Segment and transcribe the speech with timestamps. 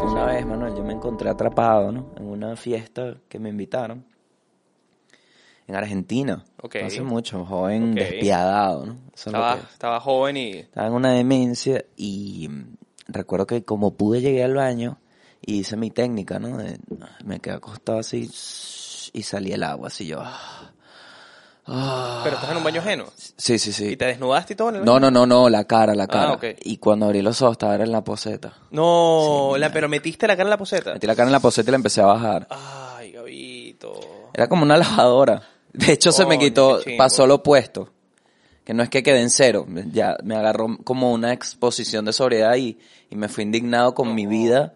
[0.00, 2.10] que una vez, Manuel, yo me encontré atrapado, ¿no?
[2.16, 4.04] En una fiesta que me invitaron
[5.66, 6.44] en Argentina.
[6.62, 6.76] Ok.
[6.80, 8.92] No hace mucho, joven despiadado, ¿no?
[9.14, 10.50] Eso Estaba, estaba joven y...
[10.58, 12.76] estaba en una demencia y mm,
[13.08, 14.98] recuerdo que como pude llegué al baño
[15.40, 16.56] y hice mi técnica, ¿no?
[16.58, 16.78] De-
[17.24, 18.30] me quedé acostado así
[19.12, 20.18] y salí el agua, así yo.
[20.22, 20.72] ah,
[21.66, 22.20] ah.
[22.24, 23.04] Pero estás en un baño ajeno.
[23.16, 23.96] Sí, sí, ¿Y sí.
[23.96, 25.10] te desnudaste y todo en el No, baño?
[25.10, 26.30] no, no, no, la cara, la cara.
[26.30, 26.44] Ah, ok.
[26.62, 28.54] Y cuando abrí los ojos estaba en la poseta.
[28.70, 30.94] No, Sí, la, pero metiste la cara en la poseta.
[30.94, 32.46] Metí la cara en la poseta y la empecé a bajar.
[32.50, 34.00] Ay, Gabito.
[34.32, 35.42] Era como una lavadora.
[35.72, 37.90] De hecho, se me quitó, pasó lo opuesto.
[38.64, 39.66] Que no es que quede en cero.
[39.92, 42.78] Ya me agarró como una exposición de sobriedad y,
[43.10, 44.74] y me fui indignado con mi vida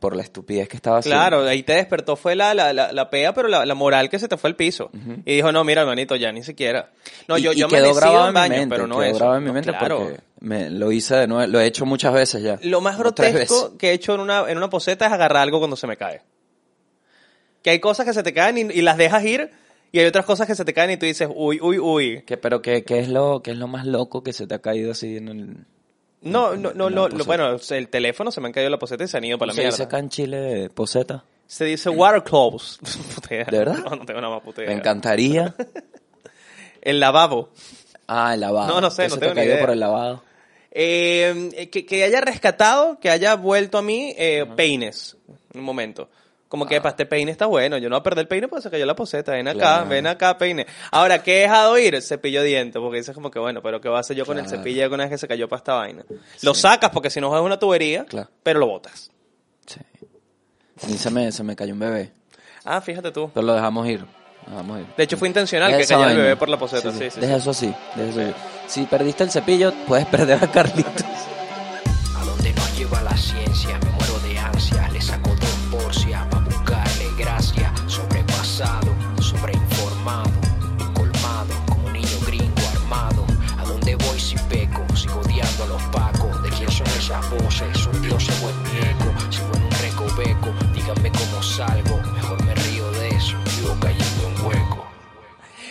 [0.00, 1.20] por la estupidez que estaba haciendo.
[1.20, 4.18] Claro, ahí te despertó fue la, la, la, la pea, pero la, la moral que
[4.18, 4.90] se te fue al piso.
[5.24, 6.90] Y dijo, no, mira, hermanito, ya ni siquiera.
[7.28, 9.04] No, Y- yo, y yo quedó amanecí grabado en mi baño, mente, pero no quedó
[9.04, 9.16] eso.
[9.18, 9.98] grabado en mi No, mente claro.
[10.00, 12.58] porque me, lo hice de nuevo, lo he hecho muchas veces ya.
[12.62, 15.76] Lo más grotesco que he hecho en una, en una poseta es agarrar algo cuando
[15.76, 16.22] se me cae.
[17.62, 19.50] Que hay cosas que se te caen y, y las dejas ir,
[19.92, 22.22] y hay otras cosas que se te caen y tú dices, uy, uy, uy.
[22.26, 24.58] ¿Qué, pero qué, qué es lo, qué es lo más loco que se te ha
[24.60, 25.56] caído así en el...
[26.20, 27.24] No, no, no, poseta?
[27.24, 29.54] bueno, el teléfono se me han caído la poseta y se han ido para la
[29.54, 29.76] se mierda.
[29.76, 31.24] dice acá en Chile poseta?
[31.46, 32.78] Se dice water clothes.
[33.30, 33.78] ¿De verdad?
[33.78, 35.54] No, no tengo nada más puta Me encantaría.
[36.82, 37.50] El lavabo.
[38.06, 38.68] Ah, el lavado.
[38.74, 39.60] No, no sé, ¿Qué no se tengo te ni idea.
[39.60, 40.22] por el lavado?
[40.70, 45.16] Eh, que, que haya rescatado, que haya vuelto a mí eh, peines.
[45.54, 46.08] Un momento.
[46.48, 47.76] Como que, para este peine está bueno.
[47.76, 49.32] Yo no voy a perder el peine porque se cayó la poseta.
[49.32, 49.88] Ven acá, Claro.
[49.90, 50.66] ven acá, peine.
[50.90, 52.00] Ahora, ¿qué he dejado ir?
[52.00, 52.80] Cepillo de dientes.
[52.80, 55.04] Porque dices como que, bueno, pero ¿qué va a hacer yo con el cepillo una
[55.04, 56.04] vez que se cayó para esta vaina?
[56.42, 58.30] Lo sacas porque si no es una tubería, Claro.
[58.42, 59.10] pero lo botas.
[59.66, 59.80] Sí.
[60.86, 62.12] Mí se me, se me cayó un bebé.
[62.64, 63.30] Ah, fíjate tú.
[63.34, 64.00] Pero lo dejamos ir.
[64.46, 64.86] Lo dejamos ir.
[64.96, 66.90] De hecho, fue intencional Deja que cayera el bebé por la poseta.
[66.92, 67.20] Sí, sí, sí.
[67.20, 67.74] Deja eso así.
[67.94, 68.32] deja eso así.
[68.68, 71.04] Si perdiste el cepillo, puedes perder a Carlitos.
[72.16, 73.78] A donde nos lleva la ciencia,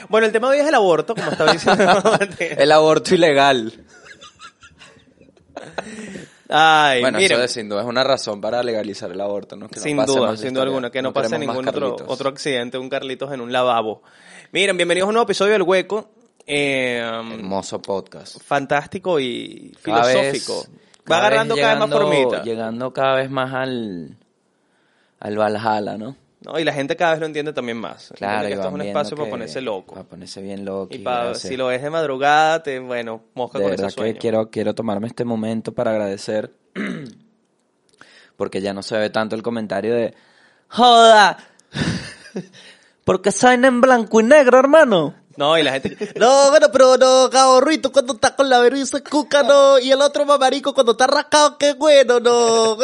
[0.09, 1.85] Bueno, el tema de hoy es el aborto, como estaba diciendo.
[2.39, 3.73] El aborto ilegal.
[6.49, 7.33] Ay, bueno, miren.
[7.33, 9.67] eso de sin duda es una razón para legalizar el aborto, ¿no?
[9.67, 13.33] Que sin duda, sin duda alguna, que no, pase ningún otro, otro accidente, un Carlitos
[13.33, 14.01] en un lavabo.
[14.53, 16.09] Miren, bienvenidos a un nuevo episodio del Hueco.
[16.45, 18.41] Eh, Hermoso podcast.
[18.41, 20.61] fantástico y Cada filosófico.
[20.61, 20.69] vez-
[21.11, 22.43] Va agarrando cada vez más formita.
[22.43, 24.17] Llegando cada vez más al,
[25.19, 26.15] al Valhalla, ¿no?
[26.47, 26.59] ¿No?
[26.59, 28.13] Y la gente cada vez lo entiende también más.
[28.15, 29.95] Claro, que esto es un espacio para ponerse loco.
[29.95, 30.95] Para ponerse bien loco.
[30.95, 34.13] Y para, si lo ves de madrugada, te, bueno, mosca De con verdad ese sueño.
[34.13, 36.53] que quiero, quiero tomarme este momento para agradecer.
[38.37, 40.13] Porque ya no se ve tanto el comentario de.
[40.69, 41.37] ¡Joda!
[43.03, 45.15] Porque salen en blanco y negro, hermano.
[45.37, 45.97] No, y la gente...
[46.19, 49.79] No, bueno, pero no, caborrito cuando está con la vergüenza cuca, no.
[49.79, 52.77] Y el otro mamarico cuando está rascado, qué bueno, no.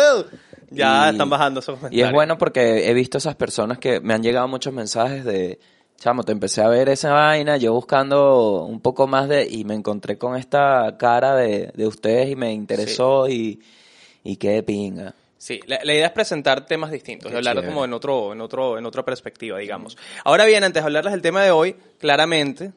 [0.73, 2.07] Ya Y- están bajando esos Y comentarios.
[2.09, 5.59] es bueno porque he visto esas personas que me han llegado muchos mensajes de,
[5.97, 9.73] chamo, te empecé a ver esa vaina, yo buscando un poco más de, y me
[9.75, 13.61] encontré con esta cara de, de ustedes y me interesó y,
[14.23, 15.13] y qué pinga.
[15.37, 18.39] Sí, la, la idea es presentar temas distintos, Qué y hablar como en otro, en
[18.39, 19.97] otro, en otra perspectiva, digamos.
[20.23, 22.71] Ahora bien, antes de hablarles del tema de hoy, claramente,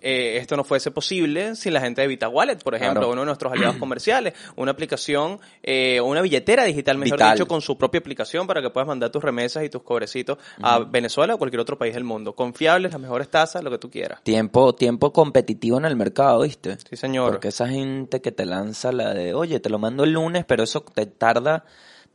[0.00, 3.12] eh, esto no fuese posible sin la gente de Vita Wallet, por ejemplo, Claro.
[3.12, 7.34] uno de nuestros aliados comerciales, una aplicación, eh, una billetera digital, mejor Vital.
[7.34, 10.78] dicho, con su propia aplicación para que puedas mandar tus remesas y tus cobrecitos a
[10.80, 12.34] Venezuela o cualquier otro país del mundo.
[12.34, 14.22] Confiables, las mejores tasas, lo que tú quieras.
[14.22, 16.76] Tiempo, tiempo competitivo en el mercado, ¿viste?
[16.88, 17.30] Sí, señor.
[17.32, 20.62] Porque esa gente que te lanza la de, oye, te lo mando el lunes, pero
[20.62, 21.64] eso te tarda,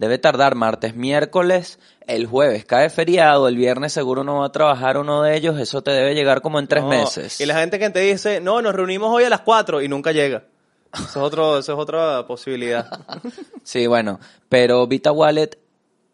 [0.02, 4.98] debe tardar martes, miércoles, el jueves cae feriado, el viernes seguro no va a trabajar
[4.98, 7.40] uno de ellos, eso te debe llegar como en tres No, meses.
[7.40, 10.12] Y la gente que te dice, no, nos reunimos hoy a las 4 y nunca
[10.12, 10.44] llega.
[10.94, 12.90] Eso es, otro, eso es otra posibilidad.
[13.64, 14.20] Sí, bueno,
[14.50, 15.58] pero Vita Wallet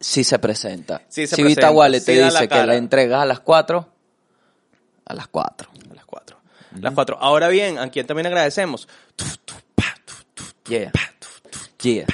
[0.01, 1.01] sí se presenta.
[1.07, 3.88] Sí se si Vita Wallet sí te la dice que la entregas a las 4,
[5.06, 5.69] a las 4.
[5.89, 6.38] A las 4.
[6.81, 7.17] Las 4.
[7.21, 8.88] Ahora bien, a quien también agradecemos.
[10.67, 10.91] Yeah.
[11.81, 12.06] Yeah.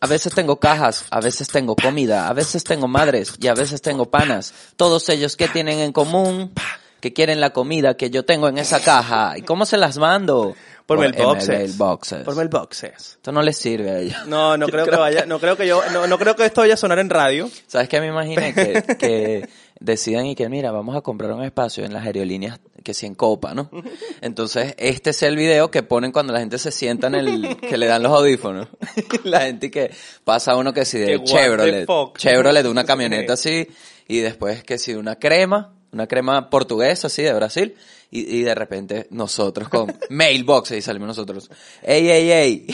[0.00, 3.82] A veces tengo cajas, a veces tengo comida, a veces tengo madres y a veces
[3.82, 4.54] tengo panas.
[4.76, 6.52] Todos ellos que tienen en común
[7.00, 9.34] que quieren la comida que yo tengo en esa caja.
[9.36, 10.54] ¿Y cómo se las mando?
[10.86, 11.48] Por Mailboxes.
[11.48, 12.24] Mailboxes.
[12.24, 13.10] Por Mailboxes.
[13.16, 14.26] Esto no les sirve a ellos.
[14.26, 16.74] No, no creo que vaya, no creo que yo, no, no creo que esto vaya
[16.74, 17.50] a sonar en radio.
[17.66, 18.54] ¿Sabes qué me imaginé?
[18.54, 19.48] Que, que
[19.80, 23.14] decidan y que, mira, vamos a comprar un espacio en las aerolíneas que si en
[23.14, 23.70] Copa, ¿no?
[24.20, 27.76] Entonces, este es el video que ponen cuando la gente se sienta en el, que
[27.76, 28.68] le dan los audífonos.
[29.24, 29.90] la gente que
[30.24, 31.86] pasa uno que si de Chevrolet.
[32.16, 33.68] Chevrolet de una camioneta así,
[34.06, 37.74] y después que si una crema, una crema portuguesa así de Brasil,
[38.10, 41.50] y, y de repente nosotros con mailbox y salimos nosotros.
[41.82, 42.66] ¡Ey, ey, ey!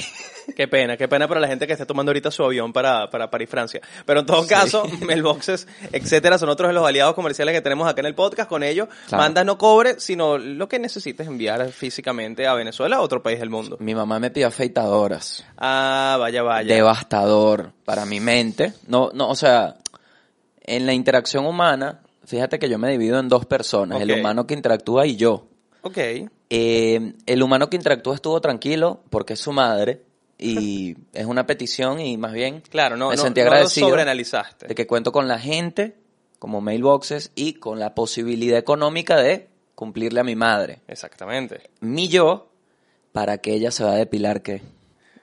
[0.56, 3.31] Qué pena, qué pena para la gente que esté tomando ahorita su avión para, para
[3.31, 3.81] París, Francia.
[4.05, 8.00] Pero en todo caso, mailboxes, etcétera, son otros de los aliados comerciales que tenemos acá
[8.00, 8.49] en el podcast.
[8.49, 9.23] Con ellos, Claro.
[9.25, 13.41] manda no cobre, sino lo que necesites enviar físicamente a Venezuela o a otro país
[13.41, 13.76] del mundo.
[13.81, 15.44] Mi mamá me pidió afeitadoras.
[15.56, 16.75] Ah, vaya, vaya.
[16.75, 18.73] devastador para mi mente.
[18.87, 19.76] No, no, o sea,
[20.62, 24.55] en la interacción humana, fíjate que yo me divido en dos personas, el humano que
[24.55, 25.47] interactúa y yo.
[25.82, 25.99] Ok.
[26.50, 30.04] Eh, el humano que interactúa estuvo tranquilo porque es su madre
[30.39, 33.89] y es una petición y más bien Claro, no, me no, sentí no lo agradecido
[33.89, 34.67] sobreanalizaste.
[34.69, 35.97] de que cuento con la gente
[36.39, 40.81] como mailboxes y con la posibilidad económica de cumplirle a mi madre.
[40.89, 41.63] Exactamente.
[41.81, 42.51] Mi yo
[43.13, 44.61] para que ella se va a depilar que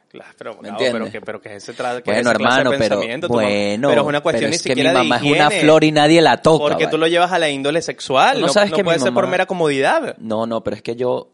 [0.09, 2.97] Claro, pero, ¿Me no, pero que, pero que ese tra- que Bueno, hermano, pero
[3.29, 5.49] bueno, pero es una cuestión pero ni es que siquiera mi de mamá es una
[5.51, 6.63] flor y nadie la toca.
[6.65, 6.97] Porque tú ¿vale?
[6.99, 9.45] lo llevas a la índole sexual, No no, sabes no que puede ser por mera
[9.45, 10.17] comodidad.
[10.17, 11.29] No, no, pero es que yo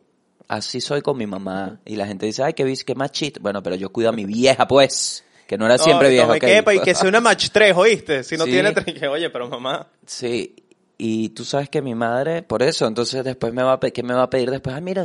[0.47, 3.39] así soy con mi mamá y la gente dice, ay, qué qué machito.
[3.41, 6.27] Bueno, pero yo cuido a mi vieja, pues, que no era siempre No, vieja.
[6.27, 6.43] no, y ok.
[6.45, 8.23] que, epa, y que sea una match 3, ¿oíste?
[8.23, 8.51] Si no Sí.
[8.51, 9.87] tiene tres, que, oye, pero mamá.
[10.05, 10.55] Sí,
[10.97, 14.13] y tú sabes que mi madre, por eso, entonces después me va a, ¿qué me
[14.13, 14.75] va a pedir después?
[14.75, 15.03] Ah, mira,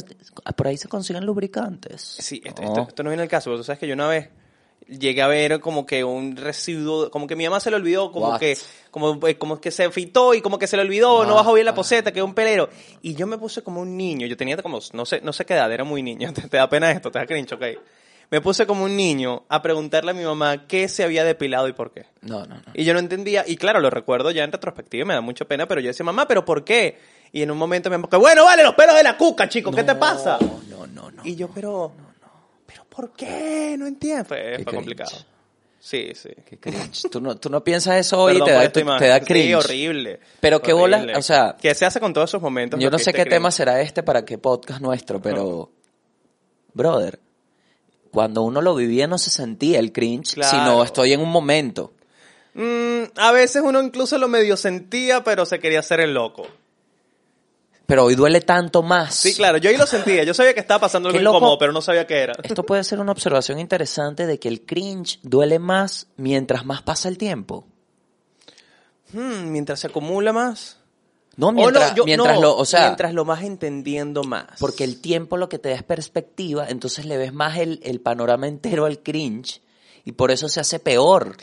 [0.57, 2.01] por ahí se consiguen lubricantes.
[2.19, 2.69] Sí, esto, No.
[2.69, 4.29] esto- esto no viene el caso, pero tú sabes que yo una vez
[4.89, 8.31] llegué a ver como que un residuo, como que mi mamá se le olvidó, como
[8.31, 8.41] What?
[8.41, 8.57] que
[8.91, 11.37] como, eh, como que se afeitó y como que se le olvidó, no What?
[11.37, 12.69] bajó bien la poseta, que es un pelero.
[13.01, 15.55] Y yo me puse como un niño, yo tenía como, no sé, no sé qué
[15.55, 17.65] edad, era muy niño, te, te da pena esto, te da cringe, ok.
[18.31, 21.75] Me puse como un niño a preguntarle a mi mamá qué se había depilado y
[21.75, 22.07] por qué.
[22.23, 22.73] No, no, no.
[22.73, 25.69] Y yo no entendía, y claro, lo recuerdo ya en retrospectiva me da mucha pena,
[25.69, 26.99] pero yo decía, mamá, ¿pero por qué?
[27.31, 29.85] Y en un momento me que bueno, vale, los pelos de la cuca, chico, ¿qué
[29.85, 30.39] te pasa?
[30.71, 31.23] No, no, no.
[31.25, 31.93] Y yo, pero,
[32.73, 33.77] pero ¿por qué?
[33.79, 34.25] No entiendo.
[34.25, 35.11] Fue, complicado.
[35.79, 36.31] Sí, sí.
[36.49, 37.03] Qué cringe.
[37.11, 39.55] Tú no, tú no piensas eso hoy y te da, te, da Sí, cringe.
[39.57, 40.21] horrible.
[40.41, 42.79] Pero qué bolas, o sea, ¿Qué se hace con todos esos momentos?
[42.81, 43.31] Yo no sé qué cringe?
[43.31, 45.71] tema será este para qué podcast nuestro, pero,
[46.73, 47.19] brother,
[48.13, 50.51] cuando uno lo vivía no se sentía el cringe, Claro.
[50.57, 51.93] sino estoy en un momento.
[52.55, 56.47] Mm, a veces uno incluso lo medio sentía, pero se quería hacer el loco.
[57.87, 59.15] Pero hoy duele tanto más.
[59.15, 60.23] Sí, claro, yo ahí lo sentía.
[60.25, 62.33] Yo sabía que estaba pasando algo incómodo, pero no sabía qué era.
[62.43, 67.09] Esto puede ser una observación interesante de que el cringe duele más mientras más pasa
[67.09, 67.67] el tiempo.
[69.13, 70.79] Hmm, mientras se acumula más.
[71.37, 74.47] No, O mientras, no, yo- mientras no, lo, o sea, mientras lo vas entendiendo más.
[74.61, 78.01] porque el tiempo lo que te da es perspectiva, entonces le ves más el, el
[78.01, 79.63] panorama entero al cringe
[80.05, 81.37] y por eso se hace peor.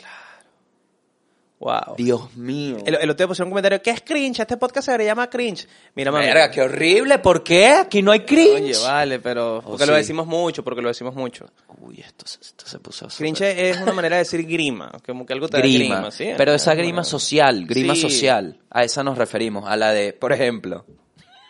[1.60, 1.94] Wow.
[1.98, 2.78] Dios mío.
[2.86, 4.40] El, el otro día pusieron un comentario, ¿qué es cringe?
[4.40, 5.68] Este podcast se llama cringe.
[5.94, 6.24] Mira, mami.
[6.24, 7.68] Verga, qué horrible, ¿por qué?
[7.68, 8.62] Aquí no hay cringe.
[8.62, 9.60] Oye, vale, pero...
[9.62, 9.98] Porque Oh, lo sí.
[9.98, 11.44] decimos mucho, porque lo decimos mucho.
[11.80, 15.26] Uy, esto, se- esto se puso Cringe súper- es una manera de decir grima, como
[15.26, 16.30] que algo te grima, grima, ¿sí?
[16.34, 18.00] pero esa grima social, grima Sí.
[18.00, 20.86] social, a esa nos referimos, a la de, por ejemplo,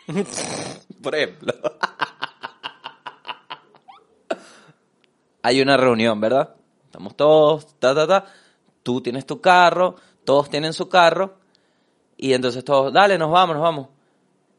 [1.03, 1.55] por ejemplo,
[5.43, 6.55] hay una reunión, ¿verdad?
[6.85, 8.25] Estamos todos, ta, ta, ta,
[8.83, 11.39] tú tienes tu carro, todos tienen su carro,
[12.17, 13.89] y entonces todos, dale, nos vamos, nos vamos.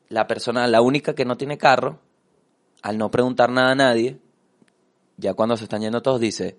[0.09, 1.99] La persona, la única que no tiene carro,
[2.81, 4.19] al no preguntar nada a nadie,
[5.17, 6.57] ya cuando se están yendo todos dice,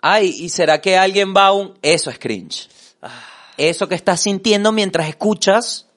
[0.00, 1.74] ay, ¿y será que alguien va a un...
[1.82, 2.68] Eso es cringe.
[3.56, 5.89] Eso que estás sintiendo mientras escuchas,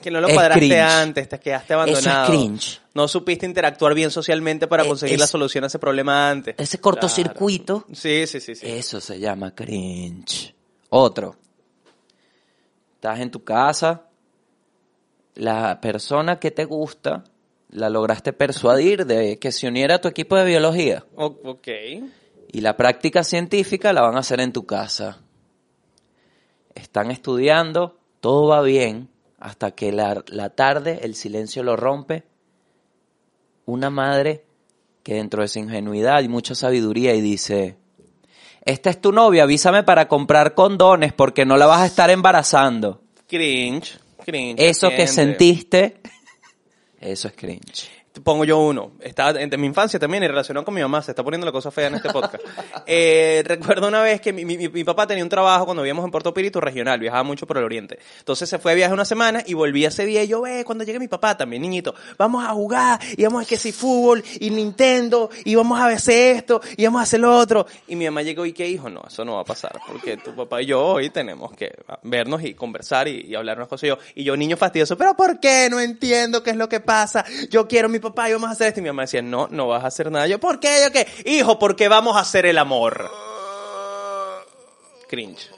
[0.00, 0.80] Que no lo Es cuadraste cringe.
[0.80, 2.26] antes, te quedaste abandonado.
[2.28, 2.80] cringe.
[2.94, 6.54] No supiste interactuar bien socialmente para Eh, conseguir es- la solución a ese problema antes.
[6.58, 7.94] ese cortocircuito, Claro.
[8.00, 8.66] Sí, sí, sí, sí.
[8.66, 10.54] eso se llama cringe.
[10.90, 11.36] Otro.
[12.94, 14.02] Estás en tu casa,
[15.34, 17.24] la persona que te gusta
[17.70, 21.04] la lograste persuadir de que se uniera a tu equipo de biología.
[21.16, 21.68] O- ok.
[22.52, 25.18] Y la práctica científica la van a hacer en tu casa.
[26.74, 32.24] Están estudiando, todo va bien, hasta que la, la tarde el silencio lo rompe.
[33.64, 34.44] Una madre
[35.02, 37.76] que dentro de su ingenuidad y mucha sabiduría y dice,
[38.64, 43.02] esta es tu novia, avísame para comprar condones porque no la vas a estar embarazando.
[43.28, 43.98] Cringe.
[44.24, 44.60] Cringe.
[44.60, 46.00] Eso que sentiste,
[47.00, 47.88] eso es cringe.
[48.22, 48.92] Pongo yo uno.
[49.00, 51.02] Estaba en mi infancia también y relacionado con mi mamá.
[51.02, 52.42] Se está poniendo la cosa fea en este podcast.
[52.88, 56.10] Eh, recuerdo una vez que mi, mi- mi papá tenía un trabajo cuando vivíamos en
[56.12, 57.98] Puerto Píritu regional, viajaba mucho por el oriente.
[58.20, 60.84] Entonces se fue de viaje una semana y volvía ese día y yo, ve, cuando
[60.84, 64.50] llegue mi papá también, niñito, vamos a jugar y vamos a que si fútbol y
[64.50, 67.66] Nintendo y vamos a hacer esto y vamos a hacer lo otro.
[67.88, 70.34] Y mi mamá llegó y que hijo, no, eso no va a pasar porque tu
[70.36, 71.72] papá y yo hoy tenemos que
[72.04, 73.90] vernos y conversar y, y hablarnos cosas.
[74.14, 75.68] Y y yo, niño fastidioso, pero ¿por qué?
[75.70, 77.24] No entiendo qué es lo que pasa.
[77.50, 78.80] Yo quiero mi papá y vamos a hacer esto.
[78.80, 80.26] Y mi mamá decía, no, no vas a hacer nada.
[80.26, 80.80] Yo, ¿por qué?
[80.84, 81.06] Yo, ¿qué?
[81.24, 83.10] Hijo, porque vamos a hacer el amor.
[85.08, 85.50] Cringe.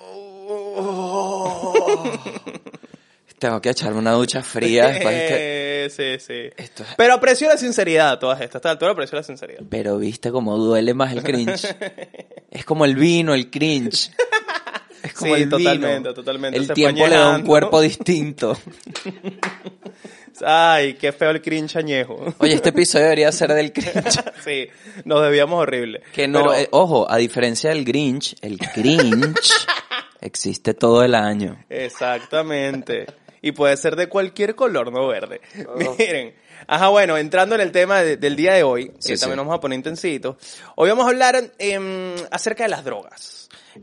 [3.38, 6.50] Tengo que echarme una ducha fría después de este- sí, sí.
[6.56, 8.56] Esto es- Pero aprecio la sinceridad a todas estas.
[8.56, 9.60] A esta altura aprecio la sinceridad.
[9.70, 11.64] Pero viste cómo duele más el cringe.
[12.50, 14.10] es como el vino, el cringe.
[15.04, 16.14] Es como Sí, el totalmente, vino.
[16.14, 16.58] totalmente.
[16.58, 18.58] El Se tiempo le da un cuerpo distinto.
[20.44, 22.34] Ay, qué feo el cringe añejo.
[22.38, 24.20] Oye, este episodio debería ser del cringe.
[24.44, 24.68] sí,
[25.04, 26.02] nos debíamos horrible.
[26.14, 29.34] Que no, Pero- eh, ojo, a diferencia del Grinch, el cringe
[30.20, 31.64] existe todo el año.
[31.68, 33.06] Exactamente.
[33.40, 35.40] Y puede ser de cualquier color, no verde.
[35.98, 36.34] Miren.
[36.66, 39.20] Ajá, bueno, entrando en el tema de- del día de hoy, Sí, que sí.
[39.20, 40.36] también nos vamos a poner intensito.
[40.74, 43.37] Hoy vamos a hablar em, acerca de las drogas.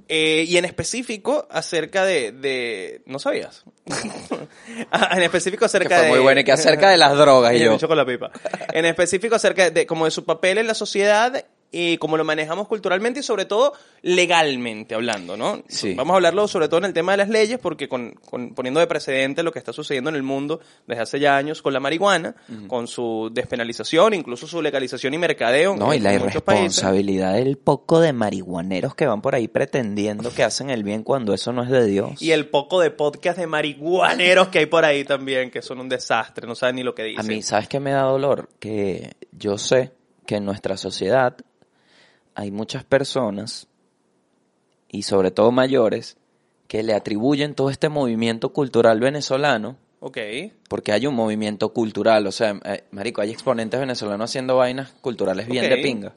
[0.08, 2.32] Eh, y en específico acerca de...
[2.32, 3.64] de ¿No sabías?
[4.92, 6.12] Ah, en específico Que acerca fue de...
[6.12, 7.78] muy bueno y que acerca de las drogas y yo.
[7.88, 8.32] con la pipa.
[8.74, 12.68] En específico acerca de como de su papel en la sociedad y cómo lo manejamos
[12.70, 15.62] culturalmente y sobre todo legalmente hablando, ¿no?
[15.68, 15.94] Sí.
[15.94, 18.80] Vamos a hablarlo sobre todo en el tema de las leyes porque con, con- poniendo
[18.80, 21.80] de precedente lo que está sucediendo en el mundo desde hace ya años con la
[21.82, 22.36] marihuana,
[22.68, 26.26] con su despenalización, incluso su legalización y mercadeo No, y la países.
[26.32, 31.34] irresponsabilidad del poco de marihuaneros que van por ahí pretendiendo que hacen el bien cuando
[31.34, 32.22] eso no es de Dios.
[32.22, 35.90] Y el poco de podcast de marihuaneros que hay por ahí también, que son un
[35.90, 37.28] desastre, no saben ni lo que A dicen.
[37.28, 38.50] mí, ¿sabes qué me da dolor?
[38.60, 39.92] Que yo sé
[40.26, 41.36] que en nuestra sociedad
[42.36, 43.68] hay muchas personas,
[44.90, 46.18] y sobre todo mayores,
[46.68, 50.18] que le atribuyen todo este movimiento cultural venezolano, Ok.
[50.70, 55.48] porque hay un movimiento cultural, o sea, eh, marico, hay exponentes venezolanos haciendo vainas culturales
[55.48, 56.14] bien de pinga.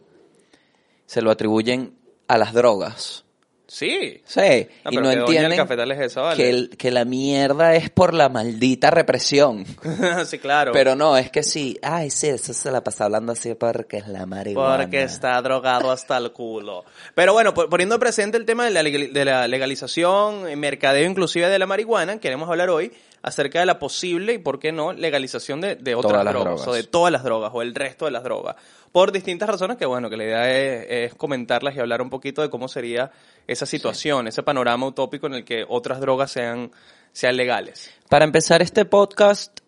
[1.06, 1.94] Se lo atribuyen
[2.26, 3.24] a las drogas.
[3.70, 4.22] Sí.
[4.24, 5.60] Sí, y no el entienden
[6.00, 6.36] eso, vale.
[6.42, 9.66] que, el- que la mierda es por la maldita represión.
[10.26, 10.72] sí, claro.
[10.72, 11.78] Pero no, es que sí.
[11.82, 14.78] Ay, sí, eso se la pasa hablando así porque es la marihuana.
[14.84, 16.86] Porque está drogado hasta el culo.
[17.14, 21.58] Pero bueno, po- poniendo presente el tema de la, de la legalización, mercadeo inclusive de
[21.58, 22.90] la marihuana, queremos hablar hoy
[23.22, 26.68] acerca de la posible y por qué no legalización de, de otras drogas, drogas.
[26.68, 28.56] o de todas las drogas o el resto de las drogas.
[28.92, 32.42] Por distintas razones que bueno, que la idea es, es comentarlas y hablar un poquito
[32.42, 33.10] de cómo sería
[33.46, 36.70] esa situación, ese panorama utópico en el que otras drogas sean,
[37.12, 37.90] sean legales.
[38.08, 39.60] Para empezar este podcast,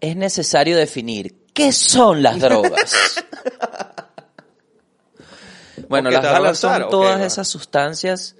[0.00, 3.24] es necesario definir qué son las drogas.
[5.88, 8.36] bueno, las ¿te vas a drogas son todas esas sustancias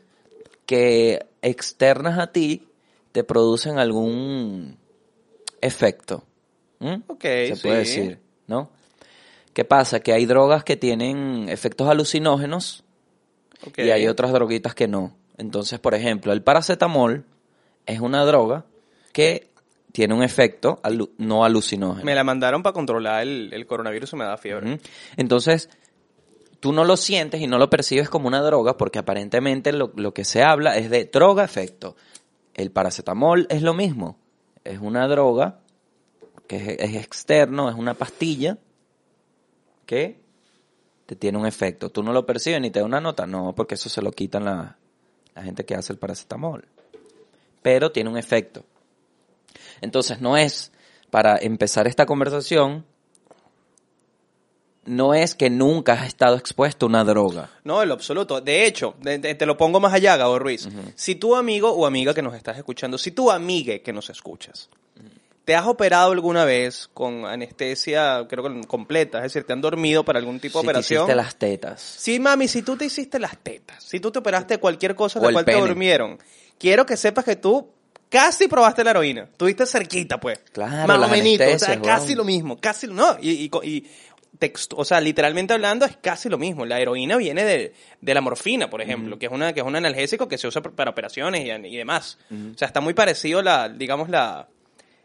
[0.66, 2.65] que externas a ti
[3.16, 4.76] te producen algún
[5.62, 6.22] efecto.
[6.80, 6.96] ¿Mm?
[7.06, 7.62] Ok, Se sí.
[7.62, 8.68] puede decir, ¿no?
[9.54, 10.00] ¿Qué pasa?
[10.00, 12.84] Que hay drogas que tienen efectos alucinógenos
[13.78, 15.16] y hay otras droguitas que no.
[15.38, 17.24] Entonces, por ejemplo, el paracetamol
[17.86, 18.66] es una droga
[19.14, 19.48] que
[19.92, 22.04] tiene un efecto alu- no alucinógeno.
[22.04, 24.78] Me la mandaron para controlar el, el coronavirus y me da fiebre.
[25.16, 25.70] Entonces,
[26.60, 30.12] tú no lo sientes y no lo percibes como una droga porque aparentemente lo, lo
[30.12, 31.96] que se habla es de droga-efecto.
[32.56, 34.18] El paracetamol es lo mismo.
[34.64, 35.60] Es una droga
[36.48, 38.56] que es, externo, es una pastilla
[39.84, 40.18] que
[41.04, 41.90] te tiene un efecto.
[41.90, 43.26] Tú no lo percibes ni te da una nota.
[43.26, 44.78] No, porque eso se lo quitan la,
[45.34, 46.66] la gente que hace el paracetamol.
[47.60, 48.64] Pero tiene un efecto.
[49.82, 50.72] Entonces no es,
[51.10, 52.86] para empezar esta conversación,
[54.86, 57.50] no es que nunca has estado expuesto a una droga.
[57.64, 58.40] No, en lo absoluto.
[58.40, 60.68] De hecho, de- de- te lo pongo más allá, Gabo Ruiz.
[60.94, 64.68] Si tu amigo o amiga que nos estás escuchando, si tu amigue que nos escuchas,
[65.44, 70.04] te has operado alguna vez con anestesia, creo que completa, es decir, te han dormido
[70.04, 71.02] para algún tipo Si de te operación.
[71.04, 71.80] hiciste las tetas.
[71.80, 75.26] Sí, mami, si tú te hiciste las tetas, si tú te operaste cualquier cosa de
[75.26, 76.18] la cual te durmieron,
[76.58, 77.68] quiero que sepas que tú
[78.08, 79.28] casi probaste la heroína.
[79.36, 80.38] Tuviste cerquita, pues.
[80.52, 81.54] Claro, Más o menos.
[81.54, 82.58] O sea, casi lo mismo.
[82.58, 83.16] Casi, no.
[83.20, 83.86] Y, y, y
[84.38, 86.64] texto, o sea, literalmente hablando, es casi lo mismo.
[86.64, 89.76] La heroína viene de, de la morfina, por ejemplo, que es una que es un
[89.76, 92.18] analgésico que se usa para operaciones y, y demás.
[92.30, 94.48] O sea, está muy parecido la, digamos, la,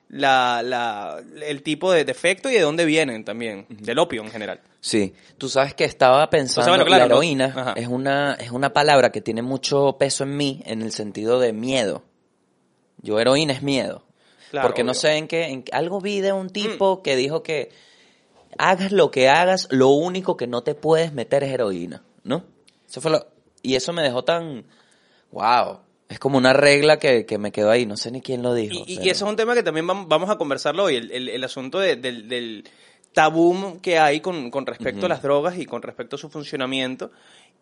[0.10, 4.60] la, la, el tipo de defecto y de dónde vienen también, del opio en general.
[4.82, 9.12] Sí, tú sabes que estaba pensando, bueno, claro, la heroína es una, es una palabra
[9.12, 12.04] que tiene mucho peso en mí en el sentido de miedo.
[13.02, 14.06] Yo heroína es miedo.
[14.52, 15.00] Claro, Porque no obvio.
[15.00, 15.02] Mm.
[15.02, 17.72] sé en qué, en algo vi de un tipo que dijo que,
[18.58, 22.44] hagas lo que hagas, lo único que no te puedes meter es heroína, ¿no?
[22.90, 23.26] Eso fue lo,
[23.62, 24.66] y eso me dejó tan,
[25.32, 25.80] wow,
[26.10, 28.84] es como una regla que, que me quedó ahí, no sé ni quién lo dijo.
[28.86, 31.44] Y, eso es un tema que también vam- vamos a conversarlo hoy, el, el- el
[31.44, 32.64] asunto de- del, del
[33.14, 37.12] tabú que hay con, con respecto a las drogas y con respecto a su funcionamiento.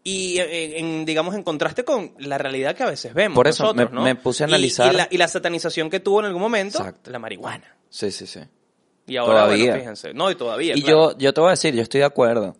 [0.04, 3.36] Y eh, en, digamos en contraste con la realidad que a veces vemos.
[3.36, 4.02] Por eso nosotros, me- ¿no?
[4.04, 6.78] me puse a Y- analizar- Y, la, y la satanización que tuvo en algún momento,
[6.80, 7.12] Exacto.
[7.12, 7.76] la marihuana.
[7.90, 8.40] Sí, sí, sí.
[9.10, 9.66] Y ahora, Todavía.
[9.66, 10.14] bueno, fíjense.
[10.14, 10.76] No, y todavía.
[10.76, 11.12] Y claro.
[11.12, 12.56] yo, yo te voy a decir, yo estoy de acuerdo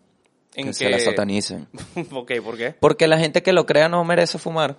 [0.54, 1.68] En que, que- se la satanicen.
[2.12, 2.74] ok, ¿por qué?
[2.78, 4.76] Porque la gente que lo crea no merece fumar.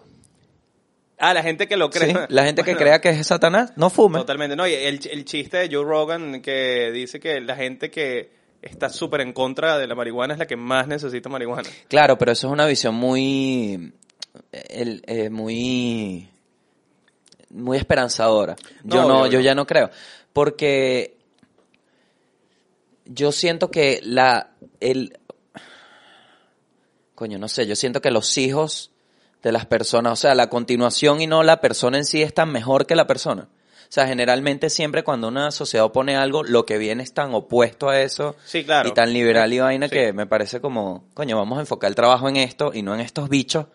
[1.23, 2.11] Ah, la gente que lo cree.
[2.13, 4.19] Sí, La gente que crea que es Satanás, no fume.
[4.19, 4.55] Totalmente.
[4.55, 8.31] No, y el, el chiste de Joe Rogan que dice que la gente que
[8.63, 11.69] está súper en contra de la marihuana es la que más necesita marihuana.
[11.87, 13.93] Claro, pero eso es una visión muy,
[14.51, 16.27] el- eh, muy,
[17.51, 18.55] muy esperanzadora.
[18.83, 19.43] Yo No, yo yo no.
[19.43, 19.89] ya no creo,
[20.33, 21.17] porque
[23.05, 25.17] yo siento que la, el,
[27.15, 28.91] coño, no sé, yo siento que los hijos
[29.43, 32.51] de las personas, o sea, la continuación y no la persona en sí es tan
[32.51, 33.43] mejor que la persona.
[33.43, 37.89] O sea, generalmente siempre cuando una sociedad opone algo, lo que viene es tan opuesto
[37.89, 38.87] a eso Sí, claro.
[38.87, 39.95] y tan liberal y vaina Sí.
[39.95, 43.01] que me parece como, coño, vamos a enfocar el trabajo en esto y no en
[43.01, 43.65] estos bichos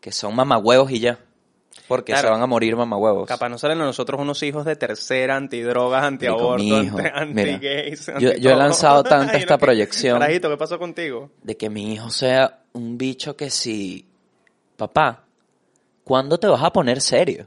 [0.00, 1.18] que son mamahuevos y ya.
[1.90, 2.28] Porque Claro.
[2.28, 3.26] se van a morir mamahuevos.
[3.26, 8.06] Capaz nos salen a nosotros unos hijos de tercera, antidrogas, antiaborto, hijo, anti- anti-gays.
[8.20, 10.20] yo- yo he lanzado tanta Ay, esta no, ¿qué- proyección.
[10.20, 11.30] Carajito, ¿qué pasó contigo?
[11.42, 14.06] De que mi hijo sea un bicho que si,
[14.76, 15.24] papá,
[16.04, 17.46] ¿cuándo te vas a poner serio?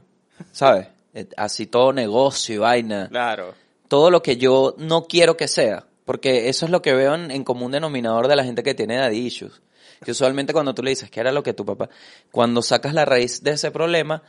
[0.52, 0.88] ¿Sabes?
[1.16, 3.08] Eh, Así todo negocio y vaina.
[3.08, 3.54] Claro.
[3.86, 5.84] todo lo que yo no quiero que sea.
[6.04, 8.96] Porque eso es lo que veo en, en común denominador de la gente que tiene
[8.98, 9.62] daddy issues.
[10.04, 11.88] Que usualmente cuando tú le dices que era lo que tu papá,
[12.30, 14.22] cuando sacas la raíz de ese problema,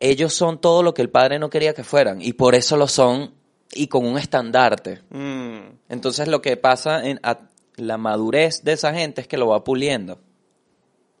[0.00, 2.20] ellos son todo lo que el padre no quería que fueran.
[2.22, 3.34] Y por eso lo son
[3.72, 5.00] y con un estandarte.
[5.10, 5.58] Mm.
[5.88, 7.40] Entonces lo que pasa en a-
[7.76, 10.18] la madurez de esa gente es que lo va puliendo.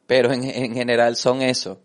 [0.06, 1.80] Pero en, en general son eso.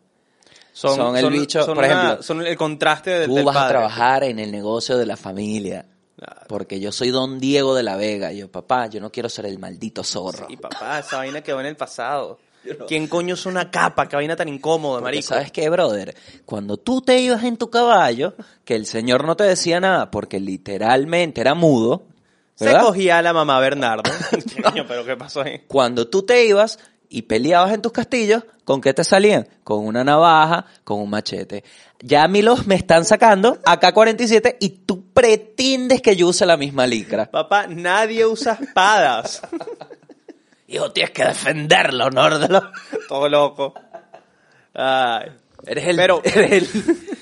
[0.74, 3.68] Son el bicho, son por una- ejemplo, son el contraste del, Tú del vas a
[3.70, 5.86] trabajar en el negocio de la familia.
[6.26, 6.46] Claro.
[6.48, 8.32] Porque yo soy don Diego de la Vega.
[8.32, 10.48] Y yo, papá, yo no quiero ser el maldito zorro.
[10.50, 12.40] Y papá, esa vaina quedó en el pasado.
[12.88, 14.08] ¿Quién coño es una capa?
[14.08, 15.28] Qué vaina tan incómoda, Porque, marico.
[15.28, 16.16] ¿Sabes qué, brother?
[16.46, 20.40] Cuando tú te ibas en tu caballo, que el señor no te decía nada porque
[20.40, 22.08] literalmente era mudo,
[22.56, 24.04] Se cogía a la mamá Bernardo.
[24.88, 25.62] Pero ¿qué pasó ahí?
[25.68, 26.80] Cuando tú te ibas
[27.10, 29.48] y peleabas en tus castillos, ¿con qué te salían?
[29.64, 31.64] Con una navaja, con un machete.
[32.02, 36.58] Ya a mí los me están sacando AK-47 y tú pretendes que yo use la
[36.58, 37.30] misma licra.
[37.32, 39.42] Papá, nadie usa espadas.
[40.68, 42.64] Hijo, tienes que defender el honor de los...
[43.08, 43.74] Todo loco.
[44.74, 45.32] Ay.
[45.66, 46.68] Eres el, Pero- eres el,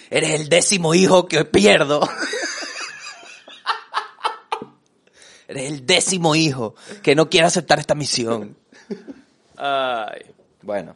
[0.10, 2.02] eres el décimo hijo que pierdo.
[5.48, 8.58] Eres el décimo hijo que no quiere aceptar esta misión.
[9.58, 10.22] Ay.
[10.62, 10.96] Bueno,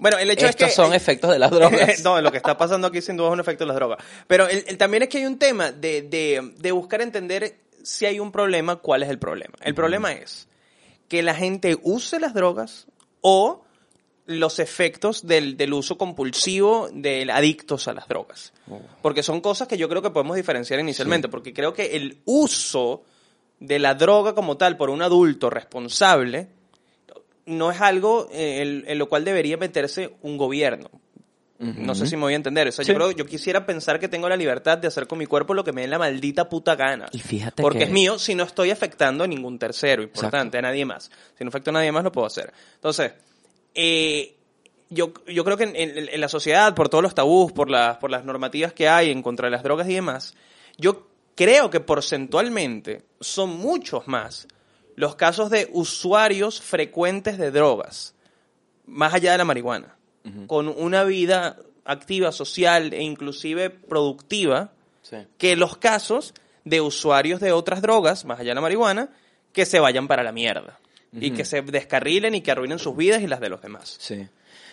[0.00, 0.74] Bueno, el hecho estos es que...
[0.76, 2.00] son efectos de las drogas.
[2.04, 3.98] no, lo que está pasando aquí sin duda es un efecto de las drogas.
[4.26, 8.06] Pero el, el- también es que hay un tema de, de, de buscar entender si
[8.06, 9.54] hay un problema, cuál es el problema.
[9.62, 10.48] El problema es
[11.08, 12.86] que la gente use las drogas
[13.22, 13.64] o
[14.26, 18.52] los efectos del, del uso compulsivo del adictos a las drogas.
[19.00, 23.04] Porque son cosas que yo creo que podemos diferenciar inicialmente, porque creo que el uso
[23.58, 26.48] de la droga como tal por un adulto responsable
[27.48, 30.90] no es algo eh, en, en lo cual debería meterse un gobierno.
[31.60, 32.68] No sé si me voy a entender.
[32.68, 32.92] O sea, Sí.
[32.92, 35.64] yo creo, yo quisiera pensar que tengo la libertad de hacer con mi cuerpo lo
[35.64, 37.06] que me dé la maldita puta gana.
[37.10, 40.62] Y fíjate Porque que- es mío si no estoy afectando a ningún tercero, importante, a
[40.62, 41.10] nadie más.
[41.36, 42.52] Si no afecto a nadie más, lo puedo hacer.
[42.76, 43.10] Entonces,
[43.74, 44.36] eh,
[44.88, 47.96] yo, yo creo que en, en- en la sociedad, por todos los tabús, por las,
[47.96, 50.36] por las normativas que hay en contra de las drogas y demás,
[50.76, 54.46] yo creo que porcentualmente son muchos más
[54.98, 58.14] los casos de usuarios frecuentes de drogas,
[58.84, 59.94] más allá de la marihuana,
[60.48, 64.72] con una vida activa, social e inclusive productiva,
[65.38, 66.34] que los casos
[66.64, 69.08] de usuarios de otras drogas, más allá de la marihuana,
[69.52, 70.80] que se vayan para la mierda.
[71.12, 73.96] Y que se descarrilen y que arruinen sus vidas y las de los demás.
[74.00, 74.26] Sí.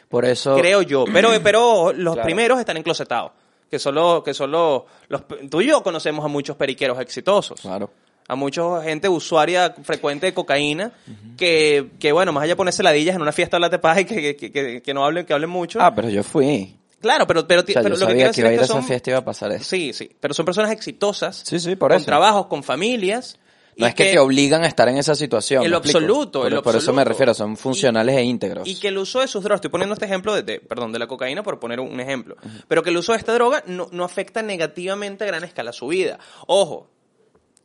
[0.09, 0.57] Por eso...
[0.57, 1.05] Creo yo.
[1.13, 2.25] Pero, pero los Claro.
[2.25, 3.31] primeros están enclosetados.
[3.69, 7.61] Que solo, que solo los, tú y yo conocemos a muchos periqueros exitosos.
[7.61, 7.91] Claro.
[8.27, 10.91] A mucha gente usuaria frecuente de cocaína
[11.37, 14.05] que, que, bueno, más allá de ponerse ladillas en una fiesta de la tepaja y
[14.05, 15.79] que, que, que, que no hablen, que hablen mucho.
[15.81, 16.75] Ah, pero yo fui.
[16.99, 18.55] claro, pero, pero, O sea, pero yo lo que sabía que decir iba a es
[18.55, 19.63] ir que a esa fiesta iba a pasar eso.
[19.65, 21.43] Sí, sí, pero son personas exitosas.
[21.45, 22.05] Sí, sí, por con eso.
[22.07, 23.37] trabajos, con familias.
[23.77, 25.61] No y es que, te obligan a estar en esa situación.
[25.61, 28.65] En ¿me lo absoluto, Por, por eso me refiero, son funcionales e íntegros.
[28.67, 30.97] Y que el uso de sus drogas, estoy poniendo este ejemplo de, de- perdón, de
[30.99, 32.37] la cocaína por poner un ejemplo,
[32.69, 35.87] pero que el uso de esta droga no, no afecta negativamente a gran escala su
[35.87, 36.19] vida.
[36.47, 36.89] Ojo,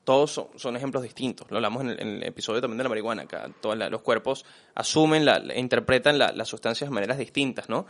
[0.04, 1.46] todos son, son ejemplos distintos.
[1.50, 4.00] Lo hablamos en el, en el episodio también de la marihuana, que todos la- los
[4.02, 7.86] cuerpos asumen, la, interpretan la- las sustancias de maneras distintas, ¿no?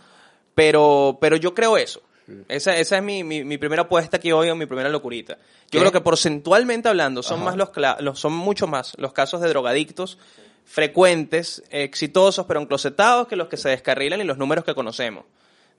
[0.55, 2.03] Pero, pero yo creo eso.
[2.49, 5.35] Esa, esa es mi, mi, mi primera apuesta aquí hoy, o mi primera locurita.
[5.37, 5.79] Yo ¿Qué?
[5.81, 7.45] creo que porcentualmente hablando, son Ajá.
[7.47, 7.71] más los,
[8.01, 10.17] los, son mucho más los casos de drogadictos
[10.65, 15.25] frecuentes, exitosos, pero enclosetados, que los que se descarrilan y los números que conocemos.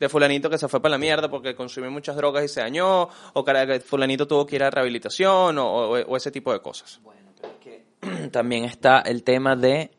[0.01, 3.07] De fulanito que se fue para la mierda porque consumió muchas drogas y se dañó,
[3.33, 6.99] o que fulanito tuvo que ir a rehabilitación, o, o- o ese tipo de cosas.
[8.31, 9.91] También está el tema de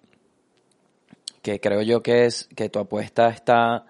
[1.41, 3.87] que creo yo que es que tu apuesta está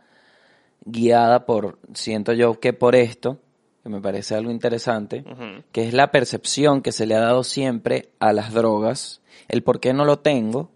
[0.85, 3.39] guiada por siento yo que por esto
[3.83, 5.25] que me parece algo interesante
[5.73, 9.81] que es la percepción que se le ha dado siempre a las drogas el por
[9.81, 10.71] qué no lo tengo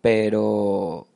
[0.00, 1.06] pero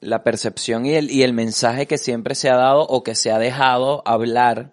[0.00, 3.30] la percepción y el, y el mensaje que siempre se ha dado o que se
[3.32, 4.70] ha dejado hablar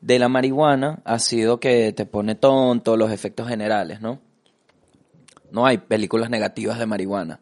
[0.00, 4.18] de la marihuana ha sido que te pone tonto, los efectos generales, ¿no?
[5.50, 7.40] No hay películas negativas de marihuana.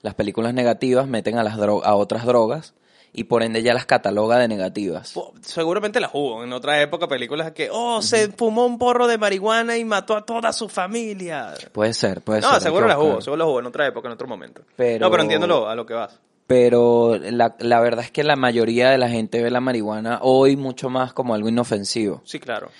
[0.00, 2.74] Las películas negativas meten a, las dro- a otras drogas
[3.12, 5.14] y por ende ya las cataloga de negativas.
[5.42, 9.76] Seguramente las hubo en otra época, películas que, oh, se fumó un porro de marihuana
[9.76, 11.52] y mató a toda su familia.
[11.72, 12.50] Puede ser, puede ser.
[12.50, 14.62] No, seguro las hubo, seguro las hubo en otra época, en otro momento.
[14.76, 16.18] Pero- No, pero entiendo lo- a lo que vas.
[16.52, 20.54] Pero la, la verdad es que la mayoría de la gente ve la marihuana hoy
[20.54, 22.20] mucho más como algo inofensivo.
[22.26, 22.70] Sí, claro.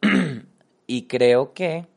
[0.86, 1.88] Y creo que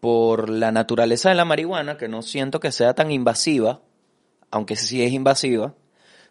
[0.00, 3.82] por la naturaleza de la marihuana, que no siento que sea tan invasiva,
[4.50, 5.74] aunque sí es invasiva,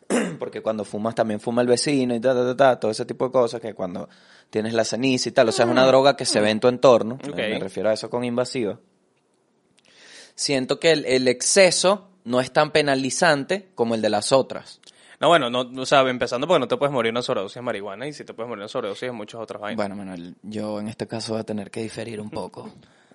[0.40, 3.26] porque cuando fumas también fuma el vecino y ta, ta, ta, ta, todo ese tipo
[3.26, 4.10] de cosas, que cuando
[4.50, 6.70] tienes la ceniza y tal, o sea, es una droga que se ve en tu
[6.70, 8.80] entorno, me refiero a eso con invasiva.
[10.34, 14.82] Siento que el, el exceso no es tan penalizante como el de las otras.
[15.20, 18.08] No, bueno, no, o sea, empezando porque no te puedes morir una sobredosis de marihuana
[18.08, 19.78] y si te puedes morir una sobredosis de muchas otras vainas.
[19.78, 22.70] Bueno, Manuel, yo en este caso voy a tener que diferir un poco,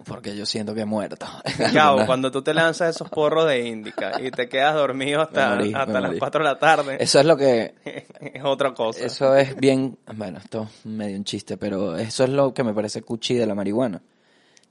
[0.06, 1.26] porque yo siento que he muerto.
[1.74, 5.74] Cabo, cuando tú te lanzas esos porros de índica y te quedas dormido hasta, morí,
[5.74, 6.18] hasta las morí.
[6.18, 9.04] 4 de la tarde, Eso es lo que es otra cosa.
[9.04, 12.72] Eso es bien, bueno, esto es medio un chiste, pero eso es lo que me
[12.72, 14.00] parece cuchi de la marihuana.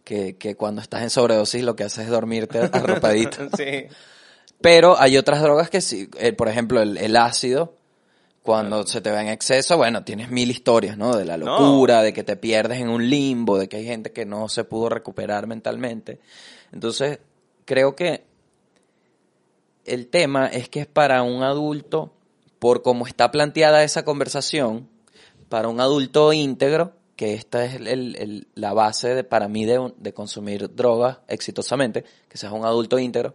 [0.04, 3.48] Que, que cuando estás en sobredosis lo que haces es dormirte arropadito.
[3.56, 3.86] sí.
[4.62, 7.74] Pero hay otras drogas que sí, eh, por ejemplo el, el ácido,
[8.44, 11.16] cuando se te va en exceso, bueno, tienes mil historias, ¿no?
[11.16, 11.46] De la No.
[11.46, 14.64] locura, de que te pierdes en un limbo, de que hay gente que no se
[14.64, 16.20] pudo recuperar mentalmente.
[16.72, 17.20] Entonces,
[17.66, 18.24] creo que
[19.86, 22.12] el tema es que es para un adulto,
[22.60, 24.88] por cómo está planteada esa conversación,
[25.48, 29.66] para un adulto íntegro, que esta es el- el- el- la base de, para mí
[29.66, 33.34] de, de consumir drogas exitosamente, que seas un adulto íntegro.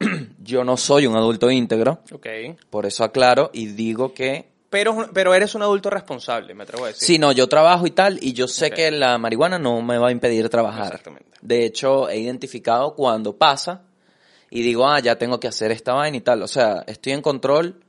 [0.42, 2.26] Yo no soy un adulto íntegro, Ok.
[2.70, 6.88] por eso aclaro y digo que Pero, pero eres un adulto responsable, me atrevo a
[6.88, 7.02] decir.
[7.06, 10.08] Sí, no, yo trabajo y tal, y yo sé que la marihuana no me va
[10.08, 10.86] a impedir trabajar.
[10.86, 11.30] Exactamente.
[11.42, 13.82] De hecho, he identificado cuando pasa
[14.48, 16.42] y digo, ah, ya tengo que hacer esta vaina y tal.
[16.42, 17.80] O sea, estoy en control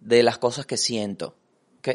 [0.00, 1.34] de las cosas que siento.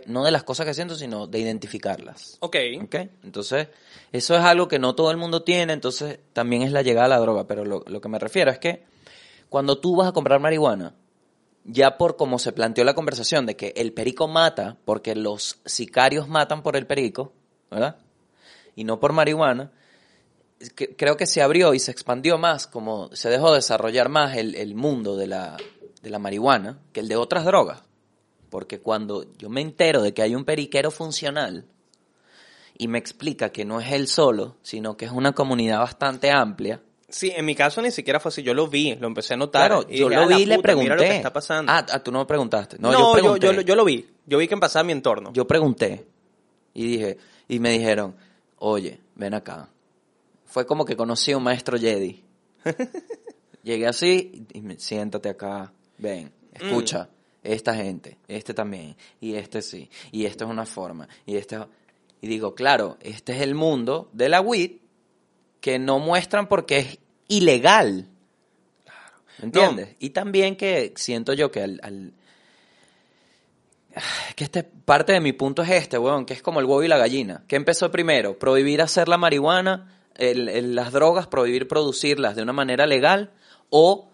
[0.05, 2.37] No de las cosas que siento, sino de identificarlas.
[2.41, 2.55] Ok.
[2.83, 2.95] ¿ok?
[3.23, 3.67] Entonces,
[4.11, 7.09] eso es algo que no todo el mundo tiene, entonces también es la llegada a
[7.09, 7.47] la droga.
[7.47, 8.83] Pero lo, lo que me refiero es que
[9.49, 10.95] cuando tú vas a comprar marihuana,
[11.65, 16.27] ya por como se planteó la conversación de que el perico mata porque los sicarios
[16.27, 17.33] matan por el perico,
[17.69, 17.97] ¿verdad?
[18.75, 19.71] Y no por marihuana,
[20.97, 24.75] creo que se abrió y se expandió más, como se dejó desarrollar más el, el
[24.75, 25.57] mundo de la,
[26.01, 27.83] de la marihuana que el de otras drogas.
[28.49, 31.65] Porque cuando yo me entero de que hay un periquero funcional
[32.77, 36.81] y me explica que no es él solo, sino que es una comunidad bastante amplia,
[37.09, 38.43] Sí, en mi caso ni siquiera fue así.
[38.43, 39.67] Yo lo vi, lo empecé a notar.
[39.69, 40.83] Claro, yo lo "Ah, vi y le pregunté.
[40.89, 41.71] Mira lo que está pasando.
[41.71, 42.77] Ah, ah, tú no me preguntaste.
[42.79, 43.45] No, No, yo yo, pregunté.
[43.47, 44.07] yo, lo- yo lo vi.
[44.25, 45.31] Yo vi que pasaba en mi entorno.
[45.33, 46.05] Yo pregunté
[46.73, 47.17] y dije,
[47.47, 48.15] y me dijeron,
[48.57, 49.69] oye, ven acá.
[50.45, 52.23] Fue como que conocí a un maestro Jedi.
[53.63, 57.09] Llegué así y me, siéntate acá, ven, escucha,
[57.43, 61.61] esta gente, este también, y este sí, y esto es una forma, y este es-
[62.21, 64.81] Y digo, claro, este es el mundo de la WIT
[65.61, 68.07] que no muestran porque es ilegal.
[69.39, 69.95] ¿Me entiendes?
[69.99, 72.13] Y también que siento yo que al, al-
[74.35, 76.87] que este, parte de mi punto es este, weón, que es como el huevo y
[76.87, 77.43] la gallina.
[77.47, 78.37] ¿Qué empezó primero?
[78.37, 83.31] Prohibir hacer la marihuana, el- el- las drogas, prohibir producirlas de una manera legal
[83.69, 84.09] o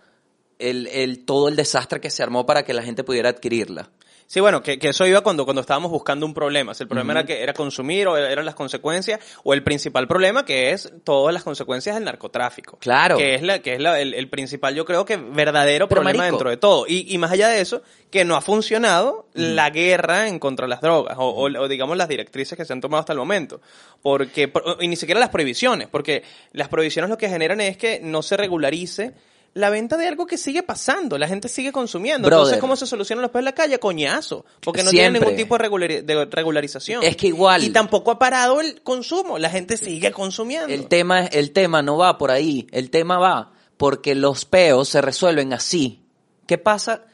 [0.59, 3.89] el, el- todo el desastre que se armó para que la gente pudiera adquirirla.
[4.27, 6.73] Sí, bueno, que, que eso iba cuando, cuando estábamos buscando un problema.
[6.73, 10.43] Si el problema era que era consumir o eran las consecuencias, o el principal problema
[10.45, 12.77] que es todas las consecuencias del narcotráfico.
[12.79, 13.17] Claro.
[13.17, 16.17] Que es la, que es la- el, el principal, yo creo que verdadero Pero, problema
[16.23, 16.37] marico.
[16.37, 16.85] dentro de todo.
[16.87, 20.69] Y, y más allá de eso, que no ha funcionado la guerra en contra de
[20.71, 23.61] las drogas, o, o- o digamos las directrices que se han tomado hasta el momento.
[24.01, 27.99] Porque, por- y ni siquiera las prohibiciones, porque las prohibiciones lo que generan es que
[28.01, 29.13] no se regularice
[29.55, 32.27] la venta de algo que sigue pasando, la gente sigue consumiendo.
[32.27, 32.41] Brother.
[32.43, 33.79] Entonces, ¿cómo se soluciona los pedos en la calle?
[33.79, 34.45] Coñazo.
[34.61, 35.21] Porque no tiene Siempre.
[35.21, 37.01] ningún tipo de, regulari- de regularización.
[37.03, 39.39] Es que igual- Y tampoco ha parado el consumo.
[39.39, 40.67] La gente sigue consumiendo.
[40.73, 42.67] El tema, el tema no va por ahí.
[42.71, 46.03] El tema va porque los peos se resuelven así.
[46.47, 47.05] ¿Qué pasa?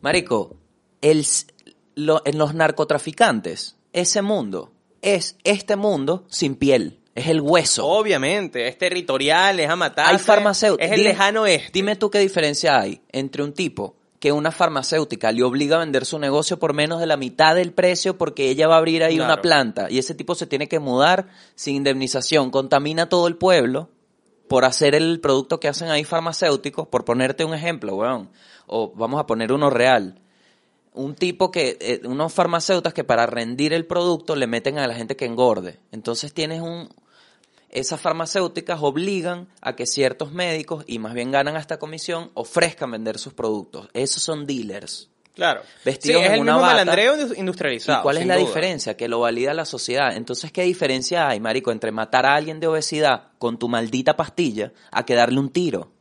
[0.00, 0.56] Marico,
[1.00, 1.26] el,
[1.96, 6.97] lo- en los narcotraficantes, ese mundo es este mundo sin piel.
[7.18, 7.86] Es el hueso.
[7.86, 10.06] Obviamente, es territorial, es a matar.
[10.08, 10.86] hay farmacéuticos.
[10.86, 11.70] Es el lejano este.
[11.72, 16.04] Dime tú qué diferencia hay entre un tipo que una farmacéutica le obliga a vender
[16.04, 19.16] su negocio por menos de la mitad del precio porque ella va a abrir ahí
[19.16, 19.32] Claro.
[19.32, 23.90] una planta y ese tipo se tiene que mudar sin indemnización, contamina todo el pueblo
[24.48, 28.30] por hacer el producto que hacen ahí farmacéuticos, por ponerte un ejemplo, weón.
[28.66, 30.20] O vamos a poner uno real.
[30.94, 34.94] Un tipo que, eh, unos farmacéuticos que para rendir el producto le meten a la
[34.94, 35.78] gente que engorde.
[35.92, 36.88] Entonces tienes un,
[37.70, 43.18] esas farmacéuticas obligan a que ciertos médicos, y más bien ganan hasta comisión, ofrezcan vender
[43.18, 43.88] sus productos.
[43.92, 45.10] Esos son dealers.
[45.34, 45.60] Claro.
[45.84, 46.74] Vestidos Sí, es en el una mismo bata.
[46.78, 48.00] malandreo indus- industrializado.
[48.00, 48.46] ¿Y cuál es la duda.
[48.46, 48.96] diferencia?
[48.96, 50.16] Que lo valida la sociedad.
[50.16, 54.72] Entonces, ¿qué diferencia hay, marico, entre matar a alguien de obesidad con tu maldita pastilla
[54.90, 55.92] a que darle un tiro?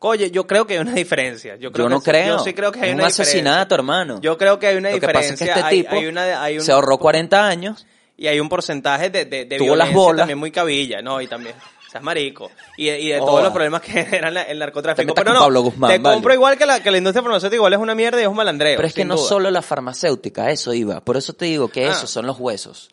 [0.00, 1.56] Oye, yo creo que hay una diferencia.
[1.56, 2.36] Yo, creo Yo no que creo.
[2.36, 3.22] Yo sí creo que hay Es una un diferencia.
[3.22, 4.20] asesinato, hermano.
[4.20, 5.32] Yo creo que hay una Lo que diferencia.
[5.32, 8.26] pasa es que este hay, tipo hay una, hay un- se ahorró 40 años Y
[8.28, 10.18] hay un porcentaje de, de, de Tuvo las violencia bolas.
[10.22, 11.20] también muy cabilla, ¿no?
[11.20, 11.56] Y también,
[11.90, 12.50] seas marico.
[12.76, 13.30] Y, de- y de Joda.
[13.30, 15.14] todos los problemas que generan el narcotráfico.
[15.14, 16.14] Pero no, Pablo Guzmán, te vale.
[16.14, 18.36] compro igual que la, que la industria farmacéutica igual es una mierda y es un
[18.36, 18.76] malandreo.
[18.76, 19.28] Pero es que no duda.
[19.28, 21.00] solo la farmacéutica, eso iba.
[21.04, 21.90] Por eso te digo que Ah.
[21.90, 22.90] esos son los huesos.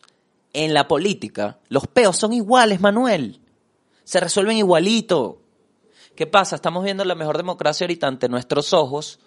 [0.54, 3.40] En la política, los peos son iguales, Manuel.
[4.04, 5.38] Se resuelven igualito.
[6.16, 6.56] ¿Qué pasa?
[6.56, 9.18] Estamos viendo la mejor democracia ahorita ante nuestros ojos.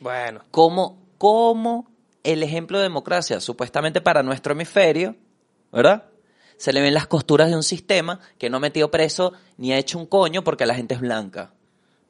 [0.00, 0.40] Bueno.
[0.50, 1.88] Como, como
[2.24, 5.14] el ejemplo de democracia, supuestamente para nuestro hemisferio,
[5.76, 6.04] ¿verdad?
[6.56, 9.78] Se le ven las costuras de un sistema que no ha metido preso ni ha
[9.78, 11.52] hecho un coño porque la gente es blanca.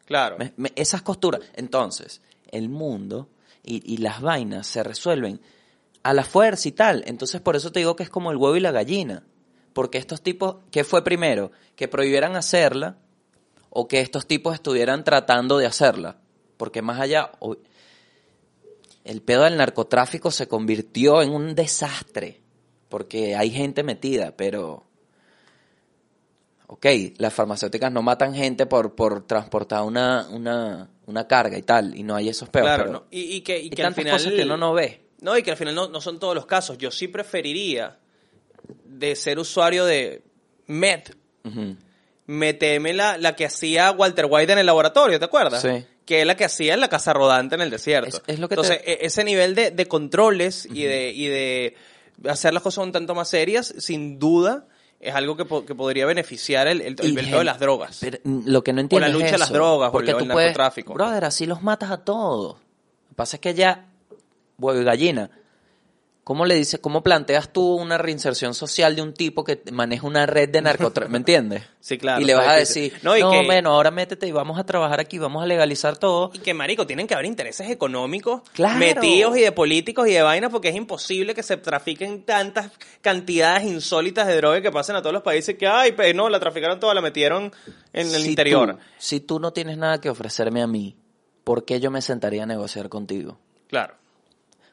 [0.05, 0.37] Claro.
[0.39, 1.41] Me- me- esas costuras.
[1.55, 2.21] Entonces,
[2.53, 3.29] el mundo
[3.65, 5.41] y, y las vainas se resuelven
[6.05, 7.03] a la fuerza y tal.
[7.07, 9.25] Entonces, por eso te digo que es como el huevo y la gallina.
[9.73, 11.51] Porque estos tipos, ¿qué fue primero?
[11.75, 12.97] ¿Que prohibieran hacerla
[13.69, 16.19] o que estos tipos estuvieran tratando de hacerla?
[16.57, 17.33] Porque más allá,
[19.05, 22.41] el pedo del narcotráfico se convirtió en un desastre.
[22.89, 24.85] Porque hay gente metida, pero...
[26.69, 26.85] Ok,
[27.19, 32.03] las farmacéuticas no matan gente por, por transportar una, una, una carga y tal, y
[32.03, 32.65] no hay esos peos.
[32.65, 33.05] claro, pero ¿no?
[33.13, 34.15] Y, y que, y que al final...
[34.15, 35.01] cosas que uno no ve.
[35.21, 36.77] No, y que al final no, no son todos los casos.
[36.77, 37.97] Yo sí preferiría
[38.85, 40.23] de ser usuario de
[40.67, 41.77] Met, Ujú.
[42.27, 45.63] meterme la, la que hacía Walter White en el laboratorio, ¿te acuerdas?
[45.63, 45.85] Sí.
[46.05, 48.09] Que es la que hacía en la casa rodante en el desierto.
[48.17, 51.77] Es- es lo que Entonces, e- ese nivel de, de controles y, de, y de
[52.29, 54.67] hacer las cosas un tanto más serias, sin duda,
[55.01, 57.99] es algo que, po- que podría beneficiar el, el, de las drogas.
[58.01, 60.17] Pero, mm, lo que no entiendo la lucha es de las drogas, o porque el-
[60.17, 60.95] tú el puedes, narcotráfico.
[60.95, 62.55] brother, así los matas a todos.
[62.55, 63.87] Lo que pasa es que ya,
[64.59, 65.31] huevo y gallina,
[66.27, 70.27] ¿cómo le dices, cómo planteas tú una reinserción social de un tipo que maneja una
[70.27, 71.63] red de narcotráfico, ¿me entiendes?
[71.87, 74.33] Sí, claro, Y le vas a decir, No, no, y que- bueno, ahora métete y
[74.33, 76.33] vamos a trabajar aquí, vamos a legalizar todo.
[76.35, 78.77] Y que, marico, tienen que haber intereses económicos Claro.
[78.81, 83.63] metidos y de políticos y de vainas porque es imposible que se trafiquen tantas cantidades
[83.69, 86.81] insólitas de droga que pasen a todos los países que, ay, pues no, la traficaron
[86.81, 87.53] toda, la metieron
[87.93, 88.75] en el Si interior.
[88.75, 90.97] tú- si tú no tienes nada que ofrecerme a mí,
[91.45, 93.39] ¿por qué yo me sentaría a negociar contigo?
[93.69, 93.95] Claro.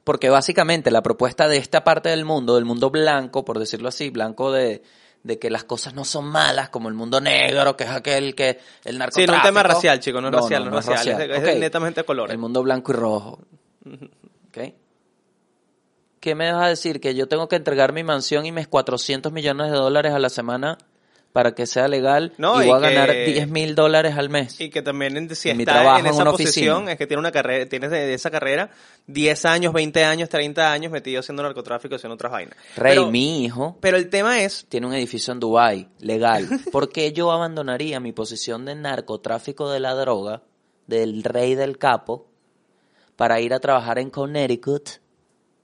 [0.04, 4.10] Porque básicamente la propuesta de esta parte del mundo, del mundo blanco, por decirlo así,
[4.10, 4.84] blanco de,
[5.24, 8.60] de que las cosas no son malas, como el mundo negro, que es aquel que
[8.84, 9.32] el Sí, narcotráfico.
[9.32, 12.06] no es un tema racial, chico, no es racial, no, es racial, es, netamente de
[12.06, 12.34] colores.
[12.34, 13.40] El mundo blanco y rojo.
[14.50, 14.74] ¿Ok?
[16.20, 17.00] ¿Qué me vas a decir?
[17.02, 20.30] Que yo tengo que entregar mi mansión y mis 400 millones de dólares a la
[20.30, 20.78] semana
[21.34, 24.62] para que sea legal No, y y voy a ganar 10 mil dólares al mes.
[24.62, 26.92] Y que también en- si En está en esa posición oficina.
[26.94, 28.70] es que tiene una carrera, tienes de, de esa carrera
[29.08, 32.56] 10 años, 20 años, 30 años metido haciendo narcotráfico, haciendo otras vainas.
[32.78, 36.48] Rey, pero, mi hijo pero el tema es, tiene un edificio en Dubai legal.
[36.72, 40.44] ¿Por qué yo abandonaría mi posición de narcotráfico de la droga,
[40.86, 42.28] del rey del capo,
[43.16, 44.90] para ir a trabajar en Connecticut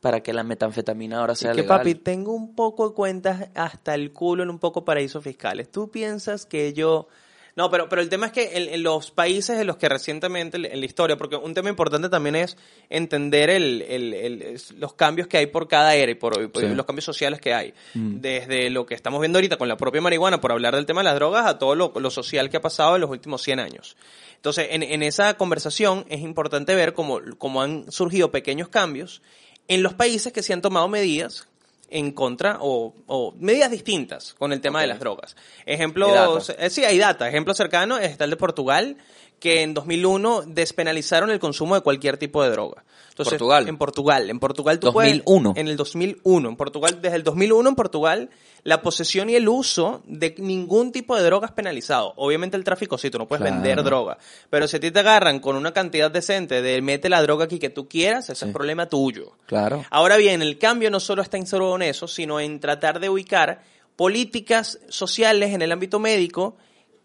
[0.02, 1.78] para que la metanfetamina ahora sea que legal?
[1.80, 5.70] papi, tengo un poco de cuentas hasta el culo en un poco paraísos fiscales.
[5.72, 7.08] ¿Tú piensas que yo
[7.56, 10.56] No, pero, pero el tema es que en, en los países en los que recientemente,
[10.56, 12.56] en la historia, porque un tema importante también es
[12.90, 16.62] entender el, el- el- es los cambios que hay por cada era y por, por
[16.64, 16.70] Sí.
[16.74, 17.74] los cambios sociales que hay.
[17.94, 21.06] Desde lo que estamos viendo ahorita con la propia marihuana, por hablar del tema de
[21.06, 23.98] las drogas, a todo lo, lo social que ha pasado en los últimos 100 años.
[24.36, 29.22] Entonces, en, en esa conversación es importante ver cómo, cómo han surgido pequeños cambios
[29.70, 31.48] en los países que se han tomado medidas
[31.90, 35.36] en contra o, o medidas distintas con el tema de las drogas.
[35.66, 36.66] Ejemplo, Hay data.
[36.66, 37.28] eh, sí, hay data.
[37.30, 38.98] Ejemplo cercano está el de Portugal,
[39.40, 42.84] que en 2001 despenalizaron el consumo de cualquier tipo de droga.
[43.10, 43.68] Entonces, Portugal.
[43.68, 44.30] En Portugal.
[44.30, 45.24] En Portugal tú 2001.
[45.54, 45.62] puedes...
[45.62, 46.50] En el 2001.
[46.50, 48.30] En Portugal, desde el 2001 en Portugal,
[48.64, 52.14] la posesión y el uso de ningún tipo de droga es penalizado.
[52.16, 53.56] Obviamente el tráfico sí, tú no puedes Claro.
[53.62, 54.18] vender droga.
[54.50, 57.60] Pero si a ti te agarran con una cantidad decente de mete la droga aquí
[57.60, 59.34] que tú quieras, ese es problema tuyo.
[59.48, 59.84] Claro.
[59.90, 63.10] Ahora bien, el cambio no solo está en solo en eso, sino en tratar de
[63.10, 63.64] ubicar
[63.98, 66.56] políticas sociales en el ámbito médico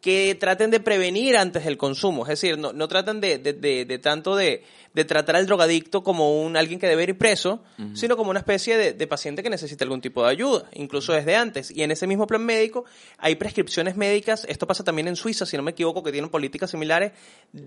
[0.04, 2.24] que traten de prevenir antes del consumo.
[2.24, 4.62] Es decir, no, no tratan de, de- de- de tanto de,
[4.92, 7.62] de tratar al drogadicto como un alguien que debe ir preso,
[7.94, 11.70] sino como una especie de, paciente que necesita algún tipo de ayuda, incluso desde antes.
[11.70, 12.84] Y en ese mismo plan médico
[13.16, 16.70] hay prescripciones médicas, esto pasa también en Suiza, si no me equivoco, que tienen políticas
[16.70, 17.12] similares,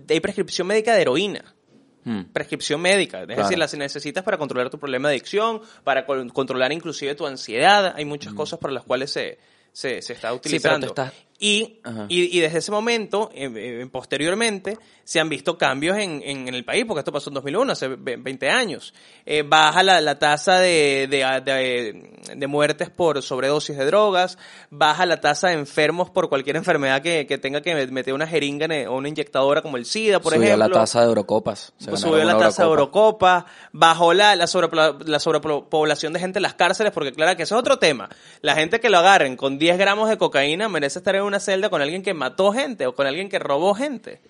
[0.08, 1.56] hay prescripción médica de heroína
[2.04, 2.26] Mm.
[2.32, 3.42] prescripción médica, es Claro.
[3.42, 7.92] decir, las necesitas para controlar tu problema de adicción, para con- controlar inclusive tu ansiedad,
[7.96, 9.38] hay muchas cosas para las cuales se,
[9.72, 10.86] se, se está pero utilizando.
[10.86, 16.20] estás- Y, y, y desde ese momento, eh, eh, posteriormente, se han visto cambios en,
[16.24, 18.92] en, en el país, porque esto pasó en 2001, hace ve- 20 años.
[19.24, 24.36] Eh, baja la, la tasa de, de, de, de muertes por sobredosis de drogas,
[24.70, 28.66] baja la tasa de enfermos por cualquier enfermedad que, que tenga que meter una jeringa
[28.90, 30.66] o una inyectadora como el SIDA, por Subió ejemplo.
[30.68, 31.72] la tasa de Eurocopas.
[31.88, 33.36] Pues subió la tasa de Eurocopa.
[33.38, 37.44] Eurocopa, bajó la, la, sobrepobla- la sobrepoblación de gente en las cárceles, porque claro que
[37.44, 38.08] ese es otro tema.
[38.42, 41.70] La gente que lo agarren con 10 gramos de cocaína merece estar en una celda
[41.70, 44.20] con alguien que mató gente o con alguien que robó gente.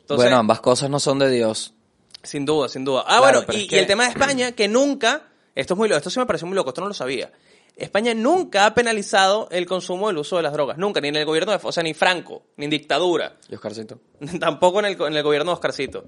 [0.00, 1.74] Entonces, bueno, ambas cosas no son de Dios.
[2.22, 3.04] sin duda, sin duda.
[3.06, 5.22] Ah, Claro, bueno, y, el tema de España, que nunca,
[5.54, 7.32] esto es muy loco, esto sí me pareció muy loco, esto no lo sabía.
[7.76, 11.24] España nunca ha penalizado el consumo del uso de las drogas, nunca, ni en el
[11.24, 13.36] gobierno de, o sea, ni Franco, ni en dictadura.
[13.48, 13.98] ¿Y Oscarcito?
[14.40, 16.04] Tampoco en el, en el gobierno de Oscarcito.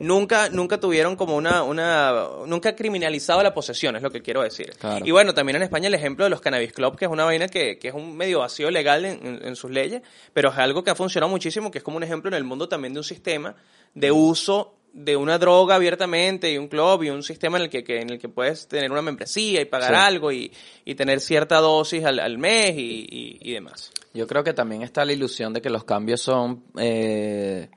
[0.00, 2.14] Nunca, nunca tuvieron como una, una,
[2.46, 4.70] nunca ha criminalizado la posesión, es lo que quiero decir.
[4.78, 5.04] Claro.
[5.04, 7.48] Y bueno, también en España el ejemplo de los Cannabis Club, que es una vaina
[7.48, 10.84] que, que es un medio vacío legal en, en- en sus leyes, pero es algo
[10.84, 13.04] que ha funcionado muchísimo, que es como un ejemplo en el mundo también de un
[13.04, 13.56] sistema
[13.94, 17.82] de uso de una droga abiertamente y un club y un sistema en el que,
[17.84, 20.00] que- en el que puedes tener una membresía y pagar Sí.
[20.00, 20.52] algo y,
[20.84, 23.90] y tener cierta dosis al, al mes y, y- y demás.
[24.14, 27.68] Yo creo que también está la ilusión de que los cambios son eh,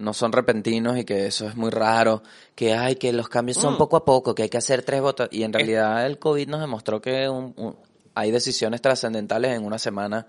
[0.00, 2.22] no son repentinos y que eso es muy raro,
[2.54, 3.78] que hay que los cambios son Mm.
[3.78, 6.60] poco a poco, que hay que hacer tres votos y en realidad el COVID nos
[6.60, 7.76] demostró que un- un-
[8.14, 10.26] hay decisiones trascendentales en una semana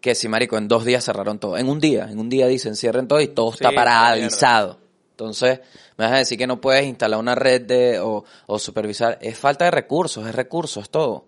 [0.00, 2.76] que si marico en dos días cerraron todo, en un día, en un día dicen
[2.76, 4.78] cierren todo y todo Sí, está paralizado.
[5.12, 5.60] Entonces,
[5.96, 9.38] me vas a decir que no puedes instalar una red de o, o supervisar, es
[9.38, 11.24] falta de recursos, es recursos, es todo.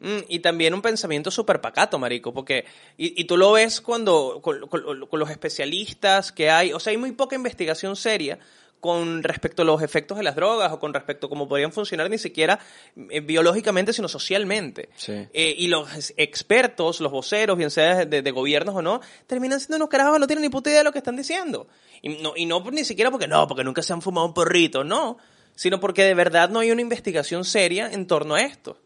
[0.00, 2.64] Mm, y también un pensamiento súper pacato, marico, porque,
[2.96, 6.92] y, y tú lo ves cuando, con, con- con los especialistas que hay, o sea,
[6.92, 8.38] hay muy poca investigación seria
[8.80, 12.08] con respecto a los efectos de las drogas o con respecto a cómo podrían funcionar
[12.08, 12.60] ni siquiera
[13.10, 14.88] eh, biológicamente, sino socialmente.
[14.94, 15.14] Sí.
[15.32, 19.76] Eh, y los expertos, los voceros, bien sea de, de gobiernos o no, terminan siendo
[19.78, 21.66] unos carajos que no tienen ni puta idea de lo que están diciendo.
[22.02, 24.84] Y no, y no ni siquiera porque no, porque nunca se han fumado un porrito,
[24.84, 25.18] no,
[25.56, 28.78] sino porque de verdad no hay una investigación seria en torno a esto.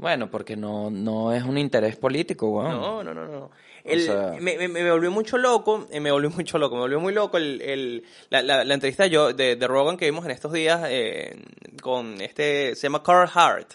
[0.00, 2.70] Bueno, porque no, no es un interés político, weón.
[2.72, 3.50] No, no, no, no.
[3.84, 7.00] El- sea- me, me, me volvió mucho loco, eh, me volvió mucho loco, me volvió
[7.00, 10.30] muy loco el, el- la, la, la entrevista yo, de, de Rogan que vimos en
[10.30, 11.36] estos días eh,
[11.82, 13.72] con este, se llama Carl Hart,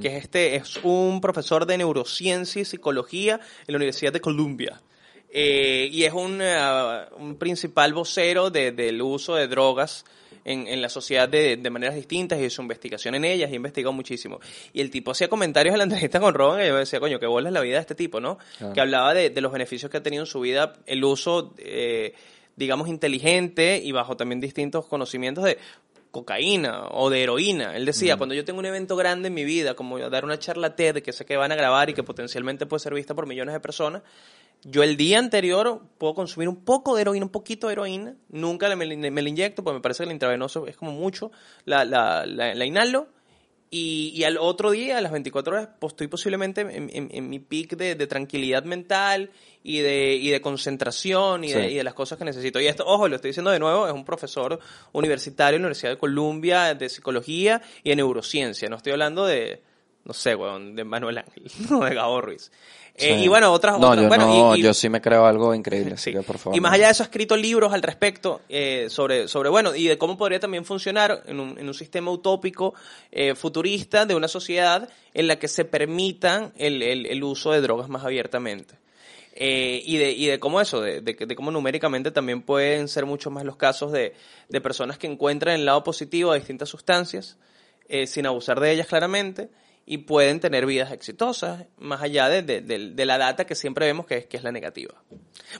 [0.00, 3.34] que es este, es un profesor de neurociencia y psicología
[3.66, 4.80] en la Universidad de Columbia.
[5.28, 10.04] Eh, y es un, ah, un principal vocero de- del uso de drogas
[10.46, 13.56] en, en la sociedad de, de maneras distintas y su investigación en ellas y ha
[13.56, 14.40] investigado muchísimo.
[14.72, 17.26] Y el tipo hacía comentarios en la entrevista con Rogan y yo decía, coño, qué
[17.26, 18.38] bola es la vida de este tipo, ¿no?
[18.56, 18.72] Claro.
[18.72, 22.14] Que hablaba de, de los beneficios que ha tenido en su vida el uso, eh,
[22.54, 25.58] digamos, inteligente y bajo también distintos conocimientos de
[26.12, 27.76] cocaína o de heroína.
[27.76, 30.74] Él decía, cuando yo tengo un evento grande en mi vida, como dar una charla
[30.74, 33.52] TED que sé que van a grabar y que potencialmente puede ser vista por millones
[33.52, 34.02] de personas,
[34.64, 38.16] yo el día anterior puedo consumir un poco de heroína, un poquito de heroína.
[38.30, 41.30] Nunca me, me la inyecto, porque me parece que el intravenoso es como mucho.
[41.64, 43.08] La, la, la, la inhalo.
[43.68, 47.28] Y, y al otro día, a las 24 horas, pues estoy posiblemente en, en- en
[47.28, 49.30] mi pic de, de tranquilidad mental
[49.64, 51.72] y de, y de concentración y, de, Sí.
[51.72, 52.60] y de las cosas que necesito.
[52.60, 54.60] Y esto, ojo, lo estoy diciendo de nuevo, es un profesor
[54.92, 58.68] universitario en la Universidad de Columbia de psicología y de neurociencia.
[58.68, 59.60] No estoy hablando de,
[60.06, 62.50] no sé, weón, de Manuel Ángel, no de Gabo Ruiz.
[62.98, 65.26] Eh, y bueno, otras, No, otras- yo, bueno, no, y- y- yo sí me creo
[65.26, 66.16] algo increíble, así Sí.
[66.16, 66.56] que por favor.
[66.56, 69.86] Y más allá de eso, ha escrito libros al respecto eh, sobre, sobre, bueno, y
[69.86, 72.72] de cómo podría también funcionar en un, en un sistema utópico
[73.12, 77.60] eh, futurista de una sociedad en la que se permitan el, el- el uso de
[77.60, 78.76] drogas más abiertamente.
[79.38, 83.04] Eh, y, de, y de cómo eso, de, de, de cómo numéricamente también pueden ser
[83.04, 84.14] muchos más los casos de,
[84.48, 87.36] de personas que encuentran el lado positivo a distintas sustancias,
[87.90, 89.50] eh, sin abusar de ellas claramente,
[89.88, 93.86] y pueden tener vidas exitosas, más allá de, de- de- de la data que siempre
[93.86, 94.94] vemos que es, que es la negativa.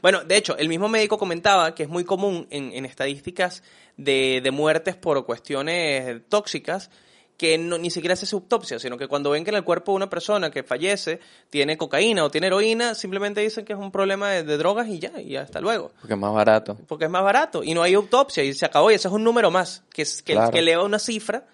[0.03, 3.63] Bueno, de hecho, el mismo médico comentaba que es muy común en, en estadísticas
[3.97, 6.91] de, de muertes por cuestiones tóxicas
[7.37, 9.93] que no, ni siquiera se hace autopsia, sino que cuando ven que en el cuerpo
[9.93, 11.21] de una persona que fallece
[11.51, 15.21] tiene cocaína o tiene heroína, simplemente dicen que es un problema de, drogas y ya,
[15.21, 15.93] y hasta luego.
[16.01, 16.79] Porque es más barato.
[16.89, 19.23] Porque es más barato y no hay autopsia y se acabó y ese es un
[19.23, 20.51] número más, que, que, Claro.
[20.51, 21.45] que eleva una cifra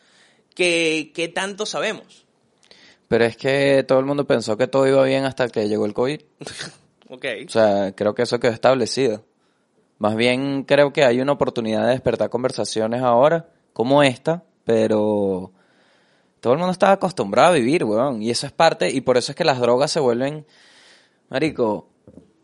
[0.54, 2.21] que, que tanto sabemos.
[3.12, 5.92] Pero es que todo el mundo pensó que todo iba bien hasta que llegó el
[5.92, 6.20] COVID.
[7.10, 7.26] Ok.
[7.46, 9.22] O sea, creo que eso quedó establecido.
[9.98, 15.52] Más bien creo que hay una oportunidad de despertar conversaciones ahora, como esta, pero
[16.40, 18.22] todo el mundo está acostumbrado a vivir, weón.
[18.22, 20.46] Y eso es parte, y por eso es que las drogas se vuelven,
[21.28, 21.86] marico,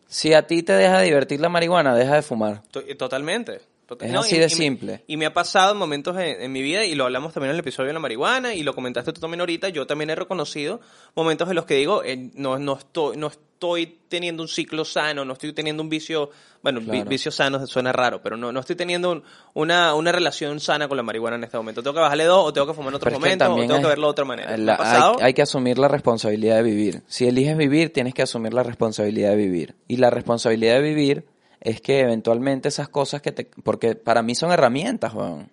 [0.07, 2.63] si a ti te deja divertir la marihuana, deja de fumar.
[2.71, 3.63] To- Totalmente.
[3.89, 5.05] Tot- Es así de me- simple.
[5.07, 7.55] Y me ha pasado en momentos en, en mi vida, y lo hablamos también en
[7.55, 10.81] el episodio de la marihuana, y lo comentaste tú también ahorita, yo también he reconocido
[11.17, 15.25] momentos en los que digo, eh, no, no, estoy, no estoy teniendo un ciclo sano,
[15.25, 16.31] no estoy teniendo un vicio,
[16.63, 17.05] bueno, vi- Claro.
[17.09, 19.23] vicio sano suena raro, pero no, no estoy teniendo un-
[19.55, 21.83] una, una relación sana con la marihuana en este momento.
[21.83, 23.67] Tengo que bajarle dos, o tengo que fumar en otro Pero es que momento, o
[23.67, 24.51] tengo que verlo de otra manera.
[24.51, 27.03] Me la- hay que asumir la responsabilidad de vivir.
[27.09, 29.75] Si eliges vivir, tienes que asumir la responsabilidad de vivir.
[29.89, 31.25] Y la responsabilidad de vivir
[31.61, 33.51] es que eventualmente esas cosas que te...
[33.65, 35.51] Porque para mí son herramientas, weón.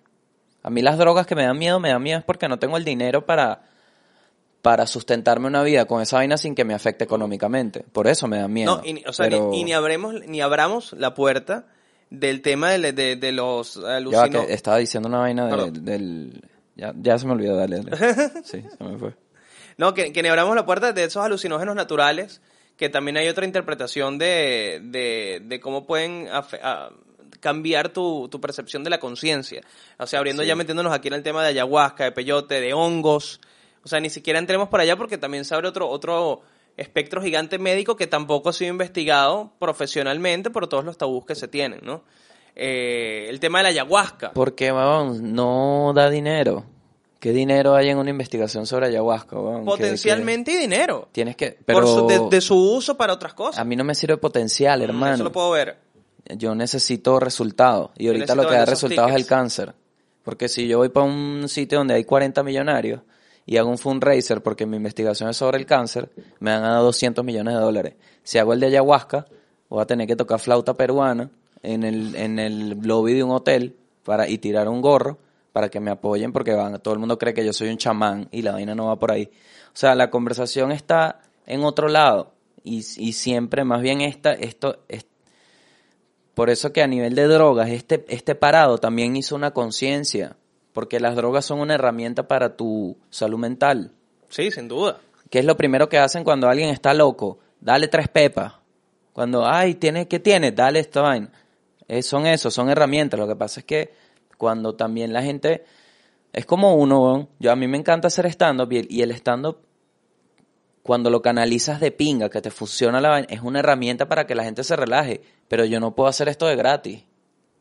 [0.62, 2.76] A mí las drogas que me dan miedo, me dan miedo es porque no tengo
[2.76, 3.62] el dinero para,
[4.62, 7.84] para sustentarme una vida con esa vaina sin que me afecte económicamente.
[7.92, 8.76] Por eso me da miedo.
[8.78, 11.66] No, y, ni- o sea, Pero- ni, y ni, abremos, ni abramos la puerta
[12.10, 14.46] del tema de, de, de los alucinógenos.
[14.46, 16.42] que estaba diciendo una vaina de- del...
[16.76, 17.96] Ya, ya se me olvidó, dale, dale.
[18.44, 19.14] Sí, se me fue.
[19.78, 22.40] No, que, que ni abramos la puerta de esos alucinógenos naturales,
[22.76, 26.90] que también hay otra interpretación de, de, de cómo pueden a-
[27.40, 29.62] cambiar tu, tu percepción de la conciencia.
[29.98, 33.40] O sea, abriendo ya metiéndonos aquí en el tema de ayahuasca, de peyote, de hongos.
[33.84, 36.40] O sea, ni siquiera entremos por allá porque también se abre otro, otro
[36.76, 41.46] espectro gigante médico que tampoco ha sido investigado profesionalmente por todos los tabús que se
[41.48, 42.02] tienen, ¿no?
[42.56, 44.32] Eh, el tema de la ayahuasca.
[44.32, 46.64] Porque, weón, no da dinero.
[47.26, 49.62] ¿Qué dinero hay en una investigación sobre ayahuasca, weón?
[49.62, 51.08] ¿Qué- Potencialmente dinero.
[51.10, 51.58] Tienes que...
[51.66, 53.58] Pero Por su- de, de su uso para otras cosas.
[53.58, 55.14] a mí no me sirve potencial, Mm, hermano.
[55.16, 55.76] Eso lo puedo ver.
[56.36, 57.90] Yo necesito resultados.
[57.98, 59.28] Y ahorita necesito lo que da vender esos resultados es el tickets.
[59.28, 59.74] cáncer.
[60.22, 63.00] Porque si yo voy para un sitio donde hay 40 millonarios
[63.44, 66.08] y hago un fundraiser porque mi investigación es sobre el cáncer,
[66.38, 67.94] me van a dar 200 millones de dólares.
[68.22, 69.26] Si hago el de ayahuasca,
[69.68, 71.28] voy a tener que tocar flauta peruana
[71.64, 73.74] en el, en el lobby de un hotel
[74.04, 75.18] para, y tirar un gorro
[75.56, 78.28] para que me apoyen porque van, todo el mundo cree que yo soy un chamán
[78.30, 79.30] y la vaina no va por ahí.
[79.68, 84.80] O sea, la conversación está en otro lado y, y siempre más bien esta, esto,
[84.86, 85.06] es-
[86.34, 90.36] por eso que a nivel de drogas, este, este parado también hizo una conciencia,
[90.74, 93.92] porque las drogas son una herramienta para tu salud mental.
[94.28, 94.98] Sí, sin duda.
[95.30, 97.38] ¿Qué es lo primero que hacen cuando alguien está loco?
[97.62, 98.52] Dale tres pepas.
[99.14, 100.52] Cuando, ay, ¿tiene, ¿qué tiene?
[100.52, 101.32] Dale esta vaina.
[101.88, 103.18] Eh, son eso, son herramientas.
[103.18, 104.05] Lo que pasa es que
[104.38, 105.64] cuando también la gente,
[106.32, 109.58] es como uno, yo a mí me encanta hacer stand-up y el, y el stand-up,
[110.82, 114.36] cuando lo canalizas de pinga, que te funciona la vaina, es una herramienta para que
[114.36, 115.20] la gente se relaje.
[115.48, 117.02] Pero yo no puedo hacer esto de gratis.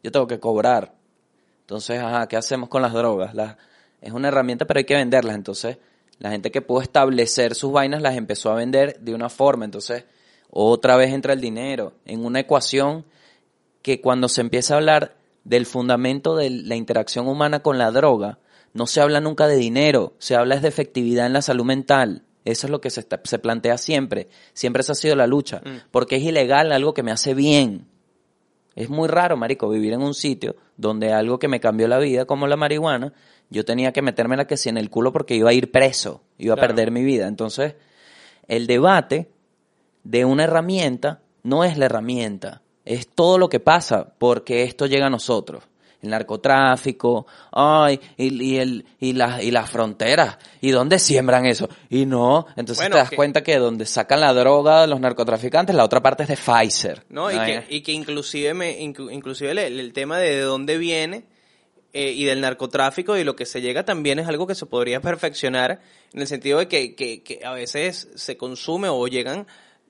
[0.03, 0.93] Yo tengo que cobrar.
[1.61, 3.33] Entonces, ajá, ¿qué hacemos con las drogas?
[3.33, 3.57] Las-
[3.99, 5.35] es una herramienta, pero hay que venderlas.
[5.35, 5.79] Entonces,
[6.19, 9.65] la gente que pudo establecer sus vainas las empezó a vender de una forma.
[9.65, 10.05] Entonces,
[10.51, 13.05] otra vez entra el dinero en una ecuación
[13.81, 15.15] que cuando se empieza a hablar
[15.45, 18.39] del fundamento de la interacción humana con la droga,
[18.73, 22.23] no se habla nunca de dinero, se habla es de efectividad en la salud mental.
[22.43, 24.27] Eso es lo que se, está- se plantea siempre.
[24.53, 25.61] Siempre esa ha sido la lucha.
[25.91, 27.87] Porque es ilegal algo que me hace bien.
[28.75, 32.25] Es muy raro, marico, vivir en un sitio donde algo que me cambió la vida,
[32.25, 33.13] como la marihuana,
[33.49, 36.53] yo tenía que metérmela que si en el culo porque iba a ir preso, iba
[36.55, 37.27] a perder mi vida.
[37.27, 37.75] Entonces,
[38.49, 39.29] el debate
[40.03, 45.07] de una herramienta no es la herramienta, es todo lo que pasa porque esto llega
[45.07, 45.63] a nosotros.
[46.01, 51.67] El narcotráfico, ay, y, y el, y, las y las fronteras, ¿y dónde siembran eso?
[51.89, 55.75] Y no, entonces Bueno, te das que- cuenta que donde sacan la droga los narcotraficantes,
[55.75, 57.03] la otra parte es de Pfizer.
[57.09, 57.31] ¿no?
[57.31, 61.25] Y que, y que inclusive, me, inclu- inclusive el, el tema de, de dónde viene
[61.93, 65.01] eh, y del narcotráfico y lo que se llega también es algo que se podría
[65.01, 65.81] perfeccionar
[66.13, 69.47] en el sentido de que, que, que a veces se consume o llegan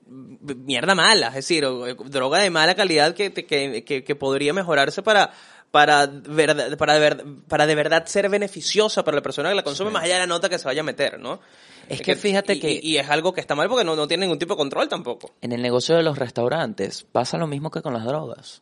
[0.08, 5.02] mierda mala, es decir, eh, droga de mala calidad que, que, que, que podría mejorarse
[5.02, 5.32] para
[5.72, 9.90] para, verdad, para, ver- para de verdad ser beneficiosa para la persona que la consume,
[9.92, 11.42] más allá de la nota que se vaya a meter, ¿no?
[11.90, 14.08] Es que fíjate y- que- Y, y es algo que está mal porque no, no
[14.08, 15.32] tiene ningún tipo de control tampoco.
[15.42, 18.62] En el negocio de los restaurantes pasa lo mismo que con las drogas.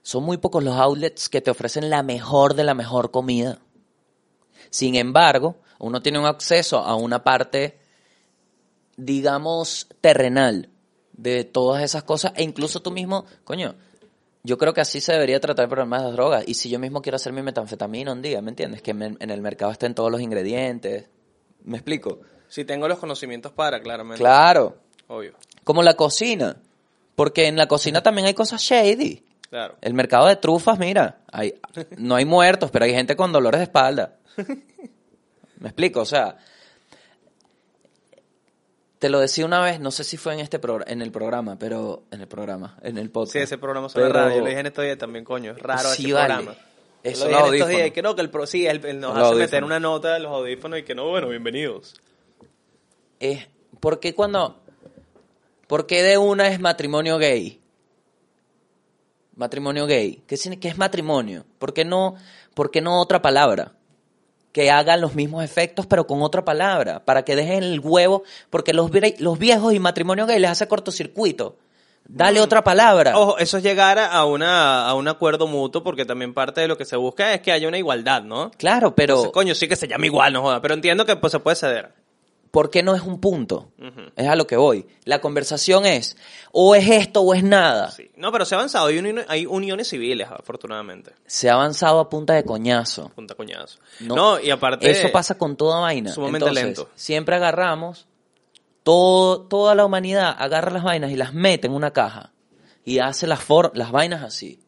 [0.00, 3.58] Son muy pocos los outlets que te ofrecen la mejor de la mejor comida.
[4.70, 7.78] Sin embargo, uno tiene un acceso a una parte,
[8.96, 10.70] digamos, terrenal
[11.12, 13.74] de todas esas cosas e incluso tú mismo, coño,
[14.42, 16.44] yo creo que así se debería tratar el problema de las drogas.
[16.46, 18.80] Y si yo mismo quiero hacer mi metanfetamina un día, ¿me entiendes?
[18.82, 21.08] Que me- en el mercado estén todos los ingredientes.
[21.64, 22.20] ¿Me explico?
[22.48, 24.18] Si tengo los conocimientos para, claramente.
[24.20, 24.76] Claro.
[25.08, 25.34] Obvio.
[25.64, 26.56] Como la cocina.
[27.16, 29.24] Porque en la cocina también hay cosas shady.
[29.50, 29.76] Claro.
[29.80, 31.54] El mercado de trufas, mira, hay,
[31.96, 34.16] no hay muertos, pero hay gente con dolores de espalda.
[35.58, 36.00] ¿Me explico?
[36.00, 36.36] O sea,
[38.98, 41.58] te lo decía una vez, no sé si fue en este programa, en el programa,
[41.58, 43.32] pero en el programa, en el podcast.
[43.34, 44.34] Sí, ese programa suena Pero- raro.
[44.34, 45.52] Yo lo dije en estos días también, coño.
[45.52, 46.34] Es raro Sí, ese vale.
[46.34, 46.58] programa.
[47.02, 47.90] Eso, Yo lo dije en estos días.
[47.94, 49.66] Creo que el pro, sí, el, el nos Los hace meter audífonos.
[49.66, 51.94] una nota de los audífonos y que no, bueno, bienvenidos.
[53.20, 53.46] Es,
[53.80, 54.60] ¿Por qué cuando...
[55.68, 57.60] ¿Por qué de una es matrimonio gay?
[59.36, 60.22] Matrimonio gay.
[60.26, 61.44] ¿Qué, qué es matrimonio?
[61.58, 62.14] ¿Por qué, no,
[62.54, 63.72] ¿Por qué no otra palabra?
[64.56, 67.04] Que hagan los mismos efectos, pero con otra palabra.
[67.04, 68.22] Para que dejen el huevo.
[68.48, 71.56] Porque los, vie- los viejos y matrimonio gay les hace cortocircuito.
[72.08, 73.18] Dale otra palabra.
[73.18, 76.78] Ojo, eso es llegar a, una, a un acuerdo mutuo porque también parte de lo
[76.78, 78.50] que se busca es que haya una igualdad, ¿no?
[78.56, 80.62] Claro, pero Entonces, coño, sí que se llama igual, no joda.
[80.62, 81.92] Pero entiendo que pues, se puede ceder.
[82.56, 83.68] ¿Por qué no es un punto?
[84.16, 84.86] Es a lo que voy.
[85.04, 86.16] La conversación es
[86.52, 87.90] o es esto o es nada.
[87.90, 88.10] Sí.
[88.16, 88.86] No, pero se ha avanzado.
[88.86, 91.12] Hay, uni- hay uniones civiles, afortunadamente.
[91.26, 93.10] Se ha avanzado a punta de coñazo.
[93.14, 93.78] Punta coñazo.
[94.00, 94.90] No, No, y aparte...
[94.90, 96.12] Eso pasa con toda vaina.
[96.14, 96.88] sumamente Entonces, lento.
[96.94, 98.06] Siempre agarramos,
[98.82, 102.32] todo, toda la humanidad agarra las vainas y las mete en una caja
[102.86, 104.60] y hace las, for- las vainas así.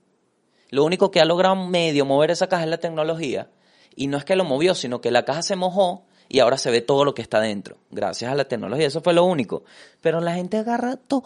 [0.68, 3.48] Lo único que ha logrado medio mover esa caja es la tecnología.
[3.96, 6.70] Y no es que lo movió, sino que la caja se mojó y ahora se
[6.70, 7.76] ve todo lo que está dentro.
[7.90, 8.86] Gracias a la tecnología.
[8.86, 9.64] Eso fue lo único.
[10.00, 11.24] Pero la gente agarra to-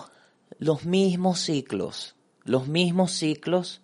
[0.59, 2.15] los mismos ciclos.
[2.45, 3.81] Los mismos ciclos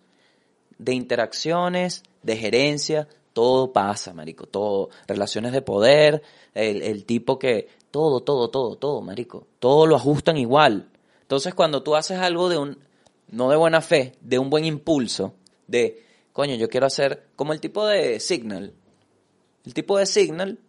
[0.77, 7.67] de interacciones, de gerencia, todo pasa, marico, todo, relaciones de poder, el, el tipo que,
[7.91, 10.89] todo, todo, todo, todo, marico, todo lo ajustan igual.
[11.21, 12.79] Entonces cuando tú haces algo de un,
[13.29, 15.33] no de buena fe, de un buen impulso,
[15.67, 16.03] de,
[16.33, 18.73] coño, yo quiero hacer, como el tipo de Signal,
[19.65, 20.59] el tipo de Signal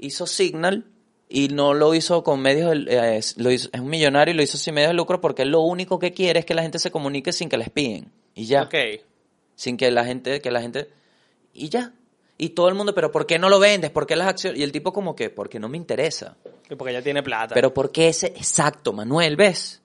[0.00, 0.84] hizo Signal
[1.28, 4.58] y no lo hizo con medios, eh, lo hizo- es un millonario y lo hizo
[4.58, 7.32] sin medios de lucro porque lo único que quiere es que la gente se comunique
[7.32, 8.10] sin que la espíen.
[8.34, 8.74] Y ya Ok.
[9.54, 10.88] sin que la gente, que la gente,
[11.52, 11.92] y ya.
[12.38, 13.90] Y todo el mundo, pero ¿por qué no lo vendes?
[13.90, 14.58] ¿Por qué las acciones?
[14.58, 16.36] Y el tipo como que, porque no me interesa.
[16.70, 17.54] Y Porque ya tiene plata.
[17.54, 18.28] Pero ¿por qué ese?
[18.28, 19.82] Exacto, Manuel, ¿ves?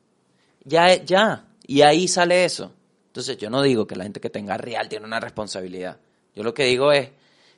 [0.63, 1.47] Ya, ya.
[1.67, 2.71] Y ahí sale eso.
[3.07, 5.97] Entonces yo no digo que la gente que tenga real tiene una responsabilidad.
[6.35, 7.09] Yo lo que digo es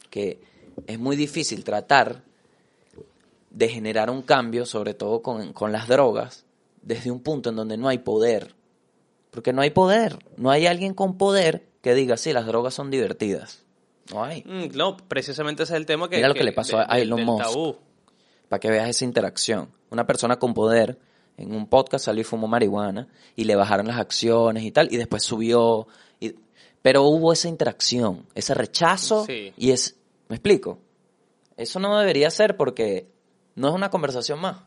[0.09, 0.39] que
[0.87, 2.23] es muy difícil tratar
[3.49, 6.45] de generar un cambio, sobre todo con, con las drogas,
[6.81, 8.55] desde un punto en donde no hay poder.
[9.31, 10.17] Porque no hay poder.
[10.37, 13.63] No hay alguien con poder que diga, sí, las drogas son divertidas.
[14.11, 14.43] No hay.
[14.45, 16.15] Mm, no, precisamente ese es el tema que...
[16.17, 17.77] Mira lo que le pasó a Elon Musk.
[18.49, 19.69] para que veas esa interacción.
[19.89, 20.97] Una persona con poder
[21.37, 24.97] en un podcast salió y fumó marihuana y le bajaron las acciones y tal, y
[24.97, 25.87] después subió.
[26.19, 26.35] y-
[26.81, 29.53] pero hubo esa interacción, ese rechazo Sí.
[29.57, 29.97] y es.
[30.29, 30.79] ¿Me explico?
[31.57, 33.07] Eso no debería ser porque
[33.57, 34.57] no es una conversación más.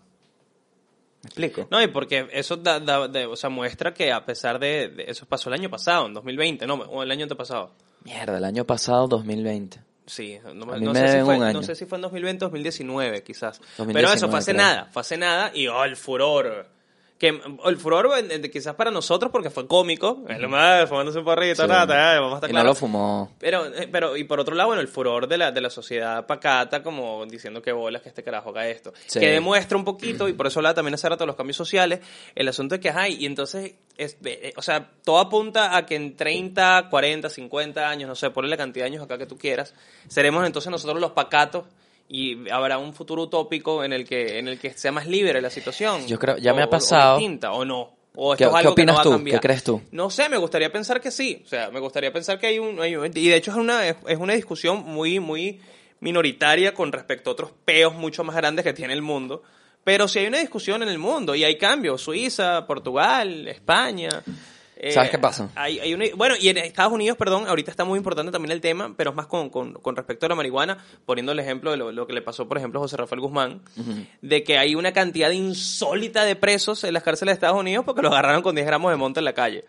[1.22, 1.66] ¿Me explico?
[1.70, 5.05] No, y porque eso da, da- de- o sea, muestra que a pesar de, de-
[5.09, 7.72] Eso pasó el año pasado, en 2020, no, o el año antepasado.
[8.05, 9.80] Mierda, el año pasado, 2020.
[10.07, 13.59] Sí, no, no sé si fue, no sé si fue en 2020 o 2019, quizás.
[13.78, 14.64] 2019, Pero eso fue hace creo.
[14.64, 16.66] nada, fue hace nada y oh, el furor.
[17.20, 21.62] Que el furor eh, quizás para nosotros porque fue cómico, el más fumándose un porrito,
[21.62, 21.68] Sí.
[21.68, 22.64] nada, eh, vamos a estar y claros.
[22.64, 23.36] no lo fumó.
[23.38, 26.24] Pero, eh, pero, y por otro lado, bueno, el furor de la, de la sociedad
[26.24, 28.94] pacata, como diciendo que bolas que este carajo haga esto.
[29.06, 29.20] Sí.
[29.20, 32.00] Que demuestra un poquito, y por eso hablaba también hace rato de los cambios sociales,
[32.34, 35.96] el asunto de que hay, y entonces, es, eh, o sea, todo apunta a que
[35.96, 39.36] en 30, 40, 50 años, no sé, ponle la cantidad de años acá que tú
[39.36, 39.74] quieras,
[40.08, 41.66] seremos entonces nosotros los pacatos
[42.12, 45.48] y habrá un futuro utópico en el que, en el que sea más libre la
[45.48, 46.06] situación.
[46.08, 47.18] Yo creo- ya me O- ha o pasado.
[47.18, 47.94] distinta, o no.
[48.16, 49.11] O ¿Qué- esto es qué algo que no opinas va a tú?
[49.11, 49.40] cambiar.
[49.40, 49.80] ¿Qué crees tú?
[49.92, 51.40] No sé, me gustaría pensar que sí.
[51.44, 52.80] O sea, me gustaría pensar que hay un...
[52.80, 55.61] hay un- y de hecho es una, es, es una discusión muy, muy
[56.00, 59.42] minoritaria con respecto a otros peos mucho más grandes que tiene el mundo.
[59.84, 62.02] Pero sí hay una discusión en el mundo y hay cambios.
[62.02, 64.11] Suiza, Portugal, España.
[64.82, 65.50] Eh, ¿Sabes qué pasa?
[65.56, 68.62] Hay, hay una- bueno, y en Estados Unidos, perdón, ahorita está muy importante también el
[68.62, 71.76] tema, pero es más con, con- con respecto a la marihuana, poniendo el ejemplo de
[71.76, 73.60] lo, lo que le pasó, por ejemplo, a José Rafael Guzmán,
[74.22, 78.00] de que hay una cantidad insólita de presos en las cárceles de Estados Unidos porque
[78.00, 79.66] lo agarraron con 10 gramos de monte en la calle.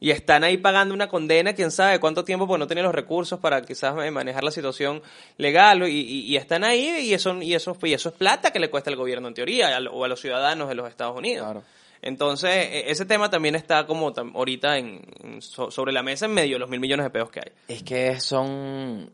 [0.00, 3.38] Y están ahí pagando una condena, quién sabe cuánto tiempo, porque no tienen los recursos
[3.38, 5.00] para quizás eh, manejar la situación
[5.38, 5.86] legal.
[5.88, 8.68] Y, y- y están ahí y eso, y, eso, y eso es plata que le
[8.68, 11.44] cuesta al gobierno en teoría, al- o a los ciudadanos de los Estados Unidos.
[11.44, 11.62] Claro.
[12.02, 16.34] Entonces, e- ese tema también está como ahorita en, en- so- sobre la mesa en
[16.34, 17.52] medio de los mil millones de pesos que hay.
[17.68, 19.12] Es que son,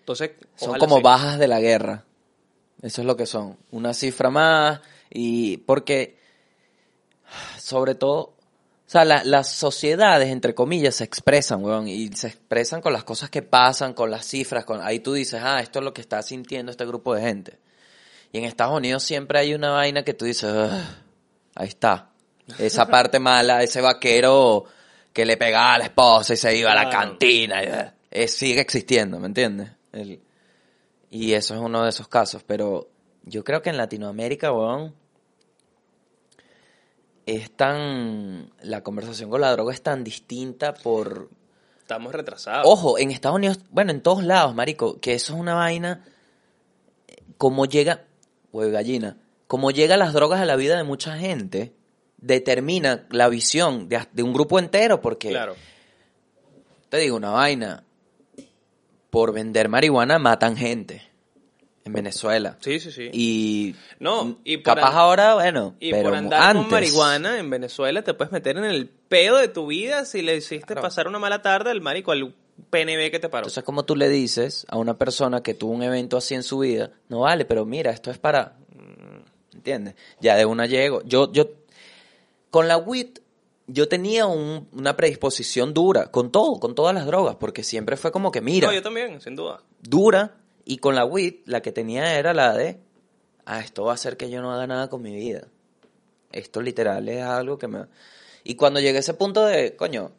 [0.00, 2.04] Entonces, son como bajas de la guerra.
[2.82, 3.56] Eso es lo que son.
[3.72, 6.18] Una cifra más y porque,
[7.58, 8.18] sobre todo,
[8.86, 13.02] o sea, la- las sociedades, entre comillas, se expresan, weón, y se expresan con las
[13.04, 16.00] cosas que pasan, con las cifras, con ahí tú dices, ah, esto es lo que
[16.00, 17.58] está sintiendo este grupo de gente.
[18.32, 20.70] Y en Estados Unidos siempre hay una vaina que tú dices, "Ugh,
[21.54, 22.10] ahí está.
[22.58, 24.64] Esa parte mala, ese vaquero
[25.12, 27.68] que le pegaba a la esposa y se iba a la cantina, y,
[28.10, 29.70] eh, sigue existiendo, ¿me entiendes?
[29.92, 30.20] El-
[31.10, 32.88] y eso es uno de esos casos, pero
[33.22, 34.92] yo creo que en Latinoamérica, weón,
[37.26, 41.30] es tan, la conversación con la droga es tan distinta por,
[41.78, 42.66] Estamos retrasados.
[42.66, 46.04] Ojo, en Estados Unidos, bueno, en todos lados, marico, que eso es una vaina,
[47.06, 48.04] eh, como llega,
[48.52, 51.72] huevo gallina, como llega las drogas a la vida de mucha gente,
[52.18, 55.56] determina la visión de, de un grupo entero, porque, Claro.
[56.88, 57.84] te digo una vaina,
[59.10, 61.02] por vender marihuana matan gente
[61.84, 62.56] en Venezuela.
[62.60, 63.10] Sí, sí, sí.
[63.12, 67.50] Y, No, y capaz an- ahora, bueno, Y pero por andar antes, con marihuana en
[67.50, 70.82] Venezuela te puedes meter en el pedo de tu vida si le hiciste Claro.
[70.82, 72.34] pasar una mala tarde al marico, al
[72.70, 73.42] PNB que te paró.
[73.42, 76.60] Entonces, como tú le dices a una persona que tuvo un evento así en su
[76.60, 78.56] vida, no vale, pero mira, esto es para.
[79.64, 79.94] ¿Entiendes?
[80.20, 81.00] Ya de una llego.
[81.04, 81.46] Yo, yo,
[82.50, 83.20] con la WIT,
[83.66, 88.12] yo tenía un- una predisposición dura, con todo, con todas las drogas, porque siempre fue
[88.12, 89.62] como que, mira, no, yo también, sin duda.
[89.80, 90.36] dura,
[90.66, 92.78] y con la WIT, la que tenía era la de,
[93.46, 95.48] ah, esto va a hacer que yo no haga nada con mi vida.
[96.30, 97.86] Esto literal es algo que me...
[98.44, 100.10] Y cuando llegué a ese punto de, coño,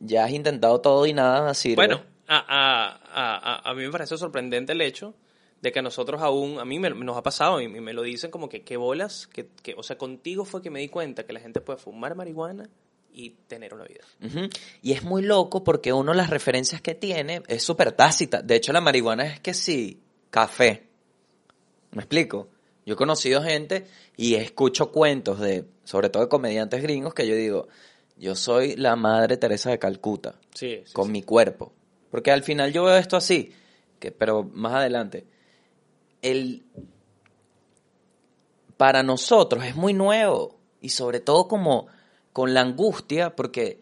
[0.00, 1.76] ya has intentado todo y nada sirve.
[1.76, 5.14] Bueno, a, a, a, a- a mí me parece sorprendente el hecho
[5.64, 8.30] de que a nosotros aún, a mí me, nos ha pasado y me lo dicen
[8.30, 11.32] como que qué bolas, que, que, o sea, contigo fue que me di cuenta que
[11.32, 12.68] la gente puede fumar marihuana
[13.10, 14.02] y tener una vida.
[14.82, 18.42] Y es muy loco porque uno las referencias que tiene es súper tácita.
[18.42, 20.86] De hecho, la marihuana es que sí, café.
[21.92, 22.50] ¿Me explico?
[22.84, 23.86] Yo he conocido gente
[24.18, 27.68] y escucho cuentos de, sobre todo de comediantes gringos, que yo digo,
[28.18, 31.12] yo soy la madre Teresa de Calcuta, Sí, sí, con sí.
[31.12, 31.72] mi cuerpo.
[32.10, 33.50] Porque al final yo veo esto así,
[33.98, 35.24] que, pero más adelante.
[36.24, 36.64] El,
[38.76, 41.86] para nosotros es muy nuevo y sobre todo como
[42.32, 43.80] con la angustia, porque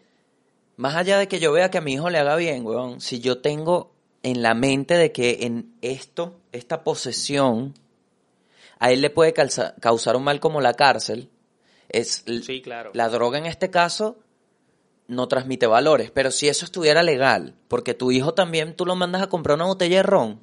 [0.77, 3.19] más allá de que yo vea que a mi hijo le haga bien, weón, si
[3.19, 3.91] yo tengo
[4.21, 7.73] en la mente de que en esto, esta posesión,
[8.79, 11.29] a él le puede calza- causar un mal como la cárcel,
[11.89, 12.91] es l- Sí, claro.
[12.93, 14.17] la droga en este caso
[15.07, 19.21] no transmite valores, pero si eso estuviera legal, porque tu hijo también tú lo mandas
[19.21, 20.39] a comprar una botella de ron,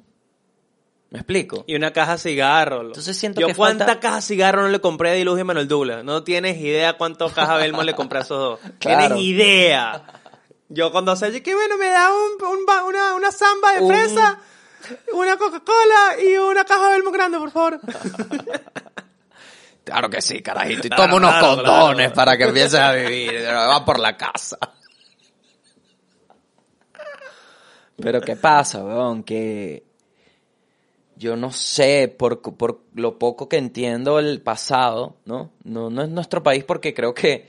[1.11, 1.63] ¿me explico?
[1.67, 2.81] Y una caja de cigarro.
[2.81, 5.43] Entonces siento Yo que cuánta falta- caja de cigarro no le compré a Diluz y
[5.43, 6.03] Manuel Douglas.
[6.03, 8.59] No tienes idea cuánto caja Belmo le compré a esos dos.
[8.79, 9.07] Claro.
[9.15, 10.03] Tienes idea.
[10.69, 13.89] Yo cuando sé que bueno, me da un, un ba- una, una samba de Un-
[13.93, 14.39] fresa,
[15.13, 17.79] una Coca-Cola y una caja de Belmo grande, por favor.
[19.83, 20.85] Claro que sí, carajito.
[20.85, 23.43] Y Claro, toma unos claro, condones para que empieces a vivir.
[23.47, 24.57] Va por la casa.
[28.01, 29.23] Pero ¿qué pasa, weón?
[29.23, 29.83] Que
[31.21, 35.51] yo no sé, por, por lo poco que entiendo el pasado, ¿no?
[35.63, 37.47] No, no es nuestro país porque creo que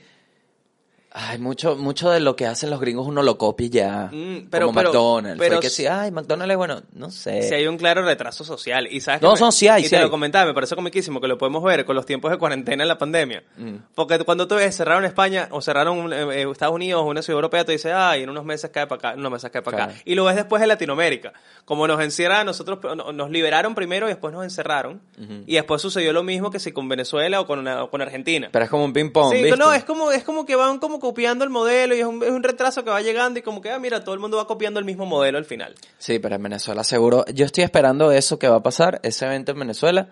[1.15, 4.09] hay mucho, mucho de lo que hacen los gringos uno lo copia ya.
[4.11, 5.39] Mm, pero- como pero- McDonald's.
[5.39, 6.81] pero Fue que si- sí, ay, McDonald's bueno.
[6.93, 7.43] No sé.
[7.43, 8.87] Si hay un claro retraso social.
[8.91, 10.01] Y sabes No, son- sí hay, Y sí te hay.
[10.03, 12.87] lo comentaba, me parece comiquísimo que lo podemos ver con los tiempos de cuarentena en
[12.87, 13.43] la pandemia.
[13.57, 13.75] Mm.
[13.93, 17.37] Porque cuando tú ves cerraron España o cerraron eh, eh, Estados Unidos o una ciudad
[17.37, 19.83] europea, tú dices, ay, en unos meses cae para acá, en unos meses cae para
[19.85, 19.93] acá.
[20.05, 21.33] Y lo ves después en Latinoamérica.
[21.65, 24.99] Como nos encierran, nosotros no- nos liberaron primero y después nos encerraron.
[25.45, 28.49] Y después sucedió lo mismo que si con Venezuela o con, una- o con Argentina.
[28.51, 29.57] Pero es como un ping-pong, Sí, ¿viste?
[29.57, 32.29] no, es como, es como que van como copiando el modelo y es un, es
[32.31, 34.79] un retraso que va llegando y como que, ah, mira, todo el mundo va copiando
[34.79, 35.75] el mismo modelo al final.
[35.97, 37.25] Sí, pero en Venezuela seguro.
[37.33, 40.07] Yo estoy esperando eso que va a pasar, ese evento en Venezuela,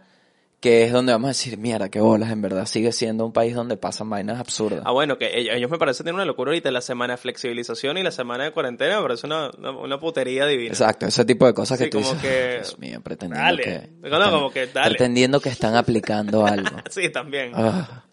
[0.60, 2.66] que es donde vamos a decir, mierda, qué bolas, en verdad.
[2.66, 4.82] Sigue siendo un país donde pasan vainas absurdas.
[4.86, 7.98] Ah, bueno, que ellos, ellos me parece tienen una locura ahorita, la semana de flexibilización
[7.98, 10.70] y la semana de cuarentena, me parece una, una, una putería divina.
[10.70, 13.64] Exacto, ese tipo de cosas que tú como dices, que- "Ay, Dios mío, pretendiendo Dale.
[13.64, 14.10] que...
[14.10, 14.90] No, no, como que dale.
[14.90, 16.70] Pretendiendo que están aplicando algo.
[16.92, 17.54] Sí, también.
[17.56, 18.04] Ah.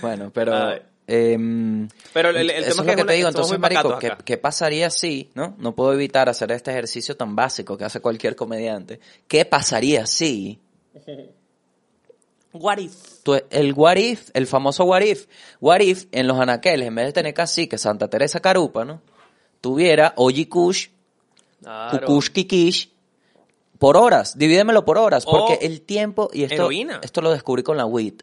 [0.00, 0.54] Bueno, pero...
[0.56, 0.80] Ay.
[1.06, 3.28] Em, Pero el- eso tema es lo que que te digo.
[3.28, 5.54] Entonces, marico, ¿qué, pasaría si, no?
[5.58, 9.00] No puedo evitar hacer este ejercicio tan básico que hace cualquier comediante.
[9.28, 10.58] ¿Qué pasaría si
[12.52, 12.92] What if?
[13.50, 15.26] el what if, el famoso what if,
[15.60, 19.00] what if en los anaqueles, en vez de tener cacique Santa Teresa Carupa, ¿no?
[19.60, 20.88] Tuviera Oji Kush,
[21.60, 22.06] Claro.
[22.06, 22.90] Kukush Kikish,
[23.78, 27.00] por horas, divídemelo por horas, porque el tiempo, y esto, heroína.
[27.02, 28.22] esto lo descubrí con la WIT,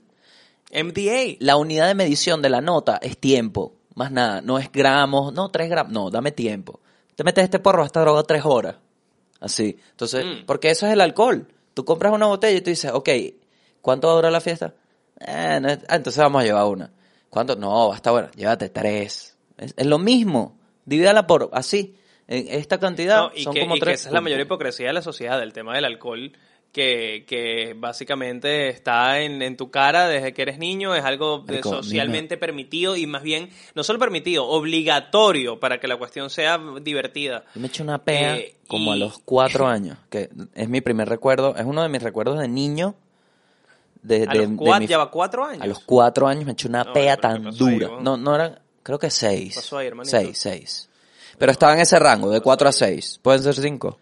[0.71, 1.35] MDA.
[1.39, 5.49] la unidad de medición de la nota es tiempo, más nada, no es gramos, no,
[5.49, 6.79] tres gramos, no, dame tiempo.
[7.15, 8.77] Te metes este porro hasta droga tres horas,
[9.39, 9.77] así.
[9.91, 10.45] Entonces, Mm.
[10.45, 11.47] porque eso es el alcohol.
[11.73, 13.09] Tú compras una botella y tú dices, ok,
[13.81, 14.73] ¿cuánto va a durar la fiesta?
[15.19, 16.91] Eh, no es- ah, entonces vamos a llevar una.
[17.29, 17.55] ¿Cuánto?
[17.55, 19.37] No, basta bueno, llévate tres.
[19.57, 21.95] Es, es lo mismo, divídala por así.
[22.27, 23.99] En esta cantidad No, y son que, como y que tres.
[24.01, 26.31] esa es la mayor hipocresía de la sociedad, el tema del alcohol,
[26.71, 31.69] que, que básicamente está en, en tu cara desde que eres niño, es algo Marico,
[31.69, 37.43] socialmente permitido y más bien, no solo permitido, obligatorio para que la cuestión sea divertida.
[37.55, 41.09] Yo me eché una pea Eh, como a los cuatro años, que es mi primer
[41.09, 42.95] recuerdo, es uno de mis recuerdos de niño.
[44.01, 45.61] De, A de- los de cuatro, mi- ya va cuatro años.
[45.61, 47.89] a los cuatro años me eché una No, pea pero ¿qué tan ahí, dura.
[48.01, 49.55] no, no eran, creo que seis.
[49.55, 50.89] pasó ahí, seis, seis.
[51.37, 53.19] Pero estaba en ese rango, de cuatro a seis.
[53.21, 53.99] Pueden ser cinco.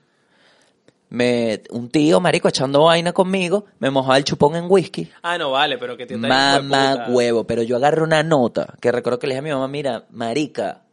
[1.10, 5.10] Me, un tío, marico, echando vaina conmigo, me mojaba el chupón en whisky.
[5.24, 9.18] Ah, no vale, pero que de Mamá huevo, pero yo agarré una nota que recuerdo
[9.18, 10.84] que le dije a mi mamá, mira, marica,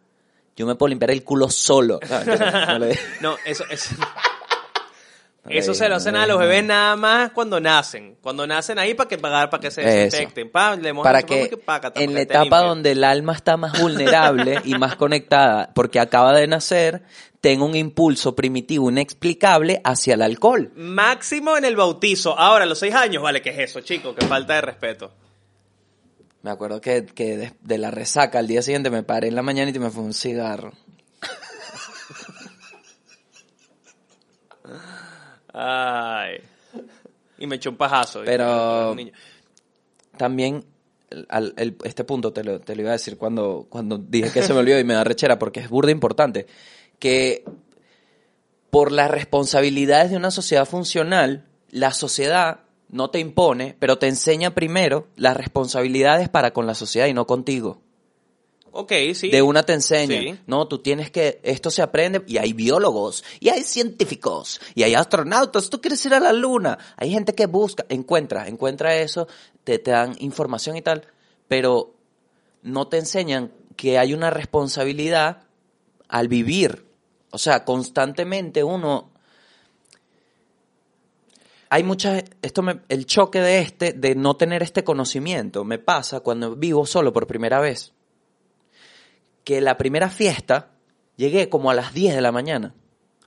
[0.57, 2.01] yo me puedo limpiar el culo solo.
[2.11, 2.87] No, mentira, no.
[3.21, 3.95] No, eso, eso,
[5.49, 6.97] eso se lo hacen a los bebés nada.
[6.97, 8.17] más cuando nacen.
[8.21, 10.51] Cuando nacen ahí para que pagar, para que se desinfecten.
[10.51, 11.51] Pa, le mojan para que
[11.95, 16.47] en la etapa donde el alma está más vulnerable y más conectada, porque acaba de
[16.47, 17.03] nacer,
[17.41, 20.73] tenga un impulso primitivo inexplicable hacia el alcohol.
[20.75, 22.39] Máximo en el bautizo.
[22.39, 24.15] Ahora, a los seis años, vale, ¿qué es eso, chico?
[24.15, 25.13] Qué falta de respeto.
[26.43, 29.43] Me acuerdo que, que de, de la resaca al día siguiente me paré en la
[29.43, 30.73] mañana y me fue un cigarro.
[35.59, 36.37] Ay.
[37.39, 38.23] Y me echó un pajazo.
[38.25, 38.95] Pero-.
[40.17, 40.65] También,
[41.29, 44.43] al- el- este punto te lo, te lo iba a decir cuando, cuando dije que
[44.43, 46.47] se me olvidó y me da rechera porque es burda importante,
[46.99, 47.45] que
[48.71, 54.55] por las responsabilidades de una sociedad funcional, la sociedad no te impone, pero te enseña
[54.55, 57.81] primero las responsabilidades para con la sociedad y no contigo.
[58.79, 59.31] Ok, sí.
[59.31, 60.21] De una te enseña.
[60.21, 60.39] Sí.
[60.47, 64.95] No, tú tienes que, esto se aprende, y hay biólogos, y hay científicos, y hay
[64.95, 66.77] astronautas, tú quieres ir a la luna.
[66.99, 69.29] Hay gente que busca, encuentra, encuentra eso,
[69.65, 71.07] te, te dan información y tal,
[71.49, 71.95] pero
[72.63, 75.45] no te enseñan que hay una responsabilidad
[76.09, 76.85] al vivir.
[77.31, 79.11] O sea, constantemente uno...
[81.71, 86.21] Hay muchas, esto me, el choque de este, de no tener este conocimiento, me pasa
[86.21, 87.96] cuando vivo solo por primera vez
[89.47, 90.73] que la primera fiesta
[91.15, 92.75] llegué como a las 10 de la mañana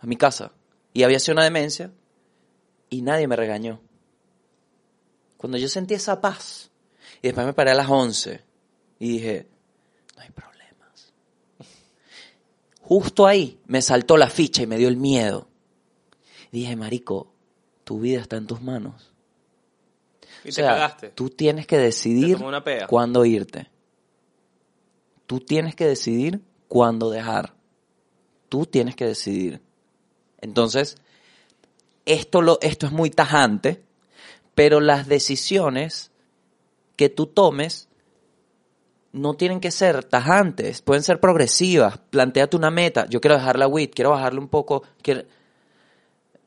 [0.02, 0.52] a mi casa
[0.92, 1.94] y había sido una demencia
[2.90, 3.80] y nadie me regañó.
[5.38, 6.72] Cuando yo sentí esa paz
[7.22, 8.44] y después me paré a las 11
[9.00, 9.48] y dije,
[10.18, 11.14] no hay problemas.
[12.82, 15.48] Justo ahí me saltó la ficha y me dio el miedo.
[16.52, 17.32] Y dije, marico,
[17.86, 19.14] tu vida está en tus manos.
[20.44, 21.10] Y O te sea, cagaste.
[21.12, 23.70] Tú tienes que decidir Te cuándo irte.
[25.30, 27.54] Tú tienes que decidir cuándo dejar.
[28.50, 29.62] Tú tienes que decidir.
[30.42, 30.96] Entonces,
[32.08, 33.84] esto, lo, esto es muy tajante,
[34.56, 36.10] pero las decisiones
[36.96, 37.90] que tú tomes
[39.12, 42.00] no tienen que ser tajantes, pueden ser progresivas.
[42.10, 43.06] Plantéate una meta.
[43.08, 44.82] Yo quiero dejar la WIT, quiero bajarle un poco.
[45.04, 45.26] quiero-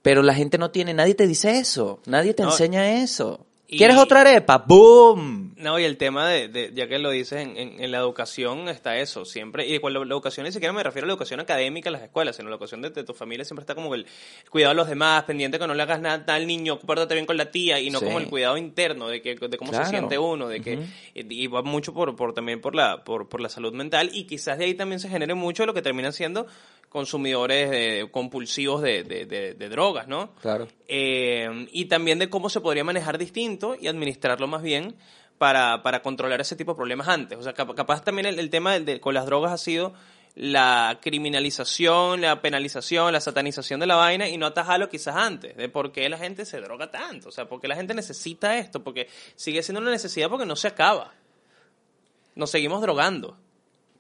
[0.03, 3.47] Pero la gente no tiene, nadie te dice eso, nadie te No, enseña eso.
[3.73, 4.59] Y- ¿Quieres otra arepa?
[4.59, 5.55] ¡Boom!
[5.57, 8.69] No, y el tema de, de- ya que lo dices, en, en- en la educación
[8.69, 11.41] está eso, siempre, y con la, la educación ni siquiera me refiero a la educación
[11.41, 14.07] académica en las escuelas, sino la educación de, de tu familia siempre está como el
[14.51, 17.37] cuidado de los demás, pendiente que no le hagas nada al niño, pórtate bien con
[17.37, 18.05] la tía, y no Sí.
[18.05, 19.85] como el cuidado interno de que de cómo Claro.
[19.87, 20.85] se siente uno, de que Ujú.
[21.15, 24.25] y, y va mucho por, por también por la por, por la salud mental y
[24.25, 26.47] quizás de ahí también se genere mucho lo que terminan siendo
[26.93, 30.35] consumidores de- compulsivos de, de- de- drogas, ¿no?
[30.43, 30.69] Claro.
[30.89, 34.95] Eh, y también de cómo se podría manejar distinto y administrarlo más bien
[35.39, 37.39] para, para controlar ese tipo de problemas antes.
[37.39, 39.95] O sea, cap- capaz también el, el tema con las drogas ha sido
[40.35, 45.69] la criminalización, la penalización, la satanización de la vaina y no atajarlo quizás antes, de
[45.69, 48.83] por qué la gente se droga tanto, o sea, por qué la gente necesita esto,
[48.85, 51.13] porque sigue siendo una necesidad porque no se acaba.
[52.35, 53.37] Nos seguimos drogando.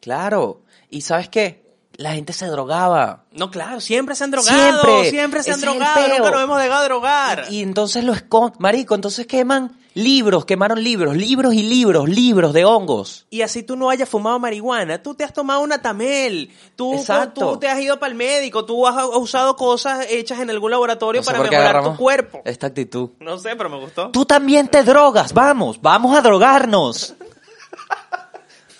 [0.00, 0.62] Claro.
[0.90, 1.62] ¿Y sabes qué?
[1.94, 3.24] La gente se drogaba.
[3.32, 4.82] No, claro, siempre se han drogado.
[4.82, 5.42] Siempre, Siempre.
[5.42, 6.08] se han drogado.
[6.08, 7.44] Nunca nos hemos dejado de drogar.
[7.50, 8.56] Y entonces lo esconden.
[8.58, 13.26] Marico, entonces queman libros, quemaron libros, libros y libros, libros de hongos.
[13.30, 17.52] Y así tú no hayas fumado marihuana, tú te has tomado una tamel, tú, Exacto.
[17.52, 21.20] tú te has ido para el médico, tú has usado cosas hechas en algún laboratorio
[21.20, 22.42] No sé para mejorar tu cuerpo.
[22.44, 23.10] Esta actitud.
[23.20, 24.10] No sé, pero me gustó.
[24.10, 27.14] Tú también te drogas, vamos, vamos a drogarnos.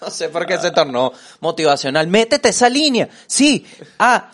[0.03, 2.07] No sé por qué se tornó motivacional.
[2.09, 3.09] Métete esa línea.
[3.27, 3.65] Sí.
[3.99, 4.31] Ah.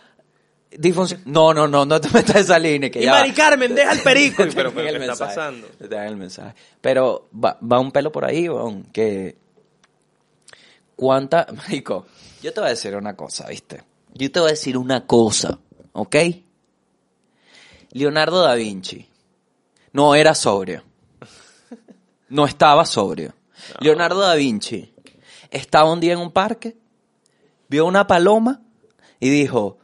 [0.70, 2.90] disfunción- No, no, no, no te metas esa línea.
[2.90, 3.18] Que Y ya va.
[3.20, 4.44] Mari Carmen, deja el perico.
[4.54, 5.66] Pero, pero el ¿qué está mensaje, pasando?
[5.78, 6.54] te dejan el mensaje.
[6.80, 9.36] Pero va, va un pelo por ahí, weón, que...
[10.96, 11.46] ¿Cuánta...
[11.54, 12.06] Marico,
[12.42, 13.82] yo te voy a decir una cosa, ¿viste?
[14.14, 15.58] Yo te voy a decir una cosa,
[15.92, 16.16] ¿ok?
[17.92, 19.06] Leonardo da Vinci
[19.92, 20.82] no era sobrio.
[22.28, 23.32] No estaba sobrio.
[23.80, 24.92] Leonardo da Vinci
[25.50, 26.76] estaba un día en un parque,
[27.68, 28.62] vio una paloma
[29.20, 29.78] y dijo,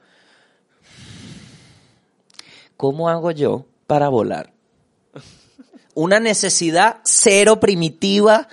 [2.77, 4.53] ¿cómo hago yo para volar?
[5.95, 8.49] Una necesidad cero primitiva.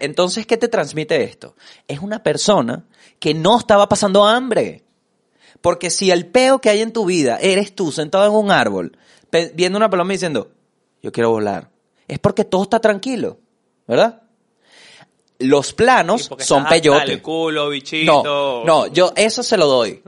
[0.00, 1.56] Entonces, ¿qué te transmite esto?
[1.88, 2.84] Es una persona
[3.18, 4.84] que no estaba pasando hambre.
[5.62, 8.98] Porque si el peo que hay en tu vida eres tú sentado en un árbol,
[9.54, 10.50] viendo una paloma y diciendo,
[11.02, 11.70] yo quiero volar,
[12.08, 13.38] es porque todo está tranquilo,
[13.86, 14.21] ¿verdad?
[15.42, 17.12] Los planos Sí, son peyote.
[17.12, 18.22] el culo, bichito.
[18.24, 20.02] No, no, yo eso se lo doy.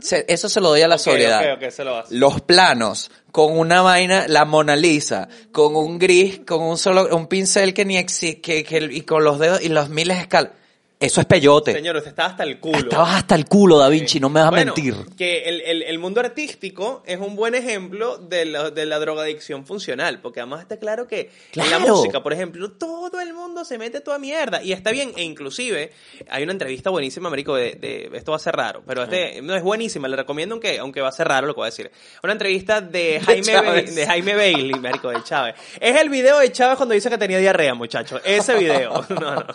[0.00, 1.54] Se- eso se lo doy a la Ok, sobriedad.
[1.54, 2.14] ok, ok, se lo hace.
[2.14, 7.26] Los planos con una vaina, la Mona Lisa, con un gris, con un solo, un
[7.26, 10.52] pincel que ni existe, que, que- y con los dedos y los miles de escalas.
[11.00, 11.72] Eso es peyote.
[11.72, 12.78] Señor, usted está hasta el culo.
[12.78, 14.96] Estabas hasta el culo, Da Vinci, no me vas a Bueno, mentir.
[15.16, 19.64] Que el, el- el mundo artístico es un buen ejemplo de la, de la drogadicción
[19.66, 23.78] funcional, porque además está claro que en la música, por ejemplo, todo el mundo se
[23.78, 25.90] mete toda mierda y está bien, e inclusive
[26.28, 29.56] hay una entrevista buenísima, Marico, de, de- esto va a ser raro, pero este no
[29.56, 31.90] es buenísima, le recomiendo aunque, aunque va a ser raro lo que voy a decir.
[32.22, 33.52] Una entrevista de Jaime.
[33.54, 35.54] Ba- de Jaime Bailey, Marico, de Chávez.
[35.80, 38.20] Es el video de Chávez cuando dice que tenía diarrea, muchachos.
[38.24, 39.04] Ese video.
[39.08, 39.46] No, no.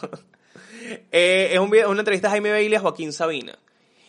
[1.11, 3.57] Eh, es un video- una entrevista de Jaime Bailey a Joaquín Sabina.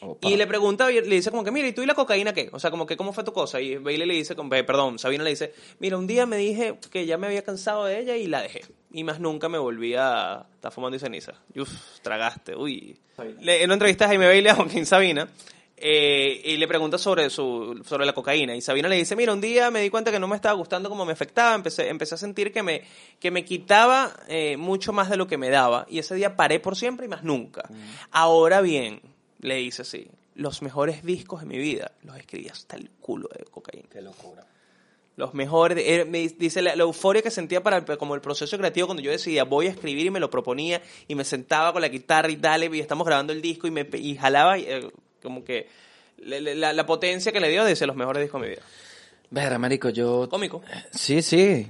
[0.05, 0.29] Opa.
[0.29, 2.51] Y le pregunta, y le dice como que, mira, ¿y tú y la cocaína qué?
[2.53, 3.61] O sea, como que, ¿cómo fue tu cosa?
[3.61, 7.17] Y Bailey le dice, perdón, Sabina le dice, mira, un día me dije que ya
[7.19, 8.63] me había cansado de ella y la dejé.
[8.93, 11.33] Y más nunca me volví a estar fumando y ceniza.
[11.55, 11.71] Y, Uf,
[12.03, 12.97] tragaste, uy.
[13.41, 15.29] Le- en una entrevista a Jaime Bailey a Joaquín Sabina,
[15.77, 19.41] eh, y le pregunta sobre su sobre la cocaína y Sabina le dice mira un
[19.41, 22.19] día me di cuenta que no me estaba gustando como me afectaba empecé empecé a
[22.19, 22.85] sentir que me
[23.19, 26.61] que me quitaba eh, mucho más de lo que me daba y ese día paré
[26.61, 27.69] por siempre y más nunca
[28.13, 29.01] ahora bien
[29.45, 33.45] le dice así los mejores discos de mi vida los escribí hasta el culo de
[33.45, 34.45] cocaína Qué locura.
[35.17, 38.59] los mejores, eh, me dice la, la euforia que sentía para el, como el proceso
[38.59, 41.83] creativo cuando yo decidía voy a escribir y me lo proponía y me sentaba con
[41.83, 44.91] la guitarra y dale y estamos grabando el disco y me y jalaba y, eh,
[45.23, 45.69] como que
[46.19, 48.63] le- le- la, la potencia que le dio dice los mejores discos de mi vida.
[49.31, 50.29] Verá, marico, yo...
[50.29, 50.63] Cómico.
[50.93, 51.69] Sí, sí.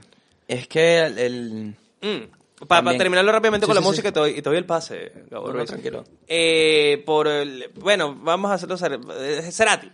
[0.48, 1.18] Es que el...
[1.18, 1.76] el-
[2.66, 4.66] Para terminarlo rápidamente Sí, con la sí, música y te doy, y te doy el
[4.66, 5.68] pase, Gabo No, no, Ruiz.
[5.70, 6.04] tranquilo.
[6.26, 8.76] Eh, por el- bueno, vamos a hacerlo
[9.20, 9.90] eh, Cerati.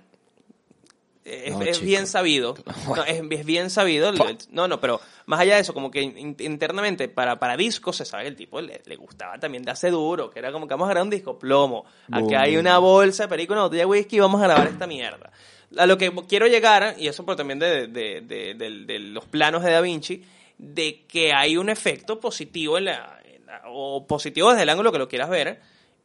[1.23, 1.87] Es, No, es chico.
[1.87, 2.55] bien sabido.
[3.07, 4.09] Es, es bien sabido.
[4.09, 7.57] el- el- no, no, pero más allá de eso, como que in- internamente para, para
[7.57, 10.67] discos se sabe que el tipo le, le gustaba también darse duro, que era como
[10.67, 11.85] que vamos a grabar un disco plomo.
[12.11, 12.35] Aquí Boom.
[12.37, 15.31] hay una bolsa de perico, una botella de whisky vamos a grabar esta mierda.
[15.77, 19.63] A lo que quiero llegar, y eso por también de- de- de- de los planos
[19.63, 20.25] de Da Vinci,
[20.63, 24.93] de que hay un efecto positivo en la, en la- o positivo desde el ángulo
[24.93, 25.61] que lo quieras ver,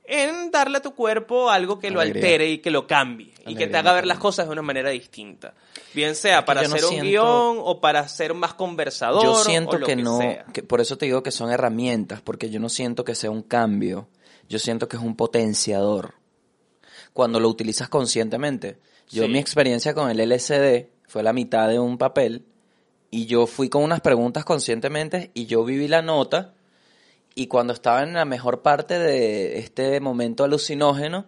[0.07, 3.65] en darle a tu cuerpo algo que lo altere y que lo cambie y que
[3.67, 5.55] te haga ver las cosas de una manera distinta.
[5.95, 9.23] Bien sea para no hacer un siento- guion o para ser más conversador.
[9.23, 10.45] Yo o siento lo que, no, sea.
[10.53, 13.41] que por eso te digo que son herramientas, porque yo no siento que sea un
[13.41, 14.07] cambio,
[14.47, 16.13] yo siento que es un potenciador.
[17.13, 18.77] Cuando lo utilizas conscientemente.
[19.09, 19.29] Yo Sí.
[19.29, 22.45] mi experiencia con el LSD fue la mitad de un papel
[23.11, 26.53] y yo fui con unas preguntas conscientemente y yo viví la nota
[27.35, 31.25] y cuando estaba en la mejor parte de este momento alucinógeno,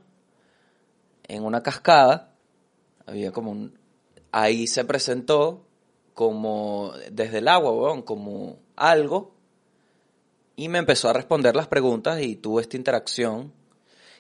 [1.28, 2.34] en una cascada,
[3.06, 3.78] había como un...
[4.32, 5.66] Ahí se presentó
[6.14, 9.36] como desde el agua, como algo,
[10.56, 13.54] y me empezó a responder las preguntas y tuve esta interacción.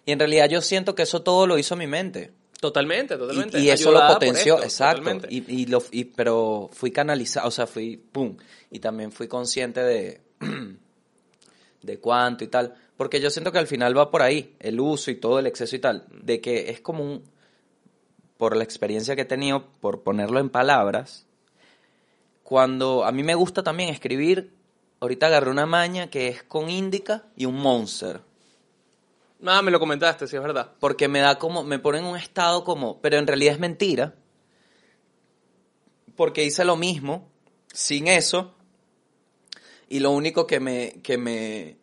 [0.06, 2.34] Y en realidad yo siento que eso todo lo hizo mi mente.
[2.60, 3.60] Totalmente, totalmente.
[3.60, 5.02] Y, y eso lo potenció, esto, exacto.
[5.30, 8.36] Y, y lo, y- pero fui canalizado, o sea, fui, pum.
[8.72, 10.22] Y también fui consciente de,
[11.84, 12.76] de cuánto y tal.
[12.98, 15.76] Porque yo siento que al final va por ahí, el uso y todo el exceso
[15.76, 16.06] y tal.
[16.24, 17.24] De que es como un,
[18.38, 21.26] por la experiencia que he tenido, por ponerlo en palabras,
[22.44, 24.52] cuando a mí me gusta también escribir,
[25.00, 28.22] ahorita agarré una maña que es con índica y un monster.
[29.46, 30.72] Ah, me lo comentaste, sí, es verdad.
[30.80, 34.16] porque me da como, me pone en un estado como, pero en realidad es mentira,
[36.16, 37.30] porque hice lo mismo,
[37.72, 38.54] sin eso,
[39.90, 41.78] y lo único que me, que me,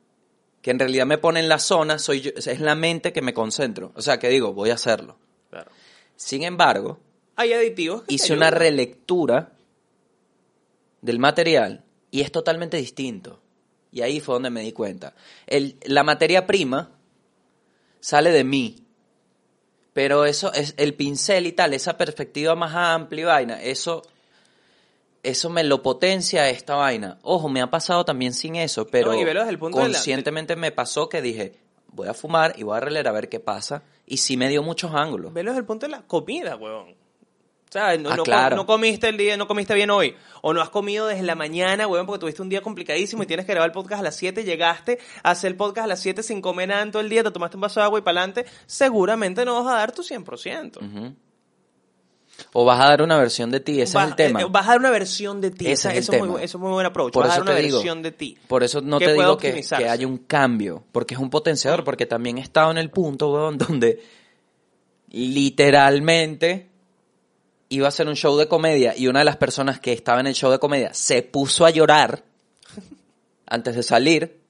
[0.63, 3.33] que en realidad me pone en la zona soy yo, es la mente que me
[3.35, 5.17] concentro, o sea, que digo, voy a hacerlo.
[5.51, 5.71] Claro.
[6.17, 6.99] Sin embargo,
[7.37, 8.03] Hay aditivos.
[8.03, 9.53] que hice una relectura
[11.03, 13.41] del material y es totalmente distinto.
[13.93, 15.15] Y ahí fue donde me di cuenta.
[15.47, 16.91] El- la materia prima
[18.05, 18.77] sale de mí.
[19.95, 24.03] Pero eso es el pincel y tal, esa perspectiva más amplia y vaina, eso
[25.23, 27.19] eso me lo potencia esta vaina.
[27.23, 29.89] Ojo, me ha pasado también sin eso, pero No, y velo desde el punto de
[29.89, 31.55] la- conscientemente me pasó que dije,
[31.93, 33.85] voy a fumar y voy a releer a ver qué pasa.
[34.05, 35.33] Y sí me dio muchos ángulos.
[35.33, 36.95] Velo desde el punto de la comida, huevón.
[37.75, 38.55] O sea, no, Ah, no co- claro.
[38.55, 40.15] no comiste el día, no comiste bien hoy.
[40.43, 43.47] O no has comido desde la mañana, huevón, porque tuviste un día complicadísimo y tienes
[43.47, 44.45] que grabar el podcast a las 7.
[44.45, 47.25] Llegaste a hacer el podcast a las 7 sin comer nada en todo el día,
[47.25, 48.47] te tomaste un vaso de agua y para adelante.
[48.67, 50.77] Seguramente no vas a dar tu 100%.
[50.79, 51.15] Ujú.
[52.53, 54.43] O vas a dar una versión de ti, ese Vas- es el tema.
[54.43, 55.67] eh, Vas a dar una versión de ti.
[55.67, 56.43] Ese es el eso, es muy, tema.
[56.43, 57.13] eso es muy buen approach.
[57.13, 58.39] Por vas a dar una digo, versión de ti.
[58.47, 62.07] Por eso no te digo que, que haya un cambio, porque es un potenciador, porque
[62.07, 64.01] también he estado en el punto, weón, donde
[65.11, 66.71] literalmente
[67.69, 70.27] iba a hacer un show de comedia y una de las personas que estaba en
[70.29, 72.23] el show de comedia se puso a llorar
[73.47, 74.41] antes de salir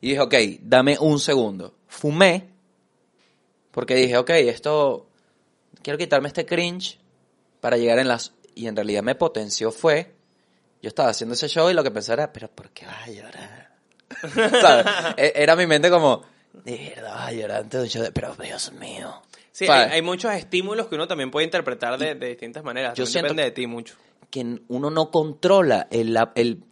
[0.00, 1.74] y dije, ok, dame un segundo.
[1.88, 2.48] Fumé,
[3.70, 5.08] porque dije, ok, esto,
[5.82, 6.98] quiero quitarme este cringe
[7.60, 8.32] para llegar en las...
[8.54, 10.14] Y en realidad me potenció fue,
[10.82, 13.10] yo estaba haciendo ese show y lo que pensaba era, pero ¿por qué vas a
[13.10, 13.76] llorar?
[14.60, 14.86] ¿Sabes?
[15.16, 16.22] E- Era mi mente como,
[16.64, 19.22] de verdad vas a llorar antes de un show, de- pero Dios mío.
[19.66, 22.94] Sí, hay, muchos estímulos que uno también puede interpretar de, de distintas maneras.
[22.94, 23.96] yo siento depende de ti mucho.
[24.30, 26.62] que uno no controla el, la- el-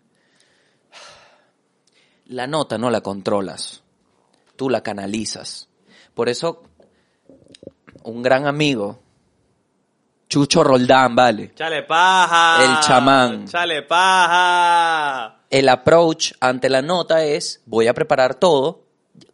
[2.27, 3.83] la nota no la controlas
[4.57, 5.69] tú la canalizas
[6.15, 6.63] por eso
[8.05, 9.01] un gran amigo
[10.29, 12.65] Chucho Roldán vale Chale paja.
[12.65, 13.47] El chamán.
[13.47, 15.41] Chale paja.
[15.51, 18.83] el approach ante la nota es voy a preparar todo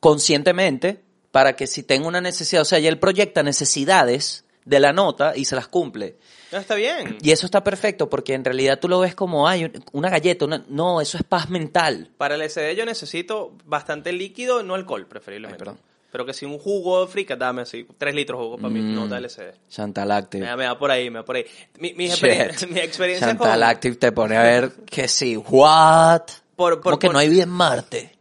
[0.00, 1.02] conscientemente
[1.32, 5.32] para que si tengo una necesidad o sea ya él proyecta necesidades de la nota
[5.36, 6.16] y se las cumple
[6.52, 7.18] No, está bien.
[7.20, 10.64] Y eso está perfecto porque en realidad tú lo ves como, ay, una galleta, una...
[10.68, 12.10] no, eso es paz mental.
[12.16, 15.64] Para el SD yo necesito bastante líquido, no alcohol, preferiblemente.
[15.64, 15.80] Ay, perdón.
[16.12, 18.94] Pero que si un jugo frica, dame así, tres litros de jugo para Mm.
[18.94, 19.54] no da LCD.
[19.70, 20.44] Chantal Active.
[20.46, 21.46] Me me da por ahí, me da por ahí.
[21.78, 22.22] Mi, mi, Shit.
[22.22, 23.62] experien- mi experiencia Chantal con...
[23.64, 26.20] Active te pone a ver que sí, what?
[26.54, 28.11] Por- por- como que por- no hay vida en Marte.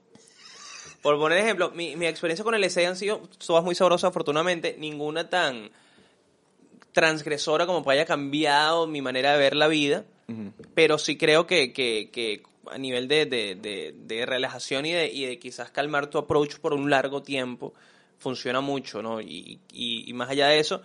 [1.02, 4.76] Por poner ejemplo, mi, mi experiencia con el LCD han sido todas muy sabrosas, afortunadamente,
[4.78, 5.72] ninguna tan
[6.92, 10.06] transgresora como que haya cambiado mi manera de ver la vida,
[10.76, 15.08] pero sí creo que, que, que a nivel de, de, de, de relajación y de,
[15.08, 17.74] y de quizás calmar tu approach por un largo tiempo,
[18.18, 19.20] funciona mucho, ¿no?
[19.20, 20.82] Y, y, y más allá de eso,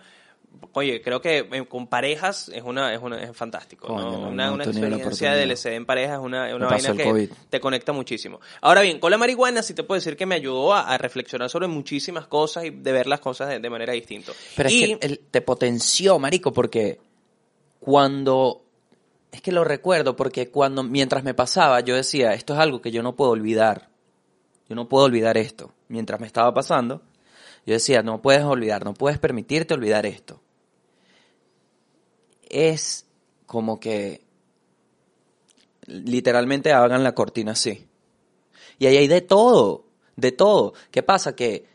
[0.73, 4.11] oye, creo que eh, con parejas es una es una es fantástico, Coño, ¿no?
[4.11, 5.43] no, una no una experiencia de.
[5.43, 7.29] LCD en pareja es una, una vaina COVID.
[7.29, 8.39] que te conecta muchísimo.
[8.61, 11.49] Ahora bien, con la marihuana sí te puedo decir que me ayudó a, a reflexionar
[11.49, 14.31] sobre muchísimas cosas y de ver las cosas de, de manera distinta.
[14.55, 16.99] Pero y, es que él te potenció, marico, porque
[17.79, 18.63] cuando...
[19.31, 22.91] Es que lo recuerdo porque cuando, mientras me pasaba, yo decía, esto es algo que
[22.91, 23.89] yo no puedo olvidar.
[24.69, 25.73] Yo no puedo olvidar esto.
[25.87, 27.01] Mientras me estaba pasando,
[27.65, 30.41] yo decía, no puedes olvidar, no puedes permitirte olvidar esto.
[32.49, 33.05] Es
[33.45, 34.25] como que
[35.87, 37.87] literalmente hagan la cortina así.
[38.77, 39.85] Y ahí hay de todo,
[40.15, 40.73] de todo.
[40.91, 41.35] ¿Qué pasa?
[41.35, 41.65] Que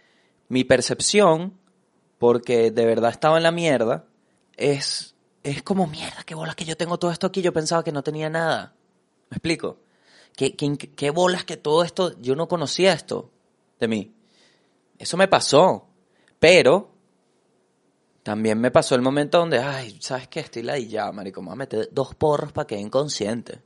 [0.48, 1.58] mi percepción,
[2.18, 4.04] porque de verdad estaba en la mierda,
[4.56, 7.92] es, es como mierda, qué bolas que yo tengo todo esto aquí, yo pensaba que
[7.92, 8.74] no tenía nada.
[9.30, 9.78] ¿Me explico?
[10.36, 13.30] ¿Qué, qué, qué bolas que todo esto, yo no conocía esto
[13.80, 14.14] de mí.
[14.98, 15.88] Eso me pasó,
[16.38, 16.91] pero
[18.22, 20.40] también me pasó el momento donde, ay, ¿sabes qué?
[20.40, 23.60] Estoy ladillado, marico, me voy a meter dos porros para que inconsciente.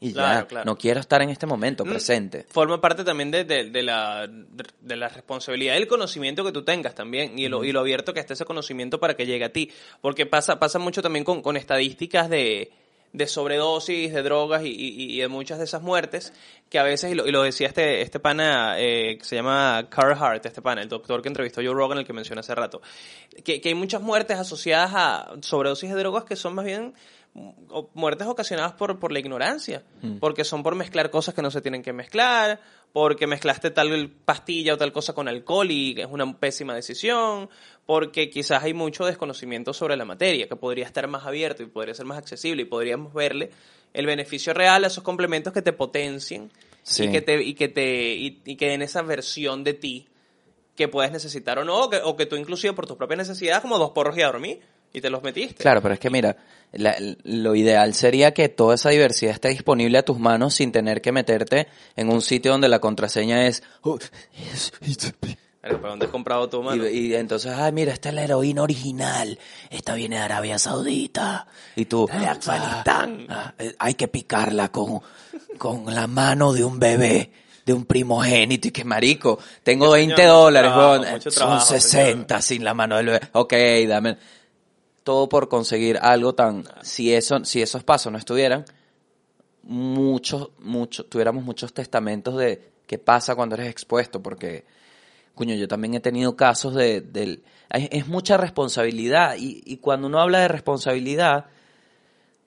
[0.00, 0.64] Y Claro, ya, claro.
[0.66, 2.44] no quiero estar en este momento Mm, presente.
[2.50, 6.94] Forma parte también de, de- de la, de la responsabilidad del conocimiento que tú tengas
[6.94, 9.70] también y lo, y lo abierto que esté ese conocimiento para que llegue a ti.
[10.02, 12.70] Porque pasa, pasa mucho también con, con estadísticas de,
[13.14, 16.32] de sobredosis, de drogas y, y- y de muchas de esas muertes
[16.68, 19.86] que a veces, y lo, y lo decía este, este pana eh, que se llama
[19.88, 22.82] Carl Hart, este pana, el doctor que entrevistó Joe Rogan, el que mencioné hace rato,
[23.44, 26.92] que, que hay muchas muertes asociadas a sobredosis de drogas que son más bien
[27.94, 29.82] muertes ocasionadas por, por la ignorancia,
[30.20, 32.60] porque son por mezclar cosas que no se tienen que mezclar,
[32.92, 37.48] porque mezclaste tal pastilla o tal cosa con alcohol y es una pésima decisión,
[37.86, 41.94] porque quizás hay mucho desconocimiento sobre la materia, que podría estar más abierto y podría
[41.94, 43.50] ser más accesible y podríamos verle
[43.92, 46.50] el beneficio real a esos complementos que te potencien
[46.82, 47.04] Sí.
[47.04, 50.06] y que te y que te y, y que den esa versión de ti
[50.76, 53.62] que puedes necesitar o no, o que, o que tú inclusive por tus propias necesidades,
[53.62, 54.60] como dos porros y a dormir,
[54.92, 55.62] y te los metiste.
[55.62, 56.36] Claro, pero es que mira,
[56.72, 61.00] la- lo ideal sería que toda esa diversidad esté disponible a tus manos sin tener
[61.00, 63.62] que meterte en un sitio donde la contraseña es...
[65.64, 66.86] ¿Para dónde has comprado tú, mano?
[66.86, 69.38] Y, y entonces, ay, mira, esta es la heroína original.
[69.70, 71.46] Esta viene de Arabia Saudita.
[71.76, 73.26] Y tú, de Afganistán.
[73.78, 75.00] hay que picarla con,
[75.56, 77.30] con la mano de un bebé,
[77.64, 78.68] de un primogénito.
[78.68, 81.20] Y que marico, tengo Señor, 20 mucho dólares, trabajo, weón.
[81.22, 83.20] Son trabajo, 60 sin la mano del bebé.
[83.32, 83.54] Ok,
[83.88, 84.18] dame.
[85.02, 88.64] Todo por conseguir algo tan, si eso, si esos pasos no estuvieran,
[89.66, 94.64] muchos, muchos, tuviéramos muchos testamentos de qué pasa cuando eres expuesto, porque,
[95.34, 100.20] coño, yo también he tenido casos de, es, es mucha responsabilidad, y, y cuando uno
[100.20, 101.46] habla de responsabilidad,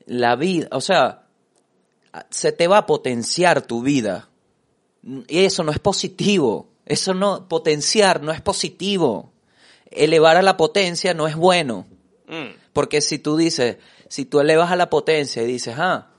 [0.05, 1.27] la vida, o sea,
[2.29, 4.29] se te va a potenciar tu vida,
[5.27, 9.31] y eso no es positivo, eso no, potenciar no es positivo,
[9.91, 11.85] elevar a la potencia no es bueno.
[12.27, 12.55] Mm.
[12.73, 13.77] Porque si tú dices,
[14.09, 16.11] si tú elevas a la potencia y dices, ah,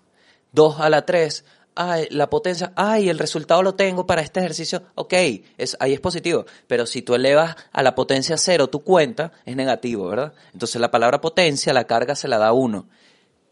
[0.52, 1.44] 2 a la 3,
[1.78, 5.14] ay, la potencia, ay, el resultado lo tengo para este ejercicio, ok,
[5.56, 6.44] es, ahí es positivo.
[6.66, 10.32] Pero si tú elevas a la potencia cero tu cuenta, es negativo, ¿verdad?
[10.52, 12.88] Entonces la palabra potencia, la carga se la da uno.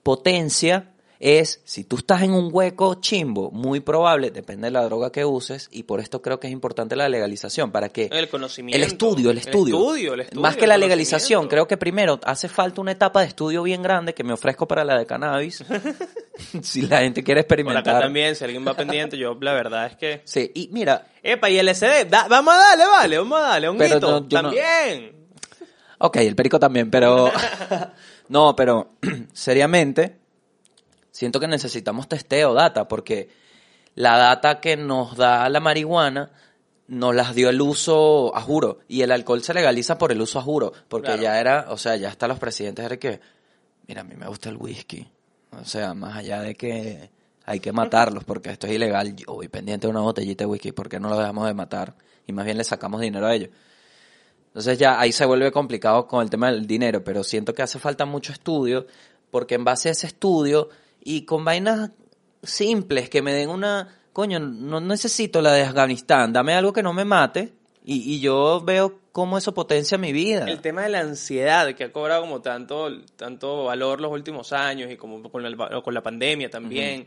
[0.03, 5.11] Potencia es, si tú estás en un hueco chimbo, muy probable, depende de la droga
[5.11, 8.09] que uses, y por esto creo que es importante la legalización, para que...
[8.13, 8.77] El conocimiento.
[8.77, 9.77] El estudio, el estudio.
[9.77, 12.93] El estudio, el estudio, Más que el la legalización, creo que primero hace falta una
[12.93, 15.65] etapa de estudio bien grande que me ofrezco para la de cannabis.
[16.63, 17.95] si la gente quiere Por experimentar.
[17.97, 20.21] acá también, si alguien va pendiente, yo la verdad es que...
[20.25, 23.79] Sí, y mira, Epa, y LSD, da- vamos a darle, vale, vamos a darle, un
[23.79, 25.13] no, no- también.
[25.99, 27.31] ok, el perico también, pero...
[28.29, 28.91] no, pero
[29.33, 30.17] seriamente,
[31.17, 33.31] siento que necesitamos testeo, data, porque
[33.95, 36.31] la data que nos da la marihuana
[36.89, 38.81] nos las dio el uso a juro.
[38.87, 40.75] Y el alcohol se legaliza por el uso a juro.
[40.89, 41.23] Porque Claro.
[41.23, 43.19] ya era, o sea, ya hasta los presidentes era que,
[43.89, 45.09] mira, a mí me gusta el whisky.
[45.59, 47.11] O sea, más allá de que
[47.47, 50.73] hay que matarlos porque esto es ilegal, yo voy pendiente de una botellita de whisky,
[50.73, 51.95] ¿por qué no lo dejamos de matar?
[52.27, 53.49] Y más bien le sacamos dinero a ellos.
[54.49, 57.79] Entonces ya ahí se vuelve complicado con el tema del dinero, pero siento que hace
[57.79, 58.87] falta mucho estudio,
[59.31, 60.69] porque en base a ese estudio
[61.07, 61.93] y con vainas
[62.43, 66.93] simples que me den una, coño, no necesito la de Afganistán, dame algo que no
[66.93, 67.55] me mate
[67.85, 70.47] y, y yo veo cómo eso potencia mi vida.
[70.47, 74.91] El tema de la ansiedad que ha cobrado como tanto, tanto valor los últimos años
[74.91, 77.07] y como con la, con la pandemia también.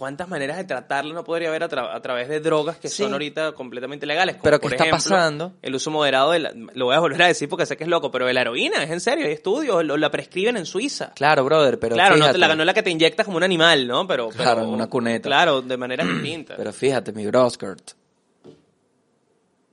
[0.00, 3.02] ¿Cuántas maneras de tratarlo no podría haber a, tra- a través de drogas que Sí.
[3.02, 4.36] son ahorita completamente legales?
[4.36, 5.52] Como Pero por ¿qué está ejemplo, pasando?
[5.60, 7.90] El uso moderado de la, lo voy a volver a decir porque sé que es
[7.90, 11.12] loco, pero de la heroína, es en serio, hay estudios, lo, la prescriben en Suiza.
[11.14, 13.86] Claro, brother, pero claro, no, te la, no la que te inyectas como un animal,
[13.86, 14.06] ¿no?
[14.06, 15.28] Pero, pero- Claro, en una cuneta.
[15.28, 16.56] Claro, de manera distinta.
[16.56, 17.90] Pero fíjate, mi broskirt,